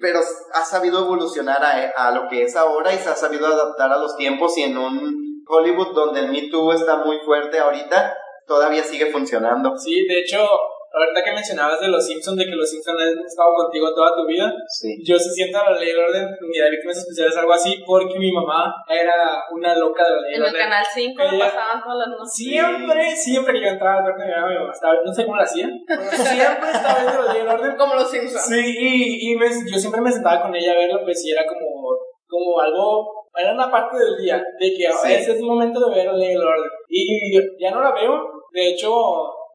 Pero 0.00 0.20
ha 0.52 0.64
sabido 0.64 1.00
evolucionar 1.00 1.64
a, 1.64 2.06
a, 2.06 2.12
lo 2.12 2.28
que 2.28 2.44
es 2.44 2.54
ahora 2.54 2.94
y 2.94 2.98
se 2.98 3.08
ha 3.08 3.16
sabido 3.16 3.48
adaptar 3.48 3.90
a 3.90 3.98
los 3.98 4.16
tiempos 4.16 4.56
y 4.58 4.62
en 4.62 4.78
un 4.78 5.42
Hollywood 5.46 5.92
donde 5.92 6.20
el 6.20 6.30
Me 6.30 6.48
Too 6.48 6.72
está 6.72 6.98
muy 6.98 7.18
fuerte 7.24 7.58
ahorita, 7.58 8.16
todavía 8.46 8.82
sigue 8.84 9.10
funcionando. 9.10 9.76
Sí, 9.76 10.06
de 10.06 10.20
hecho, 10.20 10.46
ahorita 10.94 11.24
que 11.24 11.32
mencionabas 11.32 11.80
de 11.80 11.88
los 11.88 12.06
Simpsons, 12.06 12.38
de 12.38 12.44
que 12.46 12.54
los 12.54 12.70
Simpsons 12.70 13.00
han 13.00 13.26
estado 13.26 13.50
contigo 13.54 13.92
toda 13.94 14.14
tu 14.14 14.26
vida, 14.26 14.52
sí. 14.68 15.02
yo 15.04 15.18
se 15.18 15.30
siento 15.30 15.58
la 15.58 15.78
ley 15.78 15.88
del 15.88 15.98
orden, 15.98 16.28
unidad 16.40 16.66
de 16.66 16.70
víctimas 16.70 16.98
especiales, 16.98 17.36
algo 17.36 17.52
así, 17.52 17.82
porque 17.84 18.18
mi 18.18 18.32
mamá 18.32 18.72
era 18.88 19.42
una 19.50 19.74
loca 19.74 20.04
de 20.04 20.10
la 20.10 20.20
ley 20.20 20.32
del 20.32 20.42
orden. 20.42 20.54
En 20.54 20.60
el 20.60 20.62
canal 20.62 20.84
5 20.94 21.22
lo 21.22 21.38
pasaban 21.38 21.82
todas 21.82 21.98
las 21.98 22.08
noches. 22.08 22.32
Siempre, 22.32 23.16
siempre 23.16 23.52
que 23.54 23.60
yo 23.60 23.68
entraba 23.68 23.96
al 23.98 24.02
cuarto 24.02 24.22
de 24.22 24.28
mi 24.28 24.34
mamá, 24.34 24.72
estaba, 24.72 24.94
no 25.04 25.12
sé 25.12 25.24
cómo 25.24 25.36
lo 25.36 25.42
hacía, 25.42 25.66
siempre 25.66 26.70
estaba 26.70 27.00
viendo 27.00 27.22
la 27.22 27.32
ley 27.32 27.42
del 27.42 27.50
orden. 27.50 27.76
Como 27.84 27.94
los 27.94 28.10
Simpsons. 28.10 28.46
Sí, 28.46 28.62
y, 28.78 29.34
y 29.34 29.38
yo 29.38 29.78
siempre 29.78 30.00
me 30.00 30.12
sentaba 30.12 30.42
con 30.42 30.54
ella 30.54 30.72
a 30.72 30.76
verlo, 30.76 31.00
pues, 31.02 31.24
y 31.24 31.32
era 31.32 31.44
como, 31.44 31.90
como 32.26 32.60
algo 32.60 33.24
era 33.36 33.52
una 33.52 33.70
parte 33.70 33.96
del 33.98 34.16
día 34.16 34.36
de 34.36 34.74
que 34.74 34.84
ese 34.84 35.32
es 35.32 35.40
el 35.40 35.42
momento 35.42 35.80
de 35.88 35.96
ver 35.96 36.06
la 36.06 36.12
ley 36.12 36.28
del 36.28 36.42
orden. 36.42 36.70
Y 36.88 37.32
ya 37.60 37.72
no 37.72 37.82
la 37.82 37.92
veo. 37.92 38.30
De 38.52 38.68
hecho, 38.68 38.94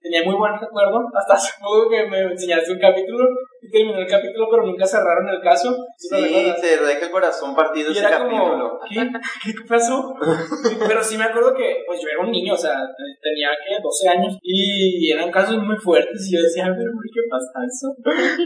tenía 0.02 0.24
muy 0.24 0.36
buen 0.36 0.54
recuerdo, 0.60 1.08
hasta 1.14 1.36
poco 1.62 1.90
que 1.90 2.08
me 2.08 2.22
enseñaste 2.22 2.72
un 2.72 2.80
capítulo 2.80 3.26
y 3.62 3.70
terminó 3.70 4.00
el 4.00 4.08
capítulo, 4.08 4.48
pero 4.50 4.66
nunca 4.66 4.86
cerraron 4.86 5.28
el 5.30 5.42
caso. 5.42 5.76
Sí, 5.98 6.54
te 6.62 6.78
deja 6.78 7.06
el 7.06 7.12
corazón 7.12 7.56
partido 7.56 7.92
ese 7.92 8.02
capítulo. 8.02 8.80
¿qué? 8.88 9.08
¿qué 9.44 9.54
pasó? 9.68 10.16
pero 10.88 11.04
sí 11.04 11.18
me 11.18 11.26
acuerdo 11.26 11.54
que, 11.54 11.84
pues 11.86 12.02
yo 12.02 12.08
era 12.10 12.22
un 12.22 12.32
niño, 12.32 12.54
o 12.54 12.58
sea, 12.58 12.80
tenía 13.22 13.50
que 13.66 13.82
12 13.82 14.10
años 14.10 14.38
y 14.42 15.12
eran 15.12 15.32
casos 15.32 15.58
muy 15.58 15.76
fuertes 15.78 16.28
y 16.28 16.36
yo 16.36 16.42
decía, 16.42 16.66
pero 16.66 16.92
¿por 16.94 17.04
qué 17.04 17.22
pasa 17.30 17.60
eso? 17.68 17.96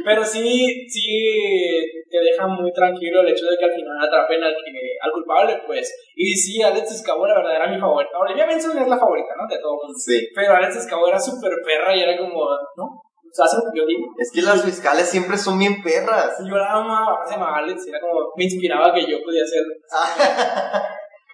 pero 0.04 0.24
sí, 0.24 0.88
sí 0.90 2.04
te 2.10 2.20
deja 2.20 2.48
muy 2.48 2.72
tranquilo 2.74 3.22
el 3.22 3.30
hecho 3.30 3.46
de 3.48 3.58
que 3.58 3.66
al 3.66 3.74
final 3.74 3.98
atrapen 4.00 4.44
al, 4.44 4.54
al 4.54 5.12
culpable, 5.12 5.62
pues. 5.66 5.94
Y 6.16 6.34
sí, 6.36 6.62
Alex 6.62 6.92
Escabo 6.92 7.26
la 7.26 7.36
verdad 7.36 7.56
era 7.56 7.68
mi 7.68 7.80
favorita. 7.80 8.18
Olivia 8.20 8.46
Benson 8.46 8.78
es 8.78 8.88
la 8.88 8.98
favorita, 8.98 9.34
¿no? 9.36 9.48
De 9.48 9.60
todo 9.60 9.74
mundo. 9.74 9.94
Sí. 9.98 10.28
Pero 10.36 10.54
Alex 10.54 10.76
Escabo 10.78 11.08
era 11.08 11.20
súper 11.20 11.54
perra 11.66 11.96
y 11.96 12.02
era 12.02 12.18
como, 12.18 12.46
¿no? 12.78 13.02
O 13.34 13.48
sea, 13.48 13.60
yo 13.74 13.86
digo. 13.86 14.06
Es 14.18 14.32
que 14.32 14.42
las 14.42 14.64
fiscales 14.64 15.10
siempre 15.10 15.38
son 15.38 15.58
bien 15.58 15.82
perras. 15.82 16.38
Yo 16.40 16.56
la 16.56 16.72
amaba, 16.72 17.26
se 17.26 17.34
llamaba 17.34 17.58
Alex, 17.58 17.88
era 17.88 18.00
como, 18.00 18.32
me 18.36 18.44
inspiraba 18.44 18.94
que 18.94 19.10
yo 19.10 19.18
podía 19.24 19.44
ser. 19.46 19.64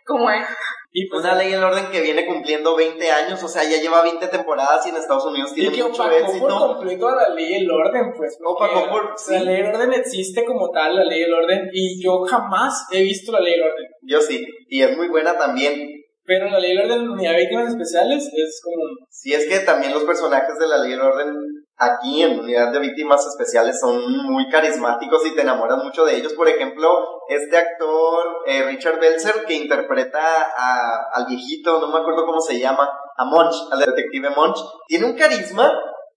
¿Cómo 0.06 0.30
es? 0.32 0.46
Y 0.92 1.08
pues, 1.08 1.24
una 1.24 1.36
ley 1.36 1.54
en 1.54 1.64
orden 1.64 1.92
que 1.92 2.02
viene 2.02 2.26
cumpliendo 2.26 2.76
20 2.76 3.12
años, 3.12 3.44
o 3.44 3.48
sea, 3.48 3.64
ya 3.64 3.80
lleva 3.80 4.02
20 4.02 4.28
temporadas 4.28 4.84
y 4.86 4.90
en 4.90 4.96
Estados 4.96 5.26
Unidos 5.26 5.54
tiene 5.54 5.76
y 5.76 5.78
que 5.78 5.84
mucho 5.84 6.10
éxito. 6.10 6.48
por 6.48 6.78
completo 6.78 7.10
a 7.10 7.16
la 7.16 7.30
ley 7.30 7.60
del 7.60 7.70
orden, 7.70 8.14
pues. 8.18 8.38
Opacó 8.44 8.90
por... 8.90 9.16
La 9.30 9.44
ley 9.44 9.58
del 9.58 9.76
orden 9.76 9.94
existe 9.94 10.44
como 10.46 10.72
tal, 10.72 10.96
la 10.96 11.04
ley 11.04 11.22
del 11.22 11.34
orden, 11.34 11.70
y 11.72 12.02
yo 12.04 12.22
jamás 12.22 12.88
he 12.92 13.04
visto 13.04 13.32
la 13.32 13.42
ley 13.42 13.54
del 13.54 13.64
orden. 13.64 13.86
Yo 14.02 14.20
sí, 14.22 14.48
y 14.68 14.82
es 14.82 14.98
muy 14.98 15.10
buena 15.10 15.38
también. 15.38 15.90
Pero 16.24 16.50
la 16.50 16.60
ley 16.60 16.76
del 16.76 16.86
orden, 16.86 17.10
unidad 17.10 17.34
de 17.34 17.40
víctimas 17.40 17.70
especiales, 17.70 18.32
es 18.34 18.62
como... 18.64 18.84
Sí, 19.10 19.34
es 19.34 19.48
que 19.48 19.60
también 19.60 19.94
los 19.94 20.06
personajes 20.06 20.58
de 20.58 20.68
la 20.68 20.80
ley 20.80 20.92
del 20.92 21.02
orden 21.02 21.36
aquí 21.80 22.22
en 22.24 22.40
Unidad 22.40 22.72
de 22.72 22.80
Víctimas 22.80 23.26
Especiales 23.26 23.80
son 23.80 24.24
muy 24.24 24.50
carismáticos 24.50 25.26
y 25.26 25.34
te 25.34 25.42
enamoras 25.42 25.84
mucho 25.84 26.04
de 26.06 26.18
ellos. 26.18 26.34
Por 26.34 26.50
ejemplo, 26.50 27.22
este 27.30 27.58
actor 27.58 28.44
eh, 28.46 28.64
Richard 28.64 29.00
Belzer 29.00 29.46
que 29.48 29.54
interpreta 29.54 30.20
a, 30.56 31.10
al 31.14 31.26
viejito, 31.26 31.80
no 31.80 31.88
me 31.88 32.00
acuerdo 32.00 32.26
cómo 32.26 32.42
se 32.42 32.60
llama, 32.60 32.90
a 33.18 33.26
Munch, 33.26 33.56
al 33.72 33.80
detective 33.80 34.30
Munch, 34.30 34.58
tiene 34.88 35.06
un 35.06 35.18
carisma. 35.18 35.72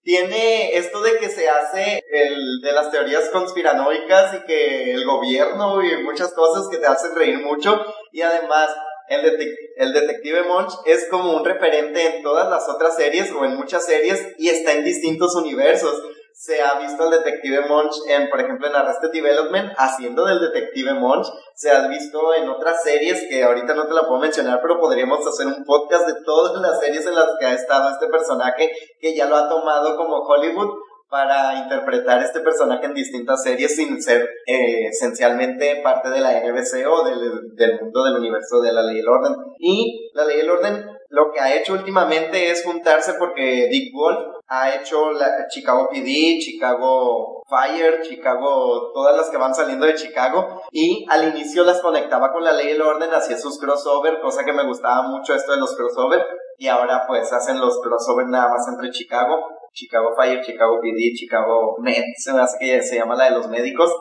Tiene 0.05 0.75
esto 0.75 1.01
de 1.01 1.17
que 1.17 1.29
se 1.29 1.47
hace 1.47 2.03
el 2.11 2.59
de 2.61 2.73
las 2.73 2.91
teorías 2.91 3.29
conspiranoicas 3.29 4.33
y 4.33 4.43
que 4.43 4.91
el 4.91 5.05
gobierno 5.05 5.81
y 5.81 6.03
muchas 6.03 6.33
cosas 6.33 6.67
que 6.69 6.75
te 6.75 6.87
hacen 6.87 7.15
reír 7.15 7.39
mucho 7.39 7.81
y 8.11 8.21
además 8.21 8.69
el, 9.13 9.93
detective 9.93 10.43
Munch 10.43 10.71
es 10.85 11.07
como 11.09 11.35
un 11.35 11.45
referente 11.45 12.17
en 12.17 12.23
todas 12.23 12.49
las 12.49 12.67
otras 12.69 12.95
series 12.95 13.31
o 13.31 13.45
en 13.45 13.55
muchas 13.55 13.85
series 13.85 14.33
y 14.37 14.49
está 14.49 14.73
en 14.73 14.83
distintos 14.83 15.35
universos. 15.35 16.01
Se 16.33 16.61
ha 16.61 16.79
visto 16.79 17.03
al 17.03 17.11
detective 17.11 17.61
Munch 17.67 17.93
en, 18.07 18.29
por 18.29 18.41
ejemplo, 18.41 18.67
en 18.67 18.75
Arrested 18.75 19.11
Development 19.11 19.71
haciendo 19.77 20.25
del 20.25 20.39
detective 20.39 20.93
Munch. 20.93 21.27
Se 21.55 21.71
ha 21.71 21.87
visto 21.87 22.33
en 22.33 22.49
otras 22.49 22.83
series 22.83 23.27
que 23.29 23.43
ahorita 23.43 23.73
no 23.75 23.87
te 23.87 23.93
la 23.93 24.07
puedo 24.07 24.19
mencionar, 24.19 24.59
pero 24.61 24.79
podríamos 24.79 25.25
hacer 25.27 25.47
un 25.47 25.63
podcast 25.63 26.07
de 26.07 26.23
todas 26.25 26.59
las 26.61 26.79
series 26.79 27.05
en 27.05 27.15
las 27.15 27.29
que 27.39 27.45
ha 27.45 27.53
estado 27.53 27.89
este 27.89 28.07
personaje 28.07 28.71
que 28.99 29.15
ya 29.15 29.27
lo 29.27 29.35
ha 29.35 29.47
tomado 29.47 29.95
como 29.95 30.17
Hollywood 30.21 30.79
para 31.13 31.59
interpretar 31.59 32.23
este 32.23 32.39
personaje 32.39 32.87
en 32.87 32.95
distintas 32.95 33.43
series 33.43 33.75
sin 33.75 34.01
ser 34.01 34.27
eh, 34.47 34.87
esencialmente 34.87 35.79
parte 35.83 36.09
de 36.09 36.19
la 36.19 36.31
NBC 36.31 36.87
o 36.89 37.03
del, 37.03 37.53
del, 37.55 37.79
mundo 37.79 38.03
del 38.03 38.15
universo 38.15 38.59
de 38.61 38.73
la 38.73 38.81
ley 38.81 38.97
y 38.97 38.99
el 39.01 39.07
orden. 39.07 39.35
Y 39.59 40.09
la 40.15 40.25
ley 40.25 40.37
y 40.37 40.39
el 40.39 40.49
orden 40.49 40.87
lo 41.09 41.31
que 41.31 41.39
ha 41.39 41.55
hecho 41.55 41.73
últimamente 41.73 42.49
es 42.49 42.65
juntarse 42.65 43.13
porque 43.19 43.67
Dick 43.69 43.93
Wolf 43.93 44.37
ha 44.47 44.73
hecho 44.73 45.11
la 45.11 45.47
Chicago 45.49 45.87
PD, 45.91 46.39
Chicago 46.39 47.43
Fire, 47.47 48.01
Chicago, 48.01 48.91
todas 48.91 49.15
las 49.15 49.29
que 49.29 49.37
van 49.37 49.53
saliendo 49.53 49.85
de 49.85 49.93
Chicago 49.93 50.63
y 50.71 51.05
al 51.11 51.29
inicio 51.29 51.63
las 51.63 51.79
conectaba 51.79 52.33
con 52.33 52.43
la 52.43 52.53
ley 52.53 52.69
y 52.69 52.71
el 52.71 52.81
orden, 52.81 53.13
hacía 53.13 53.37
sus 53.37 53.59
crossover, 53.59 54.19
cosa 54.19 54.43
que 54.43 54.53
me 54.53 54.65
gustaba 54.65 55.03
mucho 55.09 55.35
esto 55.35 55.51
de 55.51 55.59
los 55.59 55.75
crossover 55.75 56.25
y 56.57 56.69
ahora 56.69 57.03
pues 57.07 57.31
hacen 57.31 57.59
los 57.59 57.79
crossover 57.81 58.25
nada 58.25 58.49
más 58.49 58.67
entre 58.67 58.89
Chicago 58.89 59.45
Chicago 59.73 60.15
Fire, 60.15 60.41
Chicago 60.43 60.79
PD, 60.79 61.13
Chicago 61.15 61.77
Med, 61.79 62.03
se 62.17 62.33
me 62.33 62.41
hace 62.41 62.57
que 62.59 62.81
se 62.81 62.95
llama 62.95 63.15
la 63.15 63.25
de 63.25 63.31
los 63.31 63.49
médicos. 63.49 63.91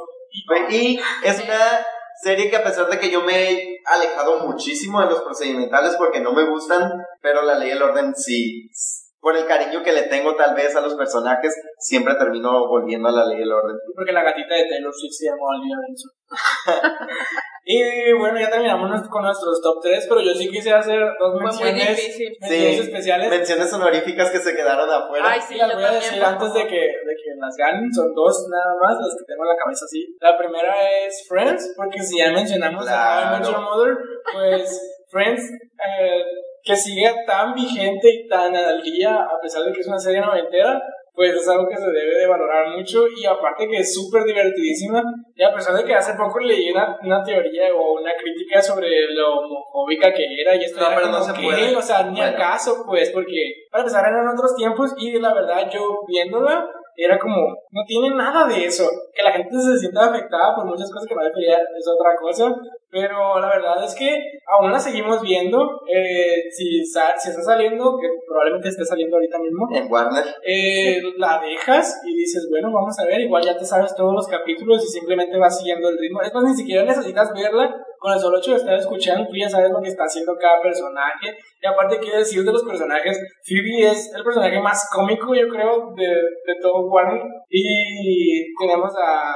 Y 0.71 0.99
es 1.25 1.45
una 1.45 1.87
serie 2.23 2.49
que 2.51 2.57
a 2.57 2.65
pesar 2.65 2.89
de 2.89 2.99
que 2.99 3.11
yo 3.11 3.23
me 3.23 3.51
he 3.51 3.81
alejado 3.85 4.47
muchísimo 4.47 5.01
de 5.01 5.09
los 5.09 5.23
procedimentales 5.23 5.97
porque 5.97 6.21
no 6.21 6.33
me 6.33 6.49
gustan, 6.49 6.91
pero 7.21 7.43
la 7.43 7.57
ley 7.57 7.71
del 7.71 7.83
orden 7.83 8.15
sí, 8.15 8.71
por 9.21 9.37
el 9.37 9.47
cariño 9.47 9.83
que 9.83 9.93
le 9.93 10.03
tengo 10.03 10.35
tal 10.37 10.55
vez 10.55 10.75
a 10.77 10.81
los 10.81 10.95
personajes, 10.95 11.55
siempre 11.83 12.15
termino 12.15 12.67
volviendo 12.69 13.09
a 13.09 13.13
la 13.13 13.27
ley 13.27 13.39
del 13.39 13.53
orden. 13.53 13.77
Porque 13.95 14.13
la 14.13 14.23
gatita 14.23 14.55
de 14.55 14.69
Taylor 14.69 14.93
Swift 14.95 15.13
se 15.13 15.27
llamó 15.27 15.47
Olivia 15.51 15.77
Benson. 15.83 16.11
Y 17.65 18.13
bueno, 18.19 18.41
ya 18.41 18.51
terminamos 18.51 19.09
con 19.09 19.23
nuestros 19.23 19.63
top 19.63 19.79
3, 19.81 20.07
pero 20.09 20.21
yo 20.21 20.35
sí 20.35 20.51
quise 20.51 20.73
hacer 20.73 20.99
dos 21.17 21.41
menciones, 21.41 21.97
menciones 22.41 22.81
especiales. 22.81 23.31
Menciones 23.31 23.73
honoríficas 23.73 24.31
que 24.31 24.39
se 24.39 24.57
quedaron 24.57 24.91
afuera. 24.91 25.25
Ay, 25.29 25.41
sí, 25.41 25.55
las 25.57 25.73
voy 25.73 25.85
a 25.85 25.93
decir 25.93 26.21
antes 26.25 26.53
de 26.55 26.67
que, 26.67 26.81
de 26.81 27.15
que 27.15 27.31
las 27.39 27.57
ganen. 27.57 27.93
Son 27.93 28.13
dos 28.15 28.49
nada 28.51 28.75
más 28.81 28.99
las 28.99 29.17
que 29.17 29.25
tengo 29.27 29.45
en 29.45 29.51
la 29.51 29.57
cabeza 29.57 29.85
así. 29.85 30.05
La 30.21 30.37
primera 30.37 30.75
es 31.07 31.25
Friends, 31.29 31.75
porque 31.77 32.01
si 32.01 32.19
ya 32.19 32.33
mencionamos 32.33 32.85
a 32.89 33.41
Mother, 33.41 33.97
pues 34.33 35.05
Friends, 35.09 35.43
eh, 35.53 36.25
que 36.65 36.75
siga 36.75 37.15
tan 37.25 37.55
vigente 37.55 38.09
y 38.11 38.29
tan 38.29 38.57
al 38.57 38.83
día, 38.83 39.15
a 39.15 39.41
pesar 39.41 39.63
de 39.63 39.73
que 39.73 39.81
es 39.81 39.87
una 39.87 39.99
serie 40.01 40.21
noventera, 40.21 40.83
pues 41.15 41.35
es 41.35 41.49
algo 41.49 41.69
que 41.69 41.77
se 41.77 41.91
debe 41.91 42.17
de 42.17 42.27
valorar 42.27 42.69
mucho 42.77 43.05
y 43.09 43.25
aparte 43.27 43.69
que 43.69 43.79
es 43.79 43.95
súper 43.95 44.25
divertidísima 44.25 45.03
y 45.35 45.43
a 45.43 45.55
pesar 45.55 45.77
de 45.77 45.85
que 45.85 45.95
hace 45.95 46.15
poco 46.15 46.41
leí 46.41 46.71
una, 46.71 46.99
una, 47.03 47.23
teoría 47.23 47.75
o 47.75 48.01
una 48.01 48.13
crítica 48.15 48.63
sobre 48.63 48.89
lo 49.13 49.41
homofóbica 49.41 50.13
que 50.13 50.25
era 50.41 50.57
y 50.57 50.65
esto 50.65 50.81
no, 50.81 50.87
era 50.87 50.97
pero 50.97 51.09
no 51.09 51.23
se 51.23 51.33
que, 51.35 51.43
puede. 51.43 51.77
o 51.77 51.83
sea, 51.83 52.05
ni 52.05 52.17
Bueno. 52.19 52.37
acaso 52.37 52.85
pues 52.87 53.11
porque 53.11 53.67
para 53.71 53.83
empezar 53.83 54.09
eran 54.09 54.29
otros 54.29 54.55
tiempos 54.57 54.95
y 54.99 55.19
la 55.19 55.35
verdad 55.35 55.69
yo 55.71 56.01
viéndola 56.07 56.67
era 56.97 57.19
como, 57.19 57.49
no 57.71 57.83
tiene 57.87 58.15
nada 58.15 58.47
de 58.47 58.65
eso. 58.65 58.89
Que 59.15 59.23
la 59.23 59.33
gente 59.33 59.59
se 59.59 59.79
sienta 59.79 60.11
afectada 60.11 60.55
por 60.55 60.67
muchas 60.67 60.91
cosas 60.93 61.09
que 61.09 61.15
no 61.15 61.23
debería 61.23 61.57
es 61.57 61.89
otra 61.89 62.15
cosa. 62.21 62.55
Pero 62.93 63.41
la 63.41 63.49
verdad 63.49 63.83
es 63.83 63.95
que 63.95 64.15
aún 64.47 64.71
la 64.71 64.79
seguimos 64.79 65.23
viendo. 65.23 65.81
Eh, 65.91 66.43
si, 66.51 66.85
sa- 66.85 67.17
si 67.19 67.31
está 67.31 67.41
saliendo, 67.43 67.97
que 67.99 68.07
probablemente 68.29 68.69
esté 68.69 68.85
saliendo 68.85 69.17
ahorita 69.17 69.39
mismo, 69.39 69.67
En 69.75 69.91
Warner. 69.91 70.25
eh, 70.47 71.01
la 71.17 71.41
dejas 71.41 72.03
y 72.07 72.15
dices, 72.15 72.47
bueno, 72.51 72.71
vamos 72.71 72.95
a 73.01 73.07
ver, 73.07 73.23
igual 73.23 73.43
ya 73.43 73.57
te 73.57 73.65
sabes 73.65 73.97
todos 73.97 74.13
los 74.13 74.29
capítulos 74.29 74.85
y 74.85 74.89
simplemente 74.89 75.39
vas 75.39 75.57
siguiendo 75.59 75.89
el 75.89 75.97
ritmo. 75.99 76.21
Es 76.21 76.35
más, 76.35 76.45
ni 76.45 76.55
siquiera 76.55 76.85
necesitas 76.85 77.33
verla, 77.33 77.75
con 77.99 78.13
el 78.13 78.19
solo 78.21 78.37
hecho 78.39 78.51
de 78.51 78.59
estar 78.59 78.75
escuchando, 78.75 79.27
tú 79.27 79.37
ya 79.37 79.49
sabes 79.49 79.71
lo 79.71 79.81
que 79.81 79.89
está 79.89 80.05
haciendo 80.05 80.37
cada 80.39 80.61
personaje. 80.61 81.35
Y 81.63 81.67
aparte, 81.67 81.99
quiero 81.99 82.19
decir 82.19 82.45
de 82.45 82.53
los 82.53 82.65
personajes, 82.65 83.19
Phoebe 83.43 83.91
es 83.91 84.13
el 84.15 84.23
personaje 84.23 84.61
más 84.61 84.91
cómico, 84.93 85.35
yo 85.35 85.49
creo, 85.49 85.95
de, 85.97 86.05
de 86.07 86.55
todo 86.61 86.91
Warner. 86.91 87.23
Y 87.49 88.55
tenemos 88.59 88.93
a. 89.03 89.33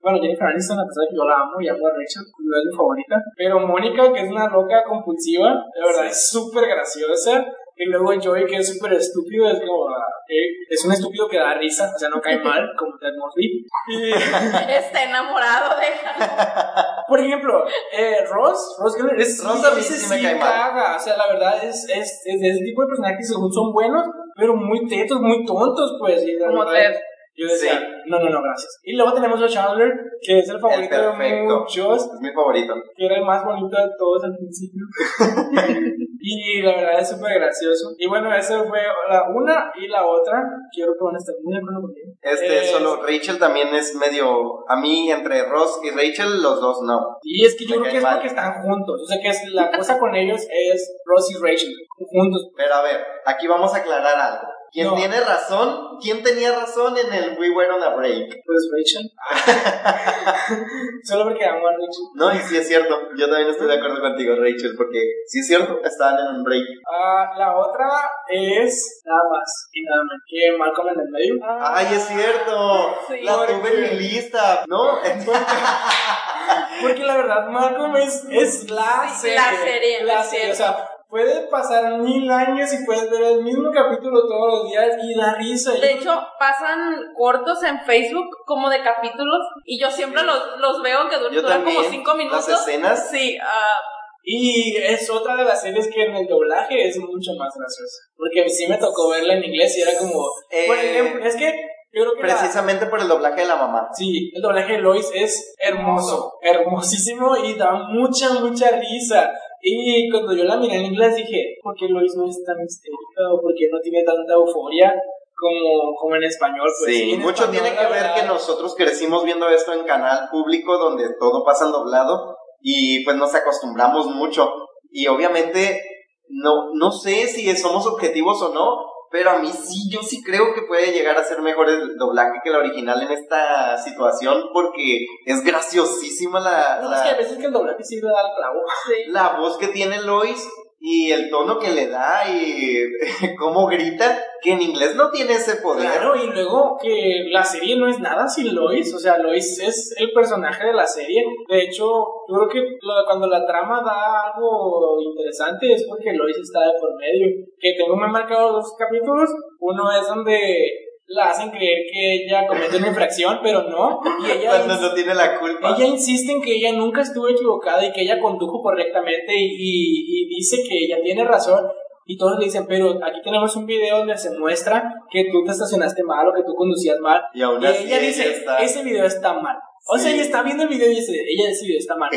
Bueno, 0.00 0.18
Jennifer 0.20 0.46
Aniston, 0.46 0.78
a 0.78 0.86
pesar 0.86 1.02
de 1.04 1.10
que 1.10 1.16
yo 1.16 1.24
la 1.24 1.36
amo 1.42 1.60
y 1.60 1.68
amo 1.68 1.86
a 1.86 1.90
Rachel, 1.90 2.22
no 2.22 2.56
es 2.56 2.64
mi 2.70 2.76
favorita. 2.76 3.16
Pero 3.36 3.60
Mónica, 3.60 4.12
que 4.12 4.20
es 4.22 4.30
una 4.30 4.46
loca 4.48 4.84
compulsiva, 4.86 5.54
de 5.74 5.86
verdad 5.86 6.06
es 6.06 6.30
súper 6.30 6.68
graciosa. 6.68 7.44
Y 7.80 7.84
luego 7.84 8.10
Joey, 8.20 8.44
que 8.46 8.56
es 8.56 8.74
súper 8.74 8.94
estúpido, 8.94 9.46
es 9.46 9.60
como, 9.60 9.86
eh, 10.28 10.50
es 10.68 10.84
un 10.84 10.90
estúpido 10.90 11.28
que 11.28 11.38
da 11.38 11.54
risa, 11.54 11.92
o 11.94 11.96
sea, 11.96 12.08
no 12.08 12.20
cae 12.20 12.40
mal, 12.40 12.68
como 12.76 12.98
Ted 12.98 13.14
Mosby. 13.16 13.64
Y, 13.86 14.10
Está 14.68 15.04
enamorado 15.04 15.78
de 15.78 15.86
por 17.08 17.20
ejemplo, 17.20 17.64
eh, 17.92 18.24
Ross, 18.28 18.76
Ross 18.80 18.96
Geller, 18.96 19.20
es, 19.20 19.44
Ross 19.44 19.64
a 19.64 19.74
veces 19.76 20.02
sí 20.02 20.10
me 20.10 20.16
sí 20.18 20.24
cae 20.24 20.34
mal. 20.34 20.52
caga, 20.52 20.96
o 20.96 20.98
sea, 20.98 21.16
la 21.16 21.28
verdad 21.28 21.62
es, 21.62 21.88
es, 21.88 22.22
es 22.26 22.40
de 22.40 22.48
ese 22.48 22.64
tipo 22.64 22.82
de 22.82 22.88
personajes 22.88 23.18
que 23.18 23.32
según 23.32 23.52
son 23.52 23.72
buenos, 23.72 24.04
pero 24.34 24.56
muy 24.56 24.84
tetos, 24.88 25.20
muy 25.20 25.44
tontos, 25.44 25.96
pues. 26.00 26.26
Y 26.26 26.36
Como 26.36 26.66
Ted. 26.66 26.96
Yo 27.38 27.46
decía, 27.46 27.78
Sí. 27.78 27.86
no, 28.06 28.18
no, 28.18 28.28
no, 28.30 28.42
gracias. 28.42 28.80
Y 28.82 28.96
luego 28.96 29.12
tenemos 29.14 29.40
a 29.40 29.46
Chandler, 29.48 29.92
que 30.20 30.40
es 30.40 30.48
el 30.48 30.58
favorito 30.58 30.96
de 30.96 31.02
perfecto. 31.02 31.60
muchos, 31.60 31.96
Es 32.12 32.20
mi 32.20 32.32
favorito. 32.32 32.74
que 32.96 33.06
era 33.06 33.16
el 33.16 33.24
más 33.24 33.44
bonito 33.44 33.76
de 33.76 33.88
todos 33.96 34.24
al 34.24 34.34
principio. 34.36 34.82
y 36.20 36.62
la 36.62 36.74
verdad 36.76 37.00
es 37.00 37.08
súper 37.10 37.34
gracioso. 37.38 37.94
Y 37.98 38.06
bueno, 38.08 38.34
esa 38.34 38.64
fue 38.64 38.80
la 39.08 39.22
una 39.34 39.70
y 39.80 39.86
la 39.88 40.04
otra. 40.06 40.42
Quiero 40.72 40.92
que 40.98 41.04
van 41.04 41.14
a 41.14 41.18
estar 41.18 41.34
muy 41.42 41.54
de 41.54 41.60
acuerdo 41.60 41.80
conmigo. 41.82 42.12
Este, 42.20 42.58
Eh, 42.58 42.64
solo 42.72 43.02
Rachel 43.02 43.38
también 43.38 43.68
es 43.74 43.94
medio. 43.94 44.68
A 44.68 44.76
mí, 44.80 45.10
entre 45.10 45.44
Ross 45.48 45.80
y 45.84 45.90
Rachel, 45.90 46.42
los 46.42 46.60
dos 46.60 46.82
no. 46.82 47.18
Y 47.22 47.44
es 47.44 47.56
que 47.56 47.64
yo 47.66 47.76
Me 47.76 47.82
creo 47.82 47.92
que 47.92 47.98
es 47.98 48.02
mal. 48.02 48.14
porque 48.14 48.28
están 48.28 48.62
juntos. 48.62 49.02
O 49.02 49.06
sea, 49.06 49.18
que 49.22 49.28
es, 49.28 49.42
la 49.52 49.70
cosa 49.70 49.98
con 49.98 50.14
ellos 50.14 50.40
es 50.50 50.98
Ross 51.04 51.30
y 51.30 51.34
Rachel 51.42 51.72
juntos. 52.10 52.50
Pero 52.56 52.74
a 52.74 52.82
ver, 52.82 53.00
aquí 53.26 53.46
vamos 53.46 53.72
a 53.74 53.78
aclarar 53.78 54.16
algo. 54.18 54.48
¿Quién 54.72 54.86
No. 54.88 54.94
tiene 54.94 55.20
razón? 55.20 55.98
¿Quién 56.00 56.22
tenía 56.22 56.52
razón 56.58 56.96
en 56.98 57.12
el 57.12 57.38
We 57.38 57.50
Were 57.50 57.70
on 57.70 57.82
a 57.82 57.94
Break? 57.96 58.28
Pues 58.44 58.68
Rachel. 58.72 59.10
Solo 61.04 61.24
porque 61.24 61.44
amo 61.44 61.66
a 61.68 61.72
Rachel. 61.72 62.04
No, 62.14 62.34
y 62.34 62.38
sí 62.38 62.56
es 62.56 62.68
cierto. 62.68 62.94
Yo 63.16 63.28
también 63.28 63.48
estoy 63.50 63.66
de 63.66 63.74
acuerdo 63.76 64.00
contigo, 64.00 64.34
Rachel, 64.36 64.74
porque 64.76 65.00
sí 65.26 65.40
es 65.40 65.46
cierto, 65.46 65.80
estaban 65.84 66.18
en 66.18 66.36
un 66.36 66.44
break. 66.44 66.64
Ah, 66.90 67.30
la 67.36 67.56
otra 67.56 67.88
es 68.28 69.02
nada 69.04 69.22
más 69.30 69.68
y 69.72 69.82
nada 69.82 70.02
menos 70.02 70.22
que 70.28 70.56
Malcolm 70.58 70.88
en 70.88 71.00
el 71.00 71.08
medio. 71.10 71.34
¡Ay, 71.60 71.86
es 71.94 72.04
cierto! 72.04 72.94
Sí. 73.08 73.22
la 73.22 73.46
tuve 73.46 73.68
en 73.74 73.80
mi 73.82 73.98
lista, 74.00 74.64
¿no? 74.68 74.98
Porque 76.82 77.04
la 77.04 77.16
verdad, 77.16 77.48
Malcolm 77.48 77.96
es, 77.96 78.24
es 78.30 78.70
la 78.70 79.08
serie. 79.08 79.36
la 79.36 79.50
serie, 79.56 80.04
La 80.04 80.22
serie. 80.22 80.52
O 80.52 80.54
sea, 80.54 80.88
puede 81.08 81.46
pasar 81.48 81.98
mil 81.98 82.30
años 82.30 82.72
y 82.72 82.84
puedes 82.84 83.10
ver 83.10 83.22
el 83.22 83.42
mismo 83.42 83.70
capítulo 83.72 84.20
todos 84.28 84.52
los 84.62 84.70
días 84.70 84.96
y 85.02 85.14
da 85.14 85.34
risa. 85.34 85.72
De 85.72 85.92
hecho, 85.92 86.20
pasan 86.38 86.94
cortos 87.16 87.62
en 87.62 87.80
Facebook 87.80 88.28
como 88.46 88.68
de 88.68 88.82
capítulos 88.82 89.40
y 89.64 89.80
yo 89.80 89.90
siempre 89.90 90.22
los, 90.22 90.58
los 90.58 90.82
veo 90.82 91.08
que 91.08 91.16
dur- 91.16 91.30
Yo 91.32 91.42
duran 91.42 91.64
como 91.64 91.82
cinco 91.84 92.14
minutos. 92.14 92.48
Las 92.48 92.60
escenas. 92.68 93.10
Sí, 93.10 93.38
ah, 93.42 93.76
Y 94.22 94.76
es 94.76 95.08
otra 95.08 95.34
de 95.36 95.44
las 95.44 95.62
series 95.62 95.88
que 95.92 96.02
en 96.04 96.14
el 96.14 96.26
doblaje 96.26 96.86
es 96.88 96.98
mucho 96.98 97.30
más 97.38 97.54
graciosa. 97.56 97.96
Porque 98.16 98.48
sí 98.48 98.66
me 98.66 98.76
tocó 98.76 99.08
verla 99.08 99.34
en 99.34 99.44
inglés 99.44 99.76
y 99.78 99.82
era 99.82 99.96
como. 99.98 100.12
Por 100.20 100.76
Eh, 100.76 100.90
ejemplo, 101.00 101.24
es 101.24 101.36
que 101.36 101.46
yo 101.92 102.02
creo 102.02 102.12
que. 102.14 102.22
la- 102.26 102.36
Precisamente 102.36 102.84
por 102.86 103.00
el 103.00 103.08
doblaje 103.08 103.40
de 103.40 103.46
la 103.48 103.56
mamá. 103.56 103.88
Sí, 103.94 104.30
el 104.34 104.42
doblaje 104.42 104.74
de 104.74 104.78
Lois 104.80 105.10
es 105.14 105.54
hermoso, 105.58 106.34
hermosísimo 106.42 107.36
y 107.38 107.54
da 107.54 107.72
mucha, 107.88 108.34
mucha 108.40 108.70
risa. 108.72 109.30
Y 109.62 110.10
cuando 110.10 110.34
yo 110.34 110.44
la 110.44 110.56
miré 110.56 110.76
en 110.76 110.86
inglés 110.86 111.16
dije, 111.16 111.56
¿por 111.62 111.74
qué 111.74 111.88
Lois 111.88 112.14
no 112.16 112.28
es 112.28 112.42
tan 112.44 112.56
histérica 112.64 113.32
o 113.32 113.40
por 113.40 113.52
qué 113.54 113.68
no 113.70 113.80
tiene 113.80 114.04
tanta 114.04 114.34
euforia 114.34 114.94
como, 115.34 115.94
como 115.96 116.16
en 116.16 116.24
español? 116.24 116.68
Pues, 116.80 116.94
Sí, 116.94 117.12
en 117.12 117.20
mucho 117.20 117.44
español, 117.44 117.62
tiene 117.62 117.76
que 117.76 117.92
ver 117.92 118.06
que 118.14 118.26
nosotros 118.26 118.74
crecimos 118.76 119.24
viendo 119.24 119.48
esto 119.48 119.72
en 119.72 119.84
canal 119.84 120.28
público 120.30 120.78
donde 120.78 121.08
todo 121.18 121.44
pasa 121.44 121.66
en 121.66 121.72
doblado 121.72 122.36
y 122.60 123.04
pues 123.04 123.16
nos 123.16 123.34
acostumbramos 123.34 124.06
mucho. 124.06 124.50
Y 124.90 125.06
obviamente 125.08 125.82
no, 126.28 126.72
no 126.74 126.92
sé 126.92 127.26
si 127.26 127.54
somos 127.56 127.86
objetivos 127.86 128.42
o 128.42 128.52
no, 128.52 128.88
pero 129.10 129.30
a 129.30 129.38
mí 129.38 129.50
sí, 129.52 129.88
yo 129.90 130.02
sí 130.02 130.22
creo 130.22 130.54
que 130.54 130.62
puede 130.62 130.92
llegar 130.92 131.16
a 131.16 131.24
ser 131.24 131.40
mejor 131.42 131.68
el 131.68 131.96
doblaje 131.96 132.40
que 132.42 132.50
el 132.50 132.56
original 132.56 133.00
en 133.02 133.10
esta 133.10 133.76
situación 133.78 134.44
porque 134.52 135.06
es 135.24 135.42
graciosísima 135.44 136.40
la, 136.40 136.80
No, 136.82 136.90
la- 136.90 136.96
es 136.96 137.02
que 137.02 137.08
a 137.10 137.16
veces 137.16 137.38
que 137.38 137.46
el 137.46 137.52
doblaje 137.52 137.82
sí 137.84 137.96
le 137.96 138.08
da 138.08 138.20
el 138.20 138.36
clavo. 138.36 138.60
la 139.08 139.38
voz 139.38 139.56
que 139.58 139.68
tiene 139.68 140.00
Lois 140.02 140.46
y 140.80 141.10
el 141.10 141.28
tono 141.28 141.58
que 141.58 141.70
le 141.70 141.88
da 141.88 142.22
y 142.28 142.78
cómo 143.38 143.66
grita, 143.66 144.22
que 144.40 144.52
en 144.52 144.62
inglés 144.62 144.94
no 144.94 145.10
tiene 145.10 145.32
ese 145.32 145.56
poder. 145.56 145.90
Claro, 145.90 146.14
y 146.14 146.28
luego 146.28 146.76
que 146.80 147.24
la 147.30 147.42
serie 147.42 147.76
no 147.76 147.88
es 147.88 147.98
nada 147.98 148.28
sin 148.28 148.54
Lois, 148.54 148.94
o 148.94 148.98
sea, 148.98 149.18
Lois 149.18 149.58
es 149.60 149.94
el 149.98 150.12
personaje 150.12 150.66
de 150.66 150.74
la 150.74 150.86
serie. 150.86 151.24
De 151.48 151.62
hecho, 151.62 151.84
yo 152.28 152.48
creo 152.48 152.48
que 152.48 152.78
cuando 153.06 153.26
la 153.26 153.44
trama 153.46 153.82
da 153.82 154.32
algo 154.32 155.00
interesante 155.00 155.72
es 155.72 155.84
porque 155.88 156.12
Lois 156.12 156.36
está 156.38 156.60
de 156.60 156.78
por 156.80 156.94
medio. 156.96 157.44
Que 157.58 157.74
tengo 157.76 157.96
muy 157.96 158.08
marcados 158.08 158.52
dos 158.52 158.74
capítulos. 158.78 159.30
Uno 159.58 159.90
es 159.90 160.06
donde 160.06 160.87
la 161.08 161.30
hacen 161.30 161.50
creer 161.50 161.78
que 161.92 162.14
ella 162.24 162.46
comete 162.46 162.76
una 162.76 162.88
infracción, 162.88 163.38
pero 163.42 163.62
no. 163.64 164.00
Y 164.26 164.30
ella 164.38 164.50
Cuando 164.64 164.88
no 164.88 164.94
tiene 164.94 165.14
la 165.14 165.38
culpa. 165.38 165.74
ella 165.74 165.86
insiste 165.86 166.32
en 166.32 166.42
que 166.42 166.54
ella 166.56 166.72
nunca 166.72 167.00
estuvo 167.00 167.28
equivocada 167.28 167.84
y 167.86 167.92
que 167.92 168.02
ella 168.02 168.20
condujo 168.20 168.60
correctamente 168.62 169.34
y, 169.34 169.46
y- 169.58 170.04
y 170.24 170.28
dice 170.28 170.58
que 170.68 170.84
ella 170.84 170.98
tiene 171.02 171.24
razón. 171.24 171.66
Y 172.10 172.16
todos 172.16 172.38
le 172.38 172.46
dicen, 172.46 172.64
pero 172.66 172.90
aquí 173.04 173.20
tenemos 173.22 173.54
un 173.56 173.66
video 173.66 173.98
donde 173.98 174.16
se 174.16 174.30
muestra 174.38 174.82
que 175.10 175.24
tú 175.30 175.44
te 175.44 175.50
estacionaste 175.52 176.02
mal 176.04 176.26
o 176.28 176.32
que 176.32 176.42
tú 176.42 176.54
conducías 176.54 176.98
mal. 177.00 177.22
Y 177.34 177.42
aún 177.42 177.62
Y 177.62 177.66
así 177.66 177.84
ella 177.86 177.98
dice, 177.98 178.30
está- 178.30 178.56
ese 178.58 178.82
video 178.82 179.04
está 179.04 179.34
mal. 179.34 179.56
O 179.86 179.96
sea, 179.96 180.12
ella 180.12 180.22
está 180.22 180.42
viendo 180.42 180.64
el 180.64 180.68
video 180.68 180.86
y 180.90 180.96
dice, 180.96 181.12
ella 181.12 181.50
video 181.62 181.78
está 181.78 181.96
mal. 181.96 182.10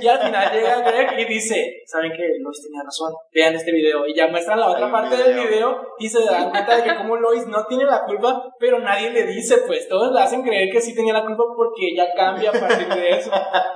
Y 0.00 0.06
al 0.06 0.18
final 0.20 0.52
llega 0.52 0.80
Greg 0.80 1.18
y 1.20 1.24
dice, 1.24 1.82
¿saben 1.86 2.12
qué? 2.12 2.22
Lois 2.40 2.62
tenía 2.62 2.82
razón. 2.82 3.12
Vean 3.32 3.54
este 3.54 3.72
video. 3.72 4.06
Y 4.06 4.14
ya 4.14 4.28
muestran 4.28 4.60
la 4.60 4.68
otra 4.68 4.90
parte 4.90 5.16
del 5.16 5.34
video. 5.34 5.48
video 5.48 5.80
y 5.98 6.08
se 6.08 6.24
dan 6.24 6.50
cuenta 6.50 6.76
de 6.76 6.82
que 6.84 6.96
como 6.96 7.16
Lois 7.16 7.46
no 7.46 7.64
tiene 7.66 7.84
la 7.84 8.04
culpa, 8.04 8.42
pero 8.58 8.78
nadie 8.78 9.10
le 9.10 9.24
dice, 9.26 9.58
pues 9.66 9.88
todos 9.88 10.12
le 10.12 10.20
hacen 10.20 10.42
creer 10.42 10.70
que 10.70 10.80
sí 10.80 10.94
tenía 10.94 11.12
la 11.14 11.24
culpa 11.24 11.44
porque 11.56 11.88
ella 11.92 12.06
cambia 12.16 12.50
a 12.50 12.52
partir 12.52 12.88
de 12.88 13.10
eso. 13.10 13.30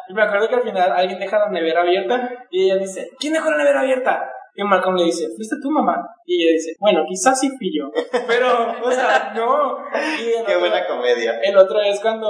Y 0.09 0.15
me 0.15 0.23
acuerdo 0.23 0.49
que 0.49 0.55
al 0.57 0.63
final 0.63 0.93
alguien 0.93 1.19
deja 1.19 1.39
la 1.39 1.51
nevera 1.51 1.83
abierta 1.83 2.31
y 2.51 2.65
ella 2.65 2.77
dice, 2.77 3.11
¿quién 3.19 3.33
dejó 3.33 3.51
la 3.51 3.59
nevera 3.59 3.81
abierta? 3.81 4.31
Y 4.55 4.65
Malcolm 4.65 4.97
le 4.97 5.05
dice, 5.05 5.27
¿fuiste 5.37 5.55
tú, 5.63 5.71
mamá? 5.71 5.95
Y 6.27 6.43
ella 6.43 6.53
dice, 6.55 6.73
bueno, 6.81 7.05
quizás 7.09 7.39
sí 7.39 7.49
fui 7.57 7.71
yo. 7.73 7.91
Pero, 8.27 8.75
o 8.83 8.91
sea, 8.91 9.33
no. 9.35 9.79
Y 10.21 10.33
Qué 10.33 10.41
otro- 10.41 10.59
buena 10.61 10.85
comedia. 10.87 11.39
el 11.45 11.57
otro 11.57 11.81
es 11.81 12.01
cuando 12.01 12.27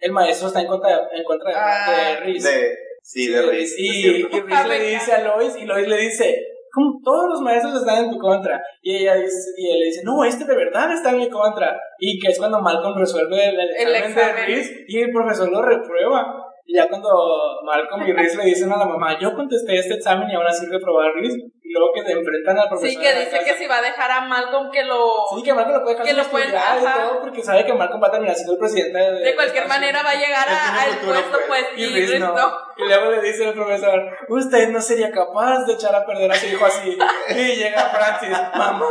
el 0.00 0.12
maestro 0.12 0.48
está 0.48 0.60
en 0.60 0.66
contra, 0.66 1.08
en 1.12 1.24
contra 1.24 1.50
de, 1.50 1.56
Ah, 1.58 2.10
de 2.10 2.20
Reese. 2.20 2.50
De, 2.50 2.78
sí, 3.02 3.28
de 3.28 3.42
Reese. 3.42 3.74
Y, 3.78 4.06
y. 4.06 4.22
Reese 4.22 4.68
le 4.68 4.80
dice 4.90 5.12
a 5.12 5.20
Lois, 5.22 5.56
y 5.56 5.64
Lois 5.64 5.88
le 5.88 5.96
dice, 5.98 6.36
"¿Cómo 6.72 7.00
todos 7.02 7.30
los 7.30 7.40
maestros 7.40 7.74
están 7.76 8.04
en 8.04 8.10
tu 8.10 8.18
contra. 8.18 8.62
Y 8.82 8.96
ella 8.96 9.14
dice, 9.16 9.50
y 9.56 9.70
él 9.70 9.78
le 9.78 9.84
dice, 9.86 10.02
no, 10.04 10.24
este 10.24 10.44
de 10.44 10.56
verdad 10.56 10.92
está 10.92 11.10
en 11.10 11.18
mi 11.18 11.30
contra. 11.30 11.78
Y 11.98 12.18
que 12.18 12.28
es 12.32 12.38
cuando 12.38 12.60
Malcolm 12.60 12.98
resuelve 12.98 13.48
el, 13.48 13.58
el 13.58 13.88
El 13.88 13.94
examen, 13.94 14.36
de. 14.36 14.46
Reese 14.46 14.84
y 14.86 14.98
el 15.00 15.10
profesor 15.12 15.50
lo 15.50 15.62
reprueba. 15.62 16.42
Y 16.68 16.74
ya 16.74 16.88
cuando 16.88 17.08
Malcolm 17.64 18.06
y 18.08 18.12
Reese 18.12 18.38
le 18.38 18.44
dicen 18.46 18.72
a 18.72 18.76
la 18.76 18.86
mamá, 18.86 19.18
yo 19.20 19.34
contesté 19.34 19.76
este 19.76 19.94
examen 19.94 20.28
y 20.28 20.34
aún 20.34 20.46
así 20.46 20.66
reprobó 20.66 21.00
a 21.00 21.12
Reese, 21.12 21.38
y 21.68 21.72
luego 21.72 21.92
que 21.94 22.02
te 22.02 22.12
enfrentan 22.12 22.58
al 22.58 22.68
profesor. 22.68 22.90
Sí, 22.90 22.96
que 22.98 23.14
dice 23.20 23.40
que 23.44 23.54
si 23.54 23.66
va 23.66 23.78
a 23.78 23.82
dejar 23.82 24.10
a 24.10 24.20
Malcolm 24.22 24.70
que 24.70 24.84
lo... 24.84 25.24
Sí, 25.34 25.42
que 25.42 25.52
Malcolm 25.52 25.78
lo 25.78 25.82
puede 25.82 25.94
dejar 25.96 26.06
que 26.06 26.12
lo 26.14 26.24
puede- 26.30 26.52
todo 26.52 27.20
porque 27.20 27.42
sabe 27.42 27.66
que 27.66 27.72
Malcolm 27.74 28.02
va 28.02 28.06
a 28.08 28.10
terminar 28.12 28.34
siendo 28.36 28.52
el 28.54 28.58
presidente 28.60 28.98
de... 28.98 29.10
De 29.20 29.34
cualquier 29.34 29.66
manera 29.66 30.02
va 30.02 30.10
a 30.10 30.14
llegar 30.14 30.46
al 30.48 30.98
puesto, 30.98 31.38
pues. 31.48 31.64
pues, 31.64 31.78
Y 31.78 31.84
y 31.84 31.92
Reese 31.94 32.18
no. 32.20 32.34
no. 32.34 32.66
Y 32.78 32.84
luego 32.84 33.10
le 33.10 33.20
dice 33.22 33.48
el 33.48 33.54
profesor, 33.54 34.00
usted 34.28 34.68
no 34.68 34.80
sería 34.80 35.10
capaz 35.10 35.64
de 35.66 35.72
echar 35.72 35.94
a 35.94 36.04
perder 36.04 36.30
a 36.30 36.34
su 36.34 36.46
hijo 36.46 36.64
así. 36.66 36.96
Y 37.30 37.56
llega 37.56 37.80
Francis, 37.88 38.30
mamá, 38.54 38.86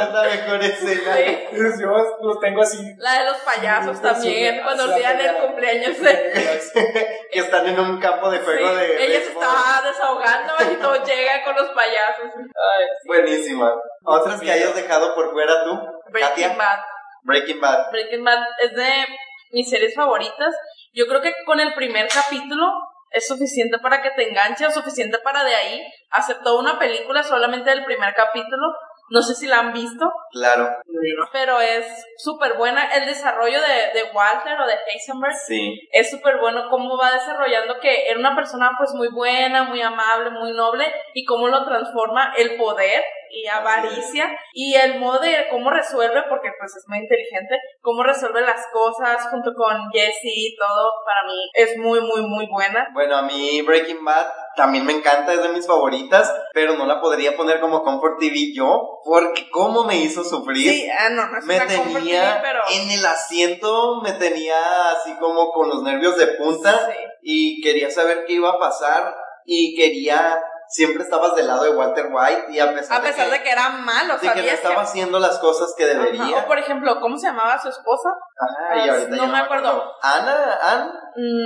Es 0.00 0.12
la 0.12 0.22
mejor 0.22 0.62
escena. 0.62 1.16
Sí. 1.16 1.80
Yo 1.80 1.90
los 2.22 2.40
tengo 2.40 2.62
así. 2.62 2.94
La 2.98 3.18
de 3.20 3.24
los 3.26 3.36
payasos 3.38 3.96
Sí, 3.96 4.02
también, 4.02 4.54
sí, 4.56 4.60
cuando 4.62 4.84
sí, 4.86 4.92
olvidan 4.92 5.18
sí, 5.18 5.24
el 5.26 5.30
sí. 5.30 5.36
cumpleaños 5.42 6.00
de... 6.00 7.16
que 7.32 7.38
están 7.40 7.66
en 7.66 7.80
un 7.80 8.00
campo 8.00 8.30
de 8.30 8.38
Sí, 8.38 8.44
juego 8.44 8.74
de 8.76 9.04
ella 9.06 9.20
se 9.20 9.30
estaba 9.32 9.82
desahogando 9.84 10.52
y 10.72 10.76
todo 10.76 11.04
llega 11.04 11.25
con 11.44 11.54
los 11.54 11.68
payasos. 11.70 12.32
Ay, 12.36 12.84
Buenísima. 13.06 13.72
Otras 14.04 14.40
que 14.40 14.50
hayas 14.50 14.74
dejado 14.74 15.14
por 15.14 15.32
fuera 15.32 15.64
tú, 15.64 15.78
Breaking 16.10 16.28
Katia. 16.28 16.56
Bad. 16.56 16.80
Breaking 17.22 17.60
Bad. 17.60 17.90
Breaking 17.90 18.24
Bad 18.24 18.46
es 18.62 18.74
de 18.74 19.06
mis 19.52 19.68
series 19.68 19.94
favoritas. 19.94 20.54
Yo 20.92 21.06
creo 21.06 21.20
que 21.20 21.32
con 21.44 21.60
el 21.60 21.74
primer 21.74 22.08
capítulo 22.08 22.72
es 23.10 23.26
suficiente 23.26 23.78
para 23.78 24.02
que 24.02 24.10
te 24.10 24.28
enganche 24.28 24.66
o 24.66 24.70
suficiente 24.70 25.18
para 25.18 25.44
de 25.44 25.54
ahí 25.54 25.82
hacer 26.10 26.42
toda 26.42 26.60
una 26.60 26.78
película 26.78 27.22
solamente 27.22 27.70
del 27.70 27.84
primer 27.84 28.14
capítulo. 28.14 28.66
No 29.08 29.22
sé 29.22 29.34
si 29.34 29.46
la 29.46 29.60
han 29.60 29.72
visto, 29.72 30.12
Claro. 30.32 30.68
pero 31.32 31.60
es 31.60 31.86
súper 32.18 32.54
buena. 32.54 32.92
El 32.94 33.06
desarrollo 33.06 33.60
de, 33.60 33.98
de 34.00 34.10
Walter 34.12 34.58
o 34.60 34.66
de 34.66 34.74
Heisenberg 34.90 35.34
Sí. 35.46 35.88
es 35.92 36.10
súper 36.10 36.38
bueno 36.38 36.68
cómo 36.70 36.96
va 36.98 37.12
desarrollando 37.12 37.78
que 37.80 38.08
era 38.10 38.18
una 38.18 38.34
persona 38.34 38.72
pues 38.76 38.90
muy 38.94 39.08
buena, 39.08 39.64
muy 39.64 39.80
amable, 39.80 40.30
muy 40.30 40.52
noble 40.52 40.86
y 41.14 41.24
cómo 41.24 41.48
lo 41.48 41.64
transforma 41.64 42.32
el 42.36 42.56
poder 42.56 43.04
y 43.30 43.46
avaricia 43.46 44.30
y 44.52 44.74
el 44.74 44.98
modo 44.98 45.20
de 45.20 45.46
cómo 45.50 45.70
resuelve, 45.70 46.22
porque 46.28 46.50
pues 46.58 46.74
es 46.76 46.84
muy 46.88 46.98
inteligente, 46.98 47.56
cómo 47.80 48.02
resuelve 48.02 48.40
las 48.40 48.64
cosas 48.72 49.28
junto 49.30 49.52
con 49.54 49.76
Jesse 49.92 50.24
y 50.24 50.56
todo, 50.56 50.90
para 51.04 51.26
mí 51.26 51.50
es 51.54 51.76
muy, 51.78 52.00
muy, 52.00 52.22
muy 52.22 52.46
buena. 52.46 52.88
Bueno, 52.92 53.16
a 53.16 53.22
mí 53.22 53.62
Breaking 53.62 54.04
Bad 54.04 54.26
también 54.56 54.86
me 54.86 54.94
encanta, 54.94 55.34
es 55.34 55.42
de 55.42 55.50
mis 55.50 55.66
favoritas, 55.66 56.34
pero 56.52 56.76
no 56.76 56.86
la 56.86 57.00
podría 57.00 57.36
poner 57.36 57.60
como 57.60 57.82
Comfort 57.82 58.18
TV 58.18 58.52
yo, 58.54 59.00
porque 59.04 59.50
cómo 59.50 59.84
me 59.84 59.96
hizo 59.96 60.24
sufrir. 60.24 60.70
Sí, 60.70 60.88
ah, 60.90 61.10
no, 61.10 61.26
no 61.28 61.38
es 61.38 61.44
me 61.44 61.60
tenía 61.60 61.80
TV, 61.82 62.40
pero... 62.42 62.60
en 62.72 62.90
el 62.90 63.04
asiento, 63.04 64.00
me 64.02 64.12
tenía 64.12 64.56
así 64.92 65.14
como 65.18 65.52
con 65.52 65.68
los 65.68 65.82
nervios 65.82 66.16
de 66.16 66.28
punta 66.28 66.72
Sí. 66.88 66.96
y 67.22 67.60
quería 67.62 67.90
saber 67.90 68.24
qué 68.26 68.34
iba 68.34 68.50
a 68.50 68.58
pasar 68.58 69.14
y 69.44 69.76
quería, 69.76 70.38
siempre 70.68 71.02
estabas 71.04 71.34
del 71.34 71.46
lado 71.46 71.64
de 71.64 71.70
Walter 71.70 72.06
White 72.10 72.46
y 72.50 72.58
a 72.58 72.72
pesar, 72.74 72.98
A 73.00 73.02
pesar 73.02 73.30
de 73.30 73.42
que 73.42 73.50
era 73.50 73.68
malo, 73.70 74.14
de 74.14 74.20
que 74.20 74.26
no 74.26 74.34
¿sabías 74.34 74.54
estaba 74.54 74.82
haciendo 74.82 75.18
las 75.18 75.38
cosas 75.38 75.74
que 75.76 75.84
Ajá, 75.84 75.94
debería. 75.94 76.38
O 76.38 76.46
por 76.46 76.58
ejemplo, 76.58 77.00
¿cómo 77.00 77.16
se 77.18 77.26
llamaba 77.28 77.58
su 77.58 77.68
esposa? 77.68 78.10
Ay, 78.70 78.88
Ah, 78.88 78.92
ahorita 78.92 79.16
no 79.16 79.26
me 79.28 79.38
acuerdo. 79.38 79.92
Ana, 80.02 80.58
Ann, 80.62 80.92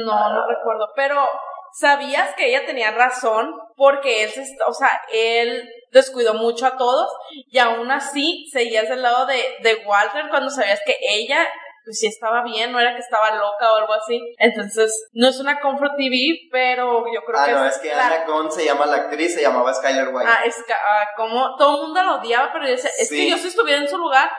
No, 0.05 0.33
no 0.33 0.49
recuerdo, 0.49 0.91
pero 0.97 1.27
sabías 1.73 2.35
que 2.35 2.49
ella 2.49 2.67
tenía 2.67 2.91
razón 2.91 3.55
porque 3.77 4.25
él, 4.25 4.31
o 4.67 4.73
sea, 4.75 5.01
él 5.13 5.69
descuidó 5.93 6.35
mucho 6.35 6.67
a 6.67 6.77
todos 6.77 7.11
y 7.31 7.59
aún 7.59 7.91
así 7.91 8.49
seguías 8.53 8.89
del 8.89 9.03
lado 9.03 9.27
de, 9.27 9.41
de 9.63 9.83
Walter 9.87 10.29
cuando 10.31 10.51
sabías 10.51 10.81
que 10.85 10.97
ella 11.01 11.47
pues 11.85 11.99
sí 11.99 12.07
estaba 12.07 12.43
bien, 12.43 12.73
no 12.73 12.81
era 12.81 12.93
que 12.95 13.01
estaba 13.01 13.31
loca 13.35 13.73
o 13.73 13.77
algo 13.77 13.93
así. 13.95 14.21
Entonces, 14.39 15.09
no 15.13 15.29
es 15.29 15.39
una 15.41 15.61
Comfort 15.61 15.97
TV, 15.97 16.17
pero 16.51 17.05
yo 17.13 17.23
creo 17.25 17.39
ah 17.39 17.47
que 17.47 17.53
no, 17.53 17.65
es 17.67 17.79
que 17.79 17.95
la- 17.95 18.07
Ana 18.07 18.25
Gunn 18.27 18.51
se 18.53 18.65
llama 18.65 18.87
la 18.87 18.97
actriz, 18.97 19.35
se 19.35 19.43
llamaba 19.43 19.73
Skyler 19.75 20.09
White. 20.09 20.29
Ah, 20.31 20.43
es 20.45 20.57
que, 20.67 20.73
ah, 20.73 21.07
como 21.17 21.57
todo 21.57 21.77
el 21.77 21.83
mundo 21.87 22.03
la 22.03 22.15
odiaba, 22.17 22.51
pero 22.53 22.65
yo 22.67 22.73
decía, 22.73 22.91
es 22.99 23.09
Sí. 23.09 23.17
que 23.17 23.31
yo 23.31 23.37
si 23.39 23.49
estuviera 23.49 23.81
en 23.81 23.89
su 23.89 23.99
lugar 23.99 24.31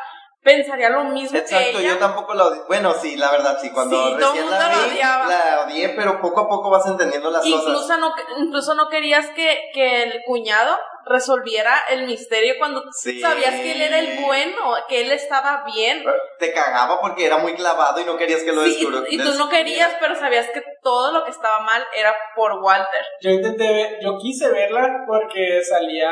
pensaría 0.44 0.90
lo 0.90 1.04
mismo 1.06 1.32
que 1.32 1.38
Exacto, 1.40 1.80
ella. 1.80 1.90
yo 1.90 1.98
tampoco 1.98 2.34
la 2.34 2.46
odié. 2.46 2.62
Bueno, 2.68 2.94
sí, 2.94 3.16
la 3.16 3.32
verdad, 3.32 3.58
sí, 3.62 3.70
cuando 3.72 3.96
Sí, 3.96 4.16
todo 4.20 4.32
recién 4.32 4.46
mundo 4.46 4.60
la 4.60 4.68
la 4.70 4.84
vi, 4.86 4.92
odiaba. 4.92 5.26
la 5.28 5.62
odié, 5.66 5.90
pero 5.90 6.22
poco 6.22 6.42
a 6.42 6.48
poco 6.50 6.70
vas 6.70 6.86
entendiendo 6.88 7.30
las 7.30 7.42
cosas. 7.44 7.60
Incluso 7.68 7.98
no, 7.98 8.14
incluso 8.38 8.74
no 8.76 8.90
querías 8.90 9.28
que, 9.30 9.70
que 9.74 10.04
el 10.04 10.22
cuñado 10.26 10.78
resolviera 11.06 11.76
el 11.90 12.06
misterio 12.06 12.56
cuando 12.60 12.84
Sí. 12.92 13.20
sabías 13.20 13.56
que 13.56 13.72
él 13.72 13.82
era 13.82 14.00
el 14.00 14.20
bueno, 14.24 14.76
que 14.88 15.02
él 15.02 15.12
estaba 15.12 15.64
bien. 15.66 16.04
Te 16.40 16.54
cagaba 16.54 17.00
porque 17.02 17.26
era 17.26 17.38
muy 17.38 17.54
clavado 17.56 18.00
y 18.00 18.06
no 18.06 18.18
querías 18.18 18.44
que 18.44 18.52
lo 18.52 18.64
Sí, 18.64 18.88
y 19.10 19.18
tú 19.18 19.34
no 19.38 19.50
querías, 19.50 19.96
pero 20.00 20.16
sabías 20.16 20.48
que 20.50 20.62
todo 20.84 21.12
lo 21.12 21.24
que 21.24 21.32
estaba 21.32 21.60
mal 21.62 21.84
era 21.96 22.16
por 22.36 22.54
Walter. 22.62 23.04
Yo 23.22 23.32
intenté 23.32 23.64
ver, 23.74 24.00
yo 24.02 24.18
quise 24.20 24.50
verla 24.50 25.04
porque 25.08 25.62
salía 25.64 26.12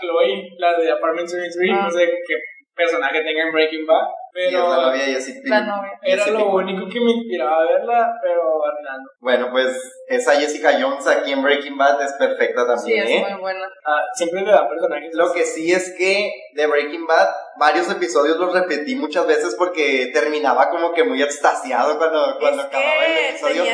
Chloe, 0.00 0.50
la 0.58 0.78
de 0.78 0.92
Apartment 0.92 1.30
23, 1.30 1.70
Ah. 1.74 1.82
no 1.84 1.90
sé 1.90 2.06
qué 2.26 2.34
personaje 2.78 3.20
tenga 3.22 3.42
en 3.42 3.52
Breaking 3.52 3.84
Bad, 3.86 4.06
Sí, 4.34 4.44
es 4.44 4.52
pero 4.52 4.68
la 4.68 4.76
novia 4.86 5.04
de 5.04 5.12
Jesse 5.14 5.40
La 5.44 5.60
novia. 5.62 5.90
era 6.02 6.22
Jesse 6.24 6.32
lo 6.32 6.38
Pinkman. 6.38 6.64
único 6.64 6.88
que 6.88 7.00
me 7.00 7.10
inspiraba 7.10 7.56
a 7.56 7.64
verla, 7.64 8.12
pero 8.22 8.42
nada. 8.84 8.98
Bueno, 9.20 9.48
pues 9.50 9.76
esa 10.06 10.32
Jessica 10.38 10.78
Jones 10.80 11.06
aquí 11.08 11.32
en 11.32 11.42
Breaking 11.42 11.76
Bad 11.76 12.00
es 12.02 12.12
perfecta 12.12 12.62
Sí, 12.62 12.66
también, 12.94 13.04
es 13.04 13.10
¿eh? 13.10 13.26
muy 13.30 13.40
buena. 13.40 13.64
Ah, 13.84 14.00
siempre 14.14 14.42
le 14.42 14.52
da 14.52 14.68
personajes. 14.68 15.10
Lo 15.14 15.32
que 15.32 15.44
sí 15.44 15.72
es 15.72 15.92
que 15.98 16.30
de 16.54 16.66
Breaking 16.68 17.06
Bad, 17.06 17.28
varios 17.58 17.90
episodios 17.90 18.36
los 18.36 18.52
repetí 18.52 18.94
muchas 18.94 19.26
veces 19.26 19.56
porque 19.58 20.10
terminaba 20.12 20.68
como 20.70 20.92
que 20.92 21.02
muy 21.04 21.20
extasiado 21.22 21.98
cuando, 21.98 22.36
cuando 22.38 22.60
es 22.62 22.66
acababa 22.68 23.06
el 23.06 23.30
episodio. 23.30 23.64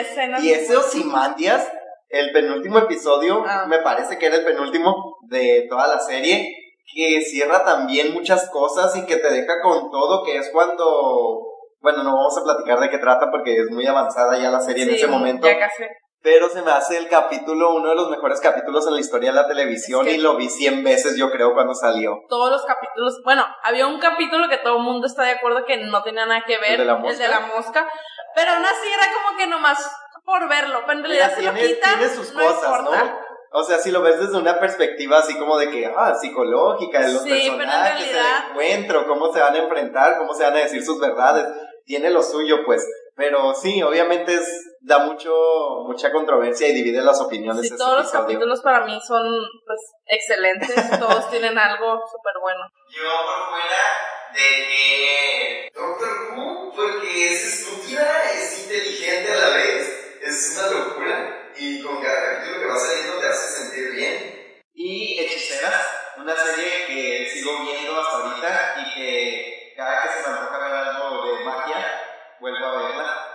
Y 0.41 0.51
ese 0.51 0.67
buenas. 0.75 0.87
Ozymandias, 0.87 1.73
el 2.09 2.33
penúltimo 2.33 2.79
episodio, 2.79 3.45
Ah. 3.47 3.67
me 3.69 3.81
parece 3.81 4.17
que 4.19 4.27
era 4.27 4.37
el 4.37 4.45
penúltimo 4.45 5.19
de 5.29 5.67
toda 5.69 5.89
la 5.89 5.99
serie, 5.99 6.64
que 6.93 7.21
cierra 7.23 7.65
también 7.65 8.13
muchas 8.13 8.49
cosas 8.51 8.95
y 8.97 9.07
que 9.07 9.17
te 9.17 9.31
deja 9.31 9.61
con 9.63 9.91
todo, 9.91 10.23
que 10.25 10.37
es 10.37 10.51
cuando, 10.53 11.41
bueno, 11.81 12.03
no 12.03 12.15
vamos 12.17 12.37
a 12.39 12.43
platicar 12.45 12.79
de 12.81 12.91
qué 12.91 12.99
trata 12.99 13.31
porque 13.31 13.55
es 13.57 13.71
muy 13.71 13.87
avanzada 13.87 14.37
ya 14.39 14.51
la 14.51 14.61
serie 14.61 14.85
en 14.85 14.91
ese 14.95 15.07
momento, 15.07 15.47
Ya 15.47 15.59
casi. 15.59 15.85
pero 16.23 16.49
se 16.49 16.63
me 16.63 16.71
hace 16.71 16.97
el 16.99 17.09
capítulo, 17.09 17.75
uno 17.75 17.89
de 17.91 17.95
los 17.95 18.11
mejores 18.11 18.41
capítulos 18.41 18.87
en 18.87 18.95
la 18.95 19.01
historia 19.01 19.31
de 19.31 19.37
la 19.37 19.47
televisión 19.49 20.07
Es 20.07 20.13
que- 20.15 20.19
y 20.19 20.23
lo 20.23 20.37
vi 20.37 20.49
100 20.49 20.85
veces 20.85 21.17
yo 21.17 21.31
creo 21.31 21.55
cuando 21.55 21.75
salió. 21.75 22.19
Todos 22.29 22.51
los 22.51 22.65
capítulos, 22.65 23.21
bueno, 23.25 23.45
había 23.63 23.87
un 23.87 23.99
capítulo 23.99 24.49
que 24.49 24.59
todo 24.59 24.77
el 24.77 24.83
mundo 24.83 25.07
está 25.07 25.23
de 25.25 25.33
acuerdo 25.33 25.65
que 25.67 25.79
no 25.85 26.03
tenía 26.03 26.27
nada 26.27 26.43
que 26.47 26.59
ver, 26.59 26.73
¿El 26.73 26.79
de 26.79 26.85
la 26.85 26.97
mosca? 26.97 27.29
la 27.29 27.41
mosca, 27.41 27.89
pero 28.35 28.53
aún 28.53 28.65
así 28.65 28.89
era 28.93 29.07
como 29.23 29.37
que 29.39 29.47
nomás 29.47 29.91
por 30.25 30.49
verlo, 30.49 30.81
pero 30.87 30.99
en 30.99 31.05
realidad 31.05 31.33
Mira, 31.37 31.53
lo 31.53 31.59
tiene, 31.59 31.75
quitan, 31.75 31.99
tiene 31.99 32.15
sus 32.15 32.33
no 32.35 32.41
cosas, 32.43 32.65
importa. 32.79 33.05
¿no? 33.05 33.24
O 33.57 33.63
sea, 33.63 33.79
si 33.79 33.93
lo 33.93 34.03
ves 34.03 34.19
desde 34.19 34.37
una 34.37 34.59
perspectiva 34.59 35.19
así 35.19 35.39
como 35.39 35.57
de 35.57 35.71
que, 35.71 35.87
ah, 35.87 36.13
psicológica, 36.21 37.01
de 37.01 37.13
los 37.13 37.23
Sí, 37.23 37.29
pero 37.31 37.53
en 37.53 37.57
personajes, 37.59 37.99
realidad- 38.13 38.45
el 38.47 38.51
encuentro, 38.51 39.07
cómo 39.07 39.33
se 39.33 39.41
van 39.41 39.55
a 39.55 39.59
enfrentar, 39.59 40.19
cómo 40.19 40.35
se 40.35 40.43
van 40.43 40.55
a 40.55 40.59
decir 40.59 40.85
sus 40.85 40.99
verdades, 41.01 41.47
tiene 41.85 42.11
lo 42.11 42.21
suyo, 42.23 42.65
pues. 42.67 42.85
Pero 43.17 43.55
sí, 43.55 43.81
obviamente 43.81 44.35
es, 44.35 44.77
da 44.81 44.99
mucho, 44.99 45.33
mucha 45.87 46.11
controversia 46.11 46.67
y 46.67 46.73
divide 46.75 47.01
las 47.01 47.21
opiniones. 47.21 47.63
Sí, 47.69 47.77
todos 47.77 47.93
los 47.99 48.01
episodio. 48.07 48.23
capítulos 48.25 48.61
para 48.61 48.85
mí 48.87 48.99
son 49.07 49.23
pues 49.65 49.81
excelentes, 50.07 50.75
todos 50.99 51.31
tienen 51.31 51.57
algo 51.57 52.01
súper 52.11 52.33
bueno. 52.43 52.61
Yo 52.89 53.09
por 53.25 53.51
fuera 53.51 53.85
de 54.35 54.67
que 54.67 55.69
Doctor 55.73 56.37
Who, 56.37 56.73
porque 56.75 57.27
es 57.33 57.45
estúpida, 57.61 58.33
es 58.33 58.65
inteligente 58.65 59.31
a 59.33 59.37
la 59.49 59.55
vez, 59.55 60.19
es 60.21 60.59
una 60.59 60.77
locura 60.81 61.41
y 61.57 61.83
con 61.83 62.03
cada 62.03 62.37
capítulo 62.37 62.61
que 62.61 62.67
va 62.67 62.77
saliendo 62.77 63.19
te 63.19 63.29
hace 63.29 63.63
sentir 63.63 63.93
bien. 63.93 64.63
Y 64.75 65.19
Hechiceras, 65.21 66.15
una 66.17 66.37
serie 66.37 66.87
que 66.87 67.29
sigo 67.29 67.63
viendo 67.63 68.01
hasta 68.01 68.17
ahorita 68.17 68.75
y 68.79 68.95
que 68.95 69.73
cada 69.77 70.03
que 70.03 70.09
se 70.09 70.29
me 70.29 70.37
antoja 70.37 70.59
ver 70.59 70.75
algo 70.75 71.27
de 71.27 71.45
magia, 71.45 72.03
vuelvo 72.41 72.67
a 72.67 72.83
verla. 72.83 73.29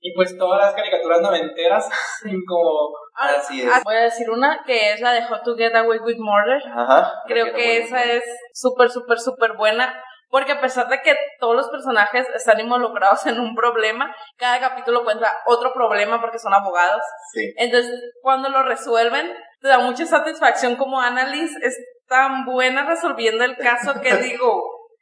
Y 0.00 0.14
pues 0.14 0.36
todas 0.36 0.60
las 0.60 0.74
caricaturas 0.74 1.20
noventeras, 1.20 1.88
como 2.48 2.92
Así 3.14 3.62
es. 3.62 3.84
Voy 3.84 3.94
a 3.94 4.02
decir 4.02 4.28
una 4.28 4.62
que 4.66 4.92
es 4.92 5.00
la 5.00 5.12
de 5.12 5.20
How 5.20 5.42
to 5.44 5.56
Get 5.56 5.74
Away 5.74 6.00
with 6.00 6.18
Murder. 6.18 6.60
Ajá. 6.66 7.22
Creo 7.26 7.54
que 7.54 7.78
esa 7.78 8.02
es 8.02 8.24
súper, 8.52 8.90
súper, 8.90 9.18
súper 9.18 9.52
buena. 9.54 10.02
Porque 10.34 10.50
a 10.50 10.60
pesar 10.60 10.88
de 10.88 11.00
que 11.00 11.14
todos 11.38 11.54
los 11.54 11.68
personajes 11.68 12.26
están 12.34 12.58
involucrados 12.58 13.24
en 13.26 13.38
un 13.38 13.54
problema, 13.54 14.12
cada 14.36 14.58
capítulo 14.58 15.04
cuenta 15.04 15.32
otro 15.46 15.72
problema 15.72 16.20
porque 16.20 16.40
son 16.40 16.52
abogados. 16.52 17.02
Sí. 17.32 17.54
Entonces, 17.56 17.92
cuando 18.20 18.48
lo 18.48 18.64
resuelven, 18.64 19.32
te 19.60 19.68
da 19.68 19.78
mucha 19.78 20.04
satisfacción 20.06 20.74
como 20.74 21.00
Annalise 21.00 21.56
es 21.62 21.78
tan 22.08 22.44
buena 22.46 22.84
resolviendo 22.84 23.44
el 23.44 23.56
caso 23.58 24.00
que 24.00 24.12
digo, 24.16 24.60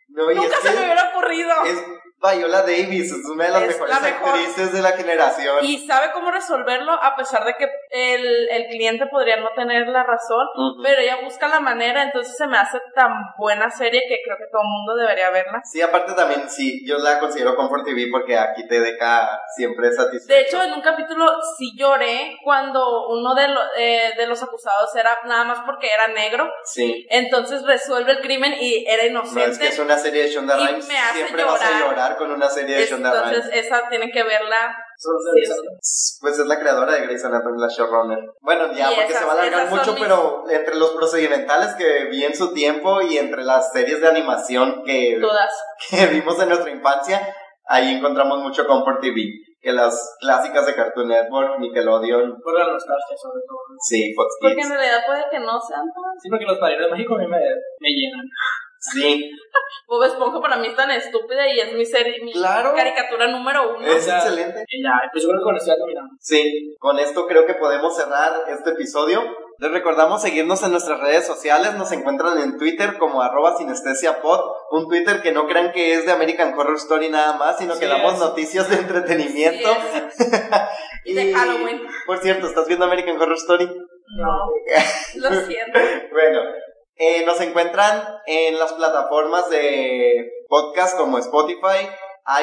No, 0.08 0.30
nunca 0.34 0.56
se 0.60 0.70
me 0.70 0.84
hubiera 0.84 1.08
ocurrido. 1.14 1.50
Es 1.64 1.82
Viola 2.20 2.60
Davis, 2.60 3.10
es 3.10 3.24
una 3.24 3.44
de 3.46 3.50
las 3.52 3.62
Es 3.62 3.68
mejores 3.68 3.94
la 3.94 4.00
mejor. 4.00 4.28
actrices 4.28 4.72
de 4.74 4.82
la 4.82 4.92
generación. 4.92 5.56
Y 5.62 5.86
sabe 5.86 6.12
cómo 6.12 6.30
resolverlo 6.30 6.92
a 6.92 7.16
pesar 7.16 7.46
de 7.46 7.54
que 7.54 7.70
el, 7.92 8.48
el 8.50 8.66
cliente 8.68 9.06
podría 9.06 9.36
no 9.36 9.50
tener 9.54 9.86
la 9.86 10.02
razón, 10.02 10.46
pero 10.82 11.00
ella 11.00 11.18
busca 11.22 11.46
la 11.46 11.60
manera, 11.60 12.02
entonces 12.02 12.34
se 12.36 12.46
me 12.46 12.56
hace 12.56 12.78
tan 12.94 13.12
buena 13.36 13.70
serie 13.70 14.00
que 14.08 14.16
creo 14.24 14.38
que 14.38 14.50
todo 14.50 14.62
el 14.62 14.68
mundo 14.68 14.94
debería 14.94 15.28
verla. 15.28 15.60
Sí, 15.62 15.82
aparte 15.82 16.14
también, 16.14 16.48
sí, 16.48 16.82
yo 16.86 16.96
la 16.98 17.18
considero 17.18 17.54
Comfort 17.54 17.84
TV 17.84 18.06
porque 18.10 18.38
aquí 18.38 18.66
te 18.66 18.80
deja 18.80 19.38
siempre 19.54 19.92
satisfecho. 19.92 20.32
De 20.32 20.40
hecho, 20.40 20.62
en 20.62 20.72
un 20.72 20.80
capítulo 20.80 21.26
sí 21.58 21.72
lloré 21.76 22.38
cuando 22.42 23.08
uno 23.08 23.34
de, 23.34 23.46
eh, 23.76 24.14
de 24.16 24.26
los 24.26 24.42
acusados 24.42 24.94
era 24.96 25.18
nada 25.26 25.44
más 25.44 25.58
porque 25.66 25.88
era 25.92 26.08
negro. 26.08 26.50
Sí. 26.64 27.06
Entonces 27.10 27.62
resuelve 27.62 28.12
el 28.12 28.20
crimen 28.20 28.54
y 28.58 28.86
era 28.88 29.04
inocente. 29.04 29.46
No, 29.46 29.52
es 29.52 29.58
que 29.58 29.68
es 29.68 29.78
una 29.78 29.98
serie 29.98 30.22
de 30.22 30.28
Shonda 30.30 30.56
Rhimes, 30.56 30.88
siempre 31.12 31.44
vas 31.44 31.60
a 31.60 31.78
llorar 31.78 32.16
con 32.16 32.30
una 32.30 32.48
serie 32.48 32.74
de 32.74 32.86
Shonda 32.86 33.10
Rhimes. 33.10 33.36
Entonces 33.36 33.66
esa 33.66 33.86
tienen 33.90 34.10
que 34.10 34.22
verla 34.22 34.74
pues 36.20 36.38
es 36.38 36.46
la 36.46 36.58
creadora 36.58 36.94
de 36.94 37.06
Grey's 37.06 37.24
Anatomy, 37.24 37.60
la 37.60 37.68
showrunner. 37.68 38.18
Bueno, 38.40 38.72
ya 38.72 38.90
porque 38.94 39.12
se 39.12 39.24
va 39.24 39.32
a 39.32 39.34
alargar 39.34 39.70
mucho, 39.70 39.94
pero 39.98 40.44
entre 40.48 40.76
los 40.76 40.90
procedimentales 40.90 41.74
que 41.74 42.04
vi 42.10 42.24
en 42.24 42.36
su 42.36 42.52
tiempo 42.52 43.00
y 43.02 43.18
entre 43.18 43.42
las 43.44 43.72
series 43.72 44.00
de 44.00 44.08
animación 44.08 44.82
que, 44.84 45.20
que 45.90 46.06
vimos 46.06 46.40
en 46.40 46.48
nuestra 46.48 46.70
infancia, 46.70 47.34
ahí 47.66 47.94
encontramos 47.94 48.38
mucho 48.40 48.66
Comfort 48.66 49.00
TV. 49.00 49.22
Que 49.60 49.70
las 49.70 50.16
clásicas 50.18 50.66
de 50.66 50.74
Cartoon 50.74 51.06
Network, 51.06 51.60
Nickelodeon. 51.60 52.34
Por 52.42 52.58
la 52.58 52.66
nostalgia, 52.66 53.16
sobre 53.16 53.42
todo. 53.46 53.58
Sí, 53.78 54.12
Fox 54.12 54.34
Porque 54.40 54.60
en 54.60 54.70
realidad 54.70 55.06
puede 55.06 55.22
que 55.30 55.38
no 55.38 55.60
sean 55.60 55.86
tan. 55.86 56.18
Sí, 56.20 56.28
porque 56.28 56.46
los 56.46 56.58
padrinos 56.58 56.86
de 56.86 56.96
México 56.96 57.14
a 57.14 57.18
mí 57.18 57.28
me, 57.28 57.38
me 57.38 57.88
llenan. 57.94 58.26
Sí. 58.82 59.30
Bob 59.86 60.02
Esponja 60.04 60.40
para 60.40 60.56
mí 60.56 60.68
es 60.68 60.76
tan 60.76 60.90
estúpida 60.90 61.46
y 61.48 61.60
es 61.60 61.72
mi 61.74 61.84
serie, 61.84 62.22
mi 62.22 62.32
caricatura 62.32 63.28
número 63.28 63.76
uno. 63.76 63.86
Es 63.86 64.08
excelente. 64.08 64.64
ya, 64.82 65.02
pues 65.12 65.24
creo 65.24 65.38
que 65.38 65.44
con 65.44 65.56
esto 65.56 65.70
ya 65.70 65.76
terminamos. 65.76 66.12
Sí, 66.20 66.76
con 66.78 66.98
esto 66.98 67.26
creo 67.26 67.46
que 67.46 67.54
podemos 67.54 67.94
cerrar 67.94 68.32
este 68.48 68.70
episodio. 68.70 69.22
Les 69.58 69.70
recordamos 69.70 70.22
seguirnos 70.22 70.62
en 70.64 70.72
nuestras 70.72 70.98
redes 70.98 71.26
sociales, 71.26 71.74
nos 71.74 71.92
encuentran 71.92 72.38
en 72.38 72.58
Twitter 72.58 72.98
como 72.98 73.22
arroba 73.22 73.56
sinestesiapod, 73.56 74.40
un 74.70 74.88
Twitter 74.88 75.22
que 75.22 75.30
no 75.30 75.46
crean 75.46 75.72
que 75.72 75.94
es 75.94 76.04
de 76.04 76.12
American 76.12 76.58
Horror 76.58 76.76
Story 76.76 77.10
nada 77.10 77.36
más, 77.36 77.58
sino 77.58 77.78
que 77.78 77.86
damos 77.86 78.18
noticias 78.18 78.68
de 78.68 78.76
entretenimiento. 78.76 79.68
y 81.04 81.14
de 81.14 81.32
Halloween. 81.32 81.82
Por 82.06 82.18
cierto, 82.18 82.46
¿estás 82.48 82.66
viendo 82.66 82.86
American 82.86 83.20
Horror 83.20 83.36
Story? 83.36 83.66
No, 83.66 84.50
lo 85.28 85.46
siento. 85.46 85.78
bueno, 86.10 86.40
eh, 86.96 87.24
nos 87.24 87.40
encuentran 87.40 88.02
en 88.26 88.58
las 88.58 88.72
plataformas 88.72 89.48
de 89.50 90.30
podcast 90.48 90.96
como 90.96 91.18
Spotify, 91.18 91.88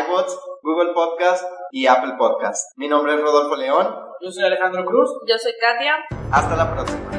iBots, 0.06 0.38
Google 0.62 0.94
Podcast 0.94 1.46
y 1.72 1.88
Apple 1.88 2.14
Podcast. 2.18 2.78
Mi 2.78 2.88
nombre 2.88 3.14
es 3.14 3.22
Rodolfo 3.22 3.56
León. 3.56 3.96
Yo 4.22 4.32
soy 4.32 4.44
Alejandro 4.44 4.86
Cruz. 4.86 5.10
Yo 5.28 5.38
soy 5.38 5.54
Katia. 5.60 5.96
Hasta 6.32 6.56
la 6.56 6.74
próxima. 6.74 7.19